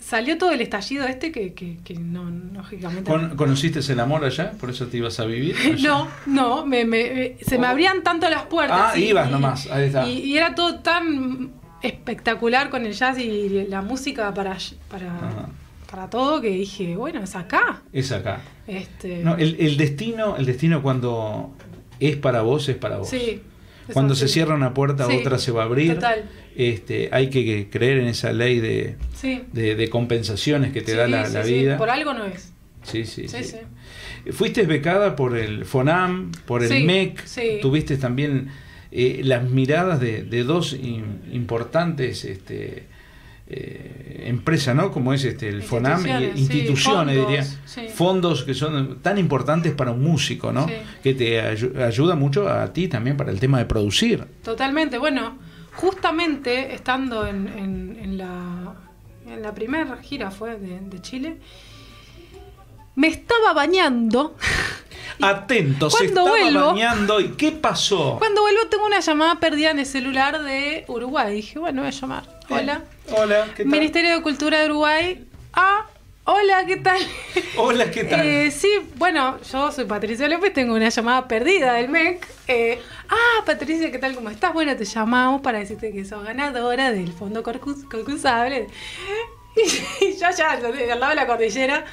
salió 0.00 0.36
todo 0.36 0.50
el 0.52 0.60
estallido 0.60 1.06
este 1.06 1.32
que, 1.32 1.54
que, 1.54 1.78
que 1.82 1.94
no, 1.94 2.28
lógicamente... 2.52 3.10
Con- 3.10 3.36
¿Conociste 3.36 3.80
el 3.90 3.98
amor 4.00 4.22
allá? 4.22 4.52
¿Por 4.60 4.68
eso 4.68 4.86
te 4.88 4.98
ibas 4.98 5.18
a 5.18 5.24
vivir? 5.24 5.56
allá? 5.64 5.88
No, 5.88 6.08
no, 6.26 6.66
me, 6.66 6.84
me- 6.84 7.10
me- 7.10 7.36
se 7.42 7.58
me 7.58 7.66
abrían 7.66 8.02
tanto 8.02 8.28
las 8.28 8.42
puertas. 8.42 8.92
Ah, 8.94 8.98
ibas 8.98 9.30
nomás, 9.30 9.66
ahí 9.70 9.86
está. 9.86 10.06
Y, 10.06 10.18
y 10.18 10.36
era 10.36 10.54
todo 10.54 10.80
tan 10.80 11.52
espectacular 11.80 12.68
con 12.68 12.84
el 12.84 12.92
jazz 12.92 13.18
y 13.18 13.66
la 13.68 13.80
música 13.80 14.32
para, 14.34 14.58
para, 14.90 15.06
Ajá. 15.16 15.48
para 15.90 16.10
todo 16.10 16.40
que 16.42 16.50
dije, 16.50 16.96
bueno, 16.96 17.22
es 17.22 17.34
acá. 17.34 17.80
Es 17.94 18.12
acá. 18.12 18.40
Este, 18.66 19.22
No, 19.24 19.36
el, 19.36 19.56
el 19.58 19.78
destino, 19.78 20.36
el 20.36 20.44
destino 20.44 20.82
cuando 20.82 21.54
es 21.98 22.16
para 22.16 22.42
vos, 22.42 22.68
es 22.68 22.76
para 22.76 22.98
vos. 22.98 23.08
sí, 23.08 23.40
Cuando 23.92 24.14
se 24.14 24.28
cierra 24.28 24.54
una 24.54 24.72
puerta, 24.74 25.06
Sí, 25.06 25.16
otra 25.16 25.38
se 25.38 25.52
va 25.52 25.62
a 25.62 25.66
abrir. 25.66 25.94
total. 25.94 26.24
Este, 26.56 27.08
hay 27.12 27.28
que 27.30 27.68
creer 27.70 27.98
en 27.98 28.06
esa 28.06 28.32
ley 28.32 28.60
de, 28.60 28.96
Sí. 29.14 29.42
de, 29.52 29.74
de 29.74 29.88
compensaciones 29.90 30.72
que 30.72 30.80
te 30.82 30.92
Sí, 30.92 30.98
da 30.98 31.06
la, 31.08 31.26
sí, 31.26 31.34
la 31.34 31.44
sí, 31.44 31.52
vida. 31.52 31.76
Por 31.76 31.90
algo 31.90 32.14
no 32.14 32.24
es. 32.26 32.52
Sí, 32.82 33.04
sí. 33.04 33.26
Fuiste 34.32 34.62
becada 34.62 35.16
por 35.16 35.36
el 35.36 35.64
FONAM, 35.64 36.32
por 36.46 36.62
el 36.62 36.84
MEC, 36.84 37.24
sí. 37.26 37.58
tuviste 37.60 37.96
también 37.96 38.48
eh, 38.90 39.20
las 39.24 39.48
miradas 39.50 40.00
de, 40.00 40.22
de 40.22 40.44
dos 40.44 40.78
im- 40.78 41.30
importantes 41.32 42.24
este, 42.24 42.84
eh, 43.56 44.24
empresas, 44.26 44.74
¿no? 44.74 44.90
Como 44.90 45.12
es 45.12 45.22
este 45.24 45.48
el 45.48 45.62
FONAM, 45.62 46.00
Instituciones, 46.06 46.34
sí, 46.34 46.40
instituciones, 46.40 47.16
fondos, 47.16 47.28
diría, 47.28 47.44
sí. 47.66 47.88
fondos 47.94 48.44
que 48.44 48.54
son 48.54 48.98
tan 49.02 49.18
importantes 49.18 49.72
para 49.74 49.90
un 49.92 50.02
músico, 50.02 50.52
¿no? 50.52 50.66
Sí. 50.66 50.74
Que 51.02 51.14
te 51.14 51.40
ayu- 51.42 51.76
ayuda 51.82 52.14
mucho 52.16 52.48
a 52.48 52.72
ti 52.72 52.88
también 52.88 53.16
para 53.16 53.30
el 53.30 53.38
tema 53.38 53.58
de 53.58 53.66
producir. 53.66 54.24
Totalmente. 54.42 54.98
Bueno, 54.98 55.38
justamente 55.74 56.74
estando 56.74 57.26
en, 57.26 57.48
en- 57.48 57.98
en 58.02 58.18
la, 58.18 58.74
en 59.26 59.42
la 59.42 59.54
primera 59.54 59.96
gira 59.98 60.30
fue 60.30 60.58
de, 60.58 60.80
de 60.80 61.00
Chile, 61.02 61.36
me 62.96 63.08
estaba 63.08 63.52
bañando. 63.54 64.36
Atento, 65.20 65.90
se 65.90 65.96
¿Cuándo 66.10 66.20
estaba 66.26 66.28
vuelvo? 66.42 66.66
bañando 66.72 67.20
y 67.20 67.28
¿qué 67.32 67.52
pasó? 67.52 68.16
Cuando 68.18 68.42
vuelvo 68.42 68.66
tengo 68.70 68.86
una 68.86 69.00
llamada 69.00 69.36
perdida 69.40 69.70
en 69.70 69.78
el 69.78 69.86
celular 69.86 70.42
de 70.42 70.84
Uruguay. 70.88 71.34
Dije, 71.36 71.58
bueno, 71.58 71.82
voy 71.82 71.88
a 71.88 71.92
llamar. 71.92 72.24
Hola. 72.48 72.82
Hola, 73.16 73.46
¿qué 73.56 73.64
tal? 73.64 73.72
Ministerio 73.72 74.16
de 74.16 74.22
Cultura 74.22 74.60
de 74.60 74.66
Uruguay. 74.66 75.24
Ah, 75.52 75.86
hola, 76.24 76.64
¿qué 76.66 76.76
tal? 76.78 76.98
Hola, 77.56 77.90
¿qué 77.90 78.04
tal? 78.04 78.26
Eh, 78.26 78.50
sí, 78.50 78.68
bueno, 78.96 79.38
yo 79.52 79.70
soy 79.70 79.84
Patricia 79.84 80.26
López, 80.28 80.52
tengo 80.52 80.74
una 80.74 80.88
llamada 80.88 81.28
perdida 81.28 81.74
del 81.74 81.88
MEC. 81.88 82.26
Eh, 82.48 82.80
ah, 83.08 83.42
Patricia, 83.46 83.90
¿qué 83.92 83.98
tal? 83.98 84.14
¿Cómo 84.14 84.30
estás? 84.30 84.52
Bueno, 84.52 84.74
te 84.76 84.84
llamamos 84.84 85.42
para 85.42 85.58
decirte 85.60 85.92
que 85.92 86.04
sos 86.04 86.24
ganadora 86.24 86.90
del 86.92 87.12
fondo 87.12 87.42
concurs- 87.44 87.88
concursable. 87.88 88.66
Y 89.56 90.18
yo 90.18 90.26
ya, 90.36 90.50
al 90.50 90.62
lado 91.00 91.10
de 91.10 91.14
la 91.14 91.26
cordillera, 91.28 91.84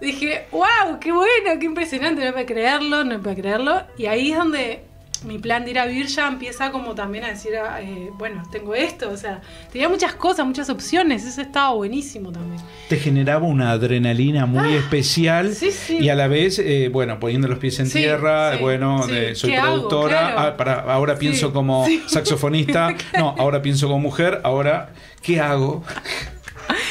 dije, 0.00 0.46
wow, 0.52 0.98
qué 1.00 1.12
bueno, 1.12 1.58
qué 1.58 1.66
impresionante, 1.66 2.24
no 2.24 2.32
puedo 2.32 2.46
creerlo, 2.46 3.04
no 3.04 3.20
puedo 3.20 3.36
creerlo. 3.36 3.82
Y 3.96 4.06
ahí 4.06 4.30
es 4.32 4.38
donde 4.38 4.84
mi 5.26 5.36
plan 5.40 5.64
de 5.64 5.72
ir 5.72 5.80
a 5.80 5.86
vivir 5.86 6.06
ya 6.06 6.28
empieza 6.28 6.70
como 6.70 6.94
también 6.94 7.24
a 7.24 7.28
decir, 7.30 7.50
ah, 7.56 7.80
eh, 7.82 8.08
bueno, 8.16 8.44
tengo 8.52 8.72
esto, 8.76 9.10
o 9.10 9.16
sea, 9.16 9.40
tenía 9.72 9.88
muchas 9.88 10.14
cosas, 10.14 10.46
muchas 10.46 10.70
opciones, 10.70 11.24
eso 11.24 11.40
estaba 11.40 11.72
buenísimo 11.74 12.30
también. 12.30 12.62
te 12.88 12.98
generaba 12.98 13.44
una 13.44 13.72
adrenalina 13.72 14.46
muy 14.46 14.74
especial 14.74 15.48
Ah, 15.50 15.54
sí, 15.56 15.72
sí. 15.72 15.98
y 15.98 16.08
a 16.08 16.14
la 16.14 16.28
vez, 16.28 16.60
eh, 16.60 16.88
bueno, 16.92 17.18
poniendo 17.18 17.48
los 17.48 17.58
pies 17.58 17.80
en 17.80 17.86
Sí, 17.88 17.98
tierra, 17.98 18.58
bueno, 18.58 19.08
de- 19.08 19.34
soy 19.34 19.56
productora, 19.60 20.18
Claro. 20.20 20.38
ah, 20.38 20.56
para, 20.56 20.74
ahora 20.82 21.18
pienso 21.18 21.52
como 21.52 21.84
saxofonista, 22.06 22.94
no, 23.18 23.34
ahora 23.38 23.60
pienso 23.60 23.88
como 23.88 23.98
mujer, 23.98 24.40
ahora, 24.44 24.90
¿qué 25.20 25.40
hago? 25.40 25.82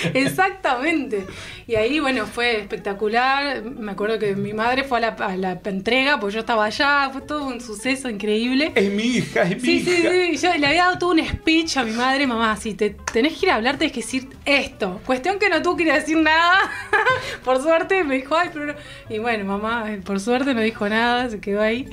Exactamente. 0.14 1.26
Y 1.68 1.76
ahí, 1.76 2.00
bueno, 2.00 2.26
fue 2.26 2.60
espectacular. 2.60 3.64
Me 3.64 3.92
acuerdo 3.92 4.20
que 4.20 4.36
mi 4.36 4.54
madre 4.54 4.84
fue 4.84 5.00
a 5.00 5.02
la, 5.02 5.08
a 5.10 5.36
la 5.38 5.60
entrega, 5.66 6.20
porque 6.20 6.36
yo 6.36 6.40
estaba 6.42 6.66
allá, 6.66 7.10
fue 7.12 7.22
todo 7.22 7.46
un 7.48 7.60
suceso 7.62 8.10
increíble. 8.10 8.72
Es 8.76 8.92
mi 8.92 9.04
hija, 9.04 9.44
es 9.44 9.62
mi 9.62 9.80
Sí, 9.80 9.80
sí, 9.82 9.92
hija. 9.92 10.10
sí. 10.12 10.38
Yo 10.38 10.54
le 10.58 10.68
había 10.68 10.84
dado 10.86 10.98
todo 11.00 11.12
un 11.12 11.26
speech 11.28 11.78
a 11.78 11.84
mi 11.84 11.92
madre, 11.92 12.26
mamá, 12.28 12.56
si 12.58 12.74
te 12.74 12.92
tenés 13.12 13.38
que 13.38 13.46
ir 13.48 13.52
a 13.52 13.56
hablar, 13.56 13.78
tenés 13.78 13.92
que 13.94 14.02
decir 14.02 14.28
esto. 14.46 15.02
Cuestión 15.06 15.40
que 15.40 15.50
no 15.50 15.62
tuvo 15.62 15.78
que 15.78 15.84
ir 15.84 15.92
a 15.92 15.96
decir 15.96 16.18
nada. 16.18 16.60
por 17.44 17.62
suerte 17.62 18.04
me 18.04 18.16
dijo, 18.16 18.36
ay, 18.36 18.50
pero 18.54 18.68
no". 18.68 18.74
Y 19.10 19.20
bueno, 19.20 19.46
mamá, 19.46 19.92
eh, 19.92 19.98
por 20.04 20.20
suerte 20.20 20.54
no 20.54 20.62
dijo 20.62 20.88
nada, 20.88 21.30
se 21.30 21.40
quedó 21.40 21.62
ahí. 21.62 21.88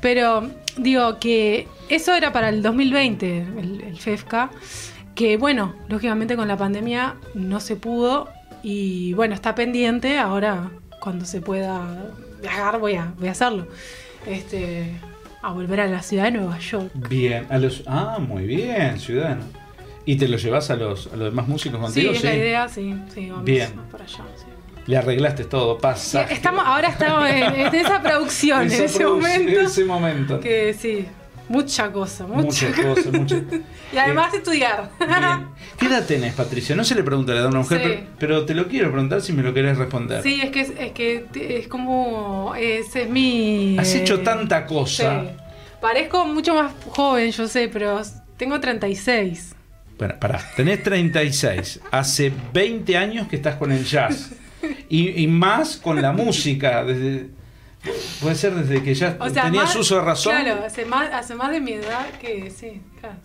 Pero 0.00 0.50
digo 0.78 1.18
que 1.18 1.68
eso 1.90 2.14
era 2.14 2.32
para 2.32 2.48
el 2.48 2.62
2020, 2.62 3.38
el, 3.58 3.84
el 3.86 3.98
FEFCA, 3.98 4.50
que 5.20 5.36
bueno, 5.36 5.74
lógicamente 5.86 6.34
con 6.34 6.48
la 6.48 6.56
pandemia 6.56 7.16
no 7.34 7.60
se 7.60 7.76
pudo 7.76 8.30
y 8.62 9.12
bueno, 9.12 9.34
está 9.34 9.54
pendiente, 9.54 10.16
ahora 10.18 10.70
cuando 10.98 11.26
se 11.26 11.42
pueda 11.42 12.10
viajar 12.40 12.78
voy 12.80 12.94
a, 12.94 13.12
voy 13.18 13.28
a 13.28 13.32
hacerlo. 13.32 13.66
Este, 14.26 14.92
a 15.42 15.52
volver 15.52 15.80
a 15.80 15.86
la 15.88 16.00
ciudad 16.02 16.24
de 16.24 16.30
Nueva 16.30 16.58
York. 16.58 16.90
Bien, 17.10 17.46
a 17.50 17.58
los, 17.58 17.82
ah, 17.86 18.18
muy 18.18 18.46
bien, 18.46 18.98
ciudadano. 18.98 19.42
¿Y 20.06 20.16
te 20.16 20.26
lo 20.26 20.38
llevas 20.38 20.70
a 20.70 20.76
los, 20.76 21.08
a 21.12 21.16
los 21.16 21.26
demás 21.26 21.46
músicos 21.48 21.78
Sí, 21.92 22.06
contigo? 22.06 22.12
es 22.14 22.24
la 22.24 22.34
idea, 22.34 22.68
sí, 22.68 22.94
sí, 23.12 23.28
vamos, 23.28 23.44
Bien. 23.44 23.72
para 23.92 24.04
allá. 24.04 24.24
sí. 24.36 24.44
Le 24.86 24.96
arreglaste 24.96 25.44
todo, 25.44 25.74
Sí, 25.74 25.80
pasa. 25.82 26.22
estamos, 26.30 26.64
ahora 26.66 26.88
estamos 26.88 27.28
en, 27.28 27.42
en 27.60 27.74
esa 27.74 28.00
producción, 28.00 28.62
en 28.72 28.84
ese 28.84 29.04
momento. 29.04 29.60
ese 29.60 29.84
momento. 29.84 30.40
Que 30.40 30.72
sí, 30.72 31.04
mucha 31.50 31.90
cosa, 31.90 32.26
mucha, 32.26 32.42
Muchas 32.42 32.74
cosas, 32.76 33.12
muchas. 33.12 33.42
Y 33.92 33.98
además 33.98 34.32
estudiar. 34.32 34.88
Bien. 34.98 35.48
¿Qué 35.78 35.86
edad 35.86 36.06
tenés, 36.06 36.32
Patricia? 36.34 36.76
No 36.76 36.84
se 36.84 36.94
le 36.94 37.02
pregunta 37.02 37.32
a 37.32 37.34
la 37.34 37.40
edad 37.40 37.48
a 37.48 37.50
una 37.50 37.58
mujer, 37.60 37.82
Sí. 37.82 37.88
pero, 37.88 38.06
pero 38.18 38.44
te 38.44 38.54
lo 38.54 38.68
quiero 38.68 38.90
preguntar 38.92 39.20
si 39.20 39.32
me 39.32 39.42
lo 39.42 39.52
querés 39.52 39.76
responder. 39.76 40.22
Sí, 40.22 40.40
es 40.40 40.50
que 40.50 40.60
es, 40.60 40.72
es 40.78 40.92
que 40.92 41.26
es 41.34 41.66
como 41.66 42.54
ese 42.56 43.02
es 43.02 43.10
mi. 43.10 43.76
Has 43.78 43.92
eh, 43.94 44.02
hecho 44.02 44.20
tanta 44.20 44.60
sí. 44.60 44.74
cosa. 44.74 45.24
Parezco 45.80 46.24
mucho 46.24 46.54
más 46.54 46.72
joven, 46.86 47.32
yo 47.32 47.48
sé, 47.48 47.68
pero 47.68 48.00
tengo 48.36 48.60
36. 48.60 49.56
Para, 49.98 50.20
pará, 50.20 50.40
tenés 50.54 50.82
36. 50.84 51.80
Hace 51.90 52.32
20 52.52 52.96
años 52.96 53.26
que 53.26 53.36
estás 53.36 53.56
con 53.56 53.72
el 53.72 53.84
jazz. 53.84 54.30
Y, 54.88 55.22
y 55.22 55.26
más 55.26 55.76
con 55.76 56.00
la 56.00 56.12
música. 56.12 56.84
Desde, 56.84 57.30
puede 58.20 58.34
ser 58.34 58.54
desde 58.54 58.82
que 58.82 58.94
ya 58.94 59.16
O 59.18 59.28
sea, 59.30 59.44
tenías 59.44 59.64
más- 59.64 59.76
uso 59.76 59.96
de 59.96 60.02
razón. 60.02 60.34
Claro, 60.42 60.64
hace 60.64 60.84
más, 60.84 61.12
hace 61.12 61.34
más 61.34 61.50
de 61.50 61.60
mi 61.60 61.72
edad 61.72 62.06
que 62.20 62.50
sí, 62.50 62.82
claro. 63.00 63.16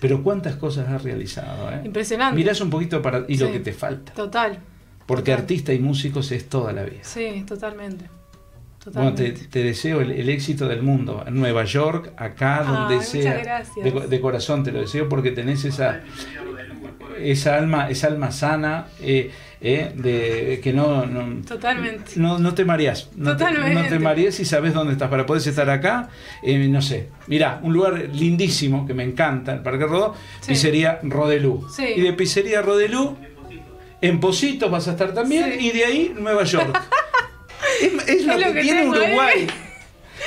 Pero 0.00 0.22
cuántas 0.22 0.56
cosas 0.56 0.88
has 0.88 1.02
realizado. 1.02 1.70
¿eh? 1.72 1.80
Impresionante. 1.84 2.36
Mirás 2.36 2.60
un 2.60 2.70
poquito 2.70 3.02
para 3.02 3.24
y 3.26 3.36
lo 3.36 3.50
que 3.50 3.60
te 3.60 3.72
falta. 3.72 4.12
Total. 4.12 4.58
Porque 5.06 5.32
total. 5.32 5.40
artista 5.42 5.72
y 5.72 5.78
músicos 5.80 6.30
es 6.32 6.48
toda 6.48 6.72
la 6.72 6.84
vida. 6.84 7.00
Sí, 7.02 7.44
totalmente. 7.46 8.04
Bueno, 8.92 9.14
te, 9.14 9.32
deseo 9.62 10.00
el, 10.00 10.12
el 10.12 10.28
éxito 10.28 10.68
del 10.68 10.82
mundo. 10.82 11.24
En 11.26 11.34
Nueva 11.34 11.64
York, 11.64 12.12
acá, 12.16 12.62
donde 12.62 13.02
sea. 13.04 13.34
gracias. 13.38 14.08
De 14.08 14.20
corazón 14.20 14.62
te 14.62 14.72
lo 14.72 14.80
deseo 14.80 15.08
porque 15.08 15.30
tenés 15.32 15.64
esa, 15.64 16.00
esa 17.18 17.56
alma, 17.56 17.90
esa 17.90 18.06
alma 18.06 18.30
sana, 18.30 18.86
eh, 19.00 19.30
eh, 19.60 19.92
de 19.94 20.60
que 20.62 20.72
no, 20.72 21.04
no, 21.06 21.42
Totalmente. 21.44 22.12
no, 22.16 22.38
no 22.38 22.54
te 22.54 22.64
mareas. 22.64 23.08
No 23.16 23.36
te, 23.36 23.44
no 23.50 23.84
te 23.88 23.98
marees 23.98 24.38
y 24.40 24.44
sabes 24.44 24.72
dónde 24.74 24.92
estás. 24.92 25.10
Para 25.10 25.26
poder 25.26 25.46
estar 25.46 25.68
acá, 25.70 26.08
eh, 26.42 26.56
no 26.68 26.80
sé. 26.82 27.08
Mirá, 27.26 27.58
un 27.62 27.72
lugar 27.72 28.08
lindísimo 28.12 28.86
que 28.86 28.94
me 28.94 29.02
encanta, 29.04 29.52
el 29.54 29.60
Parque 29.62 29.84
Rodó, 29.84 30.14
Sí. 30.40 30.48
pizzería 30.52 31.00
Rodelú. 31.02 31.66
Sí. 31.74 31.84
Y 31.96 32.00
de 32.02 32.12
pizzería 32.12 32.62
Rodelú, 32.62 33.16
en 34.00 34.20
Positos 34.20 34.70
vas 34.70 34.86
a 34.88 34.92
estar 34.92 35.12
también, 35.12 35.54
Sí. 35.58 35.66
y 35.66 35.70
de 35.72 35.84
ahí 35.84 36.14
Nueva 36.18 36.44
York. 36.44 36.80
es, 37.82 38.08
es 38.08 38.24
lo, 38.26 38.34
Es 38.34 38.40
lo 38.40 38.46
que, 38.46 38.52
que 38.54 38.60
tiene 38.62 38.80
tengo, 38.82 38.94
¿eh? 38.96 38.98
Uruguay. 39.06 39.46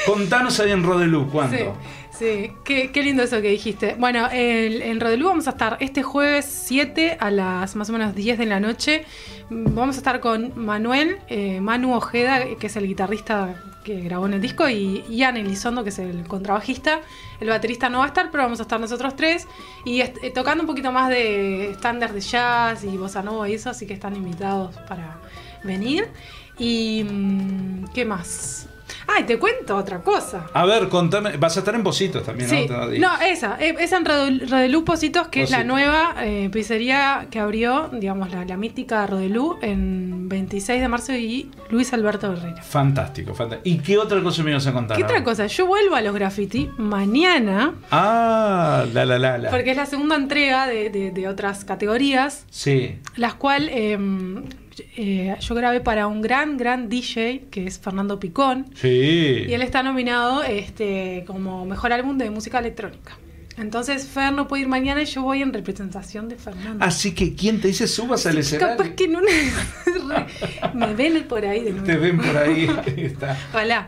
Contanos 0.06 0.60
ahí 0.60 0.72
en 0.72 0.84
Rodelú, 0.84 1.30
¿cuánto? 1.30 1.78
Sí. 2.22 2.52
Qué, 2.64 3.02
lindo 3.02 3.24
eso 3.24 3.42
que 3.42 3.50
dijiste. 3.50 3.96
Bueno, 3.98 4.30
en 4.32 5.00
Rodelú 5.00 5.30
vamos 5.30 5.48
a 5.48 5.50
estar 5.50 5.78
este 5.80 6.04
jueves 6.04 6.46
7 6.46 7.18
a 7.20 7.32
las 7.32 7.76
más 7.76 7.90
o 7.90 7.94
menos 7.94 8.14
10 8.14 8.38
de 8.38 8.46
la 8.46 8.60
noche. 8.60 9.06
Vamos 9.50 9.96
a 9.96 9.98
estar 9.98 10.20
con 10.20 10.52
Manuel, 10.56 11.18
eh, 11.30 11.60
Manu 11.62 11.96
Ojeda, 11.96 12.46
que 12.60 12.68
es 12.68 12.76
el 12.76 12.86
guitarrista 12.86 13.56
que 13.84 14.02
grabó 14.02 14.28
en 14.28 14.36
el 14.36 14.42
disco, 14.42 14.70
y 14.70 15.04
Ian 15.10 15.36
Elizondo, 15.36 15.84
que 15.84 15.90
es 15.90 15.98
el 15.98 16.28
contrabajista. 16.28 17.02
El 17.40 17.50
baterista 17.50 17.90
no 17.90 17.98
va 17.98 18.04
a 18.04 18.08
estar, 18.10 18.30
pero 18.30 18.44
vamos 18.44 18.60
a 18.60 18.64
estar 18.64 18.80
nosotros 18.80 19.16
tres. 19.16 19.48
Y 19.84 20.02
eh, 20.02 20.14
tocando 20.32 20.62
un 20.62 20.68
poquito 20.68 20.92
más 20.92 21.10
de 21.10 21.72
estándar 21.72 22.14
de 22.14 22.22
jazz 22.22 22.84
y 22.84 22.98
bossa 22.98 23.24
nova 23.24 23.50
y 23.50 23.56
eso, 23.56 23.72
así 23.72 23.88
que 23.88 23.96
están 23.96 24.16
invitados 24.16 24.76
para 24.88 25.18
venir. 25.64 26.08
Y. 26.60 27.04
mm, 27.04 27.86
¿Qué 27.96 28.06
más? 28.06 28.68
Ay, 29.16 29.24
te 29.24 29.38
cuento 29.40 29.76
otra 29.76 30.00
cosa. 30.02 30.46
A 30.54 30.66
ver, 30.66 30.88
contame. 30.90 31.38
Vas 31.38 31.56
a 31.58 31.60
estar 31.60 31.76
en 31.76 31.84
Positos 31.84 32.24
también, 32.24 32.50
Sí, 32.50 32.68
¿no? 32.70 32.86
no, 32.88 33.22
esa, 33.22 33.58
eh, 33.60 33.76
esa 33.80 33.98
en 33.98 34.06
Rodel- 34.06 34.50
Rodelú 34.50 34.84
Positos, 34.86 35.28
que 35.28 35.44
es 35.44 35.52
la 35.52 35.64
nueva 35.64 36.16
eh, 36.24 36.50
pizzería 36.52 37.28
que 37.30 37.40
abrió, 37.40 37.90
digamos, 37.92 38.32
la, 38.32 38.46
la 38.46 38.58
mítica 38.58 39.06
Rodelú 39.08 39.58
en 39.62 40.30
26 40.30 40.82
de 40.82 40.88
marzo 40.88 41.14
y 41.14 41.52
Luis 41.70 41.92
Alberto 41.94 42.32
Herrera. 42.32 42.62
Fantástico, 42.62 43.34
fantástico. 43.34 43.76
¿Y 43.76 43.80
qué 43.80 43.98
otra 43.98 44.22
cosa 44.24 44.44
me 44.44 44.52
ibas 44.52 44.66
a 44.68 44.74
contar? 44.74 44.96
¿Qué 44.98 45.04
otra 45.04 45.18
ahora? 45.18 45.26
cosa? 45.26 45.48
Yo 45.48 45.66
vuelvo 45.66 45.96
a 45.96 46.02
los 46.02 46.14
graffiti 46.14 46.70
mañana, 46.78 47.74
Ah, 47.92 48.86
la 48.94 49.06
la 49.06 49.20
la 49.20 49.38
la. 49.38 49.50
porque 49.50 49.72
es 49.72 49.78
la 49.78 49.86
segunda 49.86 50.16
entrega 50.16 50.68
de, 50.68 50.90
de- 50.90 51.12
de 51.12 51.28
otras 51.28 51.66
categorías, 51.66 52.46
Sí. 52.50 52.98
las 53.16 53.34
cuales 53.34 53.70
eh, 53.74 53.98
eh, 54.98 55.36
yo 55.40 55.56
grabé 55.56 55.82
para 55.82 56.08
un 56.08 56.22
gran, 56.22 56.58
gran 56.58 56.90
DJ, 56.90 57.46
que 57.52 57.66
es 57.68 57.80
Fernando 57.80 58.20
Picón, 58.20 58.68
Sí. 58.76 59.46
Y 59.48 59.54
él 59.54 59.62
está 59.62 59.84
nominado 59.84 60.44
este, 60.44 61.24
como 61.28 61.66
mejor 61.66 61.94
álbum 61.94 62.18
de 62.18 62.30
música 62.30 62.60
electrónica. 62.60 63.18
Entonces 63.58 64.08
Fer 64.08 64.32
no 64.34 64.48
puede 64.48 64.64
ir 64.64 64.70
mañana 64.70 65.02
y 65.02 65.06
yo 65.06 65.24
voy 65.24 65.42
en 65.42 65.54
representación 65.54 66.30
de 66.30 66.36
Fernando. 66.36 66.84
Así 66.84 67.14
que, 67.14 67.36
¿quién 67.36 67.60
te 67.60 67.68
dice 67.68 67.88
subas 67.88 68.26
al 68.26 68.38
escenario? 68.38 68.78
Capaz 68.78 68.96
que 68.96 69.08
no 69.08 69.20
me 70.74 70.94
ven 70.96 71.24
por 71.28 71.46
ahí 71.46 71.64
de 71.66 71.72
nuevo. 71.72 71.86
Te 71.86 71.98
ven 71.98 72.18
por 72.18 72.38
ahí. 72.38 72.70
Está. 72.98 73.38
Ojalá. 73.50 73.88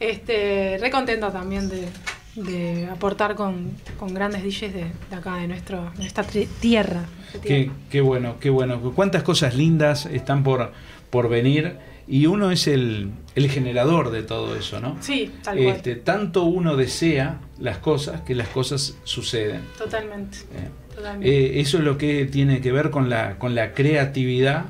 Este, 0.00 0.78
re 0.80 0.90
contento 0.90 1.30
también 1.30 1.68
de, 1.68 1.88
de 2.36 2.88
aportar 2.90 3.34
con, 3.34 3.70
con 3.98 4.12
grandes 4.12 4.42
DJs 4.42 4.72
de, 4.72 4.86
de 5.10 5.16
acá, 5.16 5.36
de, 5.36 5.48
nuestro, 5.48 5.92
de 5.96 6.48
tierra. 6.60 7.04
Qué, 7.42 7.70
qué 7.90 8.00
bueno, 8.00 8.36
qué 8.40 8.50
bueno. 8.50 8.80
Cuántas 8.94 9.22
cosas 9.22 9.54
lindas 9.54 10.06
están 10.06 10.42
por, 10.42 10.72
por 11.10 11.28
venir. 11.28 11.76
Y 12.06 12.26
uno 12.26 12.50
es 12.50 12.66
el, 12.66 13.12
el 13.34 13.50
generador 13.50 14.10
de 14.10 14.22
todo 14.22 14.56
eso, 14.56 14.78
¿no? 14.78 14.98
Sí, 15.00 15.32
tal 15.42 15.56
cual. 15.56 15.68
Este, 15.68 15.96
tanto 15.96 16.42
uno 16.42 16.76
desea 16.76 17.40
las 17.58 17.78
cosas 17.78 18.20
que 18.22 18.34
las 18.34 18.48
cosas 18.48 18.98
suceden. 19.04 19.62
Totalmente. 19.78 20.38
¿eh? 20.54 20.68
totalmente. 20.94 21.28
Eh, 21.28 21.60
eso 21.60 21.78
es 21.78 21.84
lo 21.84 21.96
que 21.96 22.26
tiene 22.26 22.60
que 22.60 22.72
ver 22.72 22.90
con 22.90 23.08
la, 23.08 23.38
con 23.38 23.54
la 23.54 23.72
creatividad, 23.72 24.66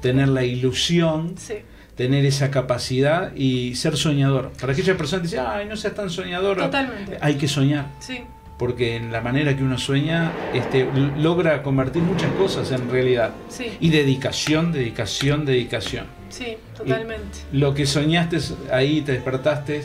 tener 0.00 0.28
la 0.28 0.44
ilusión, 0.44 1.34
sí, 1.36 1.56
tener 1.96 2.24
esa 2.26 2.50
capacidad 2.50 3.34
y 3.36 3.74
ser 3.76 3.96
soñador. 3.96 4.50
Para 4.60 4.72
aquella 4.72 4.96
persona 4.96 5.22
que 5.22 5.28
dice, 5.28 5.38
ay, 5.40 5.66
no 5.68 5.76
seas 5.76 5.94
tan 5.94 6.10
soñador, 6.10 6.58
Totalmente. 6.58 7.18
hay 7.20 7.34
que 7.36 7.46
soñar. 7.48 7.86
sí, 8.00 8.20
Porque 8.58 8.96
en 8.96 9.10
la 9.12 9.20
manera 9.20 9.56
que 9.56 9.62
uno 9.64 9.78
sueña, 9.78 10.30
este, 10.52 10.86
logra 11.18 11.62
convertir 11.62 12.02
muchas 12.02 12.30
cosas 12.32 12.70
en 12.72 12.88
realidad. 12.90 13.32
sí, 13.48 13.66
Y 13.80 13.90
dedicación, 13.90 14.72
dedicación, 14.72 15.44
dedicación. 15.44 16.06
sí, 16.28 16.56
totalmente. 16.76 17.38
Lo 17.52 17.74
que 17.74 17.84
soñaste 17.86 18.38
ahí, 18.72 19.00
te 19.02 19.12
despertaste, 19.12 19.82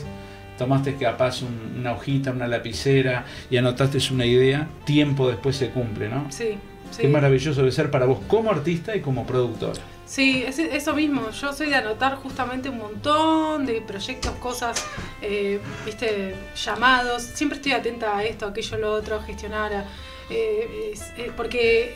tomaste 0.58 0.94
capaz 0.96 1.42
un- 1.42 1.78
una 1.80 1.92
hojita, 1.94 2.30
una 2.32 2.46
lapicera 2.46 3.24
y 3.50 3.56
anotaste 3.56 3.98
una 4.12 4.26
idea, 4.26 4.68
tiempo 4.84 5.28
después 5.28 5.56
se 5.56 5.70
cumple, 5.70 6.08
¿no? 6.08 6.26
Sí, 6.30 6.58
sí. 6.90 7.02
Qué 7.02 7.08
maravilloso 7.08 7.60
debe 7.60 7.72
ser 7.72 7.90
para 7.90 8.06
vos 8.06 8.18
como 8.28 8.50
artista 8.50 8.94
y 8.96 9.00
como 9.00 9.26
productor. 9.26 9.74
Sí, 10.06 10.42
es 10.44 10.58
eso 10.58 10.92
mismo. 10.94 11.30
Yo 11.30 11.52
soy 11.52 11.68
de 11.68 11.76
anotar 11.76 12.16
justamente 12.16 12.68
un 12.68 12.78
montón 12.78 13.64
de 13.64 13.80
proyectos, 13.80 14.32
cosas, 14.40 14.84
eh, 15.22 15.60
viste, 15.86 16.34
llamados. 16.64 17.22
Siempre 17.22 17.56
estoy 17.58 17.72
atenta 17.72 18.16
a 18.18 18.24
esto, 18.24 18.46
aquello, 18.46 18.76
lo 18.78 18.92
otro, 18.92 19.20
gestionar. 19.22 19.72
a- 19.72 19.84
eh, 20.28 20.90
es- 20.92 21.12
eh, 21.16 21.30
porque 21.36 21.94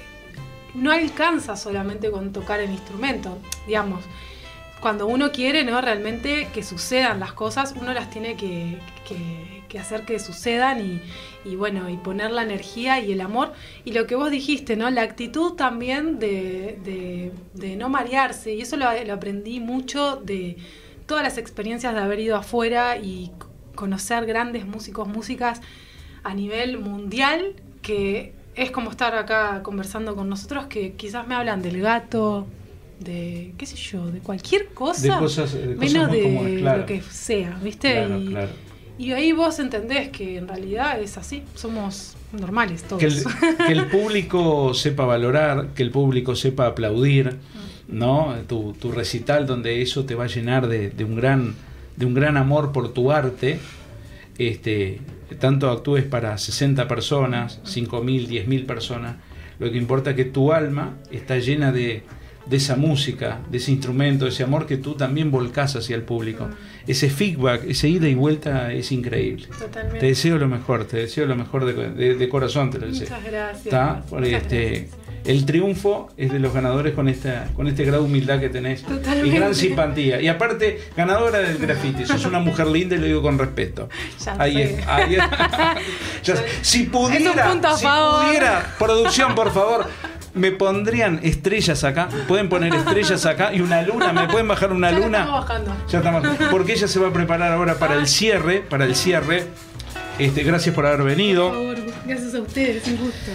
no 0.74 0.92
alcanza 0.92 1.57
solamente 1.57 2.11
con 2.11 2.32
tocar 2.32 2.61
el 2.61 2.70
instrumento, 2.70 3.38
digamos. 3.66 4.05
Cuando 4.80 5.07
uno 5.09 5.32
quiere, 5.32 5.64
¿no? 5.64 5.80
Realmente 5.80 6.49
que 6.55 6.62
sucedan 6.62 7.18
las 7.18 7.32
cosas, 7.32 7.74
uno 7.80 7.92
las 7.95 8.11
tiene 8.11 8.36
que, 8.36 8.78
que- 9.09 9.63
que 9.75 9.81
hacer 9.81 10.03
que 10.05 10.20
sucedan 10.20 10.79
y, 10.81 11.01
y 11.51 11.57
bueno, 11.57 11.91
y 11.91 11.97
poner 11.97 12.31
la 12.31 12.43
energía 12.45 13.01
y 13.01 13.11
el 13.11 13.20
amor. 13.20 13.53
Y 13.85 13.91
lo 13.93 14.07
que 14.07 14.14
vos 14.14 14.31
dijiste, 14.31 14.77
¿no? 14.77 14.89
La 14.89 15.03
actitud 15.03 15.55
también 15.55 16.20
de, 16.20 16.79
de- 16.85 17.33
de 17.55 17.75
no 17.75 17.89
marearse. 17.89 18.55
Y 18.55 18.61
eso 18.61 18.77
lo, 18.77 18.87
lo 19.05 19.12
aprendí 19.12 19.59
mucho 19.59 20.16
de 20.25 20.57
todas 21.07 21.25
las 21.25 21.39
experiencias 21.39 21.93
de 21.93 22.01
haber 22.01 22.20
ido 22.20 22.37
afuera 22.37 22.97
y 22.99 23.33
conocer 23.75 24.27
grandes 24.27 24.64
músicos, 24.64 25.09
músicas 25.09 25.61
a 26.22 26.33
nivel 26.35 26.79
mundial, 26.79 27.55
que 27.83 28.33
es 28.55 28.70
como 28.70 28.91
estar 28.93 29.14
acá 29.16 29.61
conversando 29.64 30.14
con 30.14 30.29
nosotros, 30.29 30.66
que 30.66 30.93
quizás 30.93 31.27
me 31.27 31.35
hablan 31.35 31.61
del 31.62 31.81
gato, 31.81 32.47
de, 33.01 33.53
qué 33.59 33.66
sé 33.66 33.75
yo, 33.75 34.07
de 34.07 34.20
cualquier 34.20 34.68
cosa. 34.68 35.03
De 35.03 35.09
cosas, 35.18 35.53
de 35.53 35.75
cosas 35.75 35.77
menos 35.77 36.11
de 36.12 36.57
claro. 36.61 36.81
lo 36.83 36.87
que 36.87 37.03
sea, 37.03 37.59
¿viste? 37.61 37.93
Claro, 37.93 38.18
y, 38.20 38.29
claro. 38.29 38.53
Y 38.99 39.12
ahí 39.12 39.32
vos 39.32 39.59
entendés 39.59 40.09
que 40.11 40.36
en 40.36 40.49
realidad 40.49 41.01
es 41.01 41.16
así, 41.18 41.42
somos 41.55 42.16
normales 42.32 42.82
todos. 42.84 43.01
Que 43.01 43.07
el, 43.07 43.24
que 43.66 43.72
el 43.72 43.86
público 43.90 44.74
sepa 44.74 45.05
valorar, 45.05 45.68
que 45.74 45.82
el 45.82 45.90
público 45.90 46.36
sepa 46.36 46.66
aplaudir, 46.66 47.36
¿no? 47.88 48.34
Tu, 48.47 48.72
tu 48.74 48.92
recital 48.92 49.47
donde 49.47 49.82
eso 49.82 50.05
te 50.05 50.14
va 50.14 50.24
a 50.24 50.28
llenar 50.28 50.68
de, 50.68 50.90
de 50.90 51.05
un 51.05 51.16
gran 51.16 51.55
de 51.97 52.07
un 52.07 52.14
gran 52.14 52.36
amor 52.36 52.72
por 52.72 52.92
tu 52.92 53.12
arte. 53.12 53.59
Este, 54.38 55.01
tanto 55.38 55.70
actúes 55.70 56.05
para 56.05 56.36
60 56.36 56.88
personas, 56.88 57.61
5.000, 57.64 58.26
10.000 58.26 58.66
personas, 58.66 59.16
lo 59.59 59.70
que 59.70 59.78
importa 59.78 60.11
es 60.11 60.16
que 60.16 60.24
tu 60.24 60.53
alma 60.53 60.97
está 61.11 61.38
llena 61.38 61.70
de, 61.72 62.03
de 62.47 62.57
esa 62.59 62.76
música, 62.76 63.40
de 63.51 63.57
ese 63.59 63.70
instrumento, 63.72 64.24
de 64.26 64.30
ese 64.30 64.42
amor 64.45 64.66
que 64.66 64.76
tú 64.76 64.95
también 64.95 65.30
volcás 65.30 65.76
hacia 65.76 65.97
el 65.97 66.03
público. 66.03 66.49
Ese 66.86 67.09
feedback, 67.09 67.62
ese 67.66 67.88
ida 67.88 68.09
y 68.09 68.14
vuelta 68.14 68.70
es 68.72 68.92
increíble. 68.92 69.47
Totalmente. 69.59 70.01
Te 70.01 70.07
deseo 70.07 70.36
lo 70.38 70.49
mejor, 70.49 70.84
te 70.84 70.99
deseo 70.99 71.24
lo 71.26 71.34
mejor 71.36 71.64
de, 71.64 71.72
de- 71.90 72.14
de 72.16 72.28
corazón, 72.28 72.70
te 72.70 72.78
lo 72.78 72.86
deseo. 72.86 73.09
Muchas 73.09 73.24
este, 73.57 73.70
gracias. 73.70 74.90
el 75.24 75.47
triunfo 75.47 76.11
es 76.18 76.30
de 76.30 76.38
los 76.38 76.53
ganadores 76.53 76.92
con 76.92 77.09
esta 77.09 77.49
con 77.57 77.66
este 77.68 77.84
grado 77.86 78.03
de 78.03 78.09
humildad 78.11 78.38
que 78.40 78.51
tenés 78.51 78.82
Totalmente. 78.82 79.26
y 79.26 79.30
gran 79.30 79.55
simpatía. 79.55 80.20
Y 80.20 80.28
aparte, 80.28 80.80
ganadora 80.95 81.38
del 81.38 81.57
graffiti, 81.57 82.05
sos 82.07 82.26
una 82.26 82.40
mujer 82.40 82.66
linda 82.66 82.97
y 82.97 82.99
lo 82.99 83.07
digo 83.07 83.22
con 83.22 83.38
respeto. 83.38 83.88
Ya 84.22 84.36
Ahí 84.38 84.61
es, 84.61 84.86
ahí 84.86 85.14
es. 85.14 85.22
Ya 86.24 86.34
si 86.62 86.84
pudiera, 86.84 87.51
punto 87.51 87.68
a 87.68 87.76
si 87.76 87.86
pudiera, 87.86 88.74
producción, 88.78 89.34
por 89.34 89.53
favor, 89.53 89.86
me 90.35 90.51
pondrían 90.53 91.20
estrellas 91.22 91.85
acá, 91.85 92.09
pueden 92.28 92.49
poner 92.49 92.74
estrellas 92.74 93.24
acá 93.26 93.53
y 93.55 93.61
una 93.61 93.82
luna, 93.82 94.12
me 94.12 94.26
pueden 94.28 94.49
bajar 94.49 94.72
una 94.72 94.91
Ya 94.91 94.99
luna. 94.99 95.18
estamos 95.20 95.41
bajando. 95.47 95.76
Ya 95.89 95.99
estamos. 95.99 96.26
Porque 96.51 96.72
ella 96.72 96.89
se 96.89 96.99
va 97.01 97.09
a 97.09 97.12
preparar 97.12 97.53
ahora 97.53 97.74
para 97.78 97.95
el 97.95 98.07
cierre, 98.07 98.61
para 98.61 98.85
el 98.85 98.95
cierre. 98.97 99.47
Este, 100.18 100.43
gracias 100.45 100.74
por 100.74 100.87
haber 100.87 100.99
Por 101.01 101.07
venido. 101.07 101.51
favor, 101.51 101.76
gracias 102.07 102.35
a 102.35 102.41
ustedes, 102.41 102.87
un 102.89 102.97
gusto. 102.99 103.30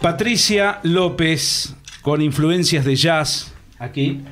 Patricia 0.00 0.80
López, 0.82 1.74
con 2.02 2.20
influencias 2.20 2.84
de 2.84 2.94
jazz, 2.96 3.52
aquí. 3.78 4.22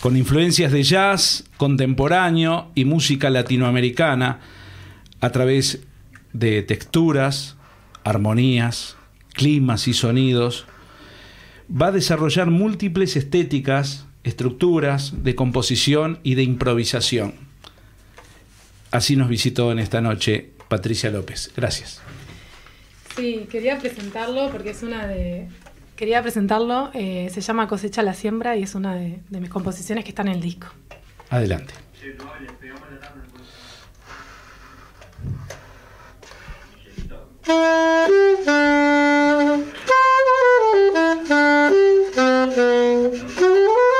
Con 0.00 0.16
influencias 0.16 0.72
de 0.72 0.82
jazz 0.82 1.44
contemporáneo 1.58 2.70
y 2.74 2.86
música 2.86 3.28
latinoamericana 3.28 4.40
a 5.20 5.30
través 5.30 5.80
de 6.32 6.62
texturas, 6.62 7.56
armonías, 8.02 8.96
climas 9.40 9.88
y 9.88 9.94
sonidos. 9.94 10.66
Va 11.70 11.86
a 11.86 11.92
desarrollar 11.92 12.50
múltiples 12.50 13.16
estéticas, 13.16 14.04
estructuras 14.22 15.24
de 15.24 15.34
composición 15.34 16.18
y 16.22 16.34
de 16.34 16.42
improvisación. 16.42 17.32
Así 18.90 19.16
nos 19.16 19.30
visitó 19.30 19.72
en 19.72 19.78
esta 19.78 20.02
noche 20.02 20.50
Patricia 20.68 21.10
López. 21.10 21.52
Gracias. 21.56 22.02
Sí, 23.16 23.46
quería 23.50 23.78
presentarlo 23.78 24.50
porque 24.50 24.70
es 24.70 24.82
una 24.82 25.06
de. 25.06 25.48
Quería 25.96 26.20
presentarlo, 26.20 26.90
eh, 26.92 27.30
se 27.32 27.40
llama 27.40 27.66
Cosecha 27.66 28.02
la 28.02 28.12
Siembra 28.12 28.58
y 28.58 28.64
es 28.64 28.74
una 28.74 28.94
de, 28.94 29.20
de 29.30 29.40
mis 29.40 29.48
composiciones 29.48 30.04
que 30.04 30.10
está 30.10 30.20
en 30.20 30.28
el 30.28 30.40
disco. 30.42 30.66
Adelante. 31.30 31.72
Thank 37.50 38.50
you. 43.40 43.99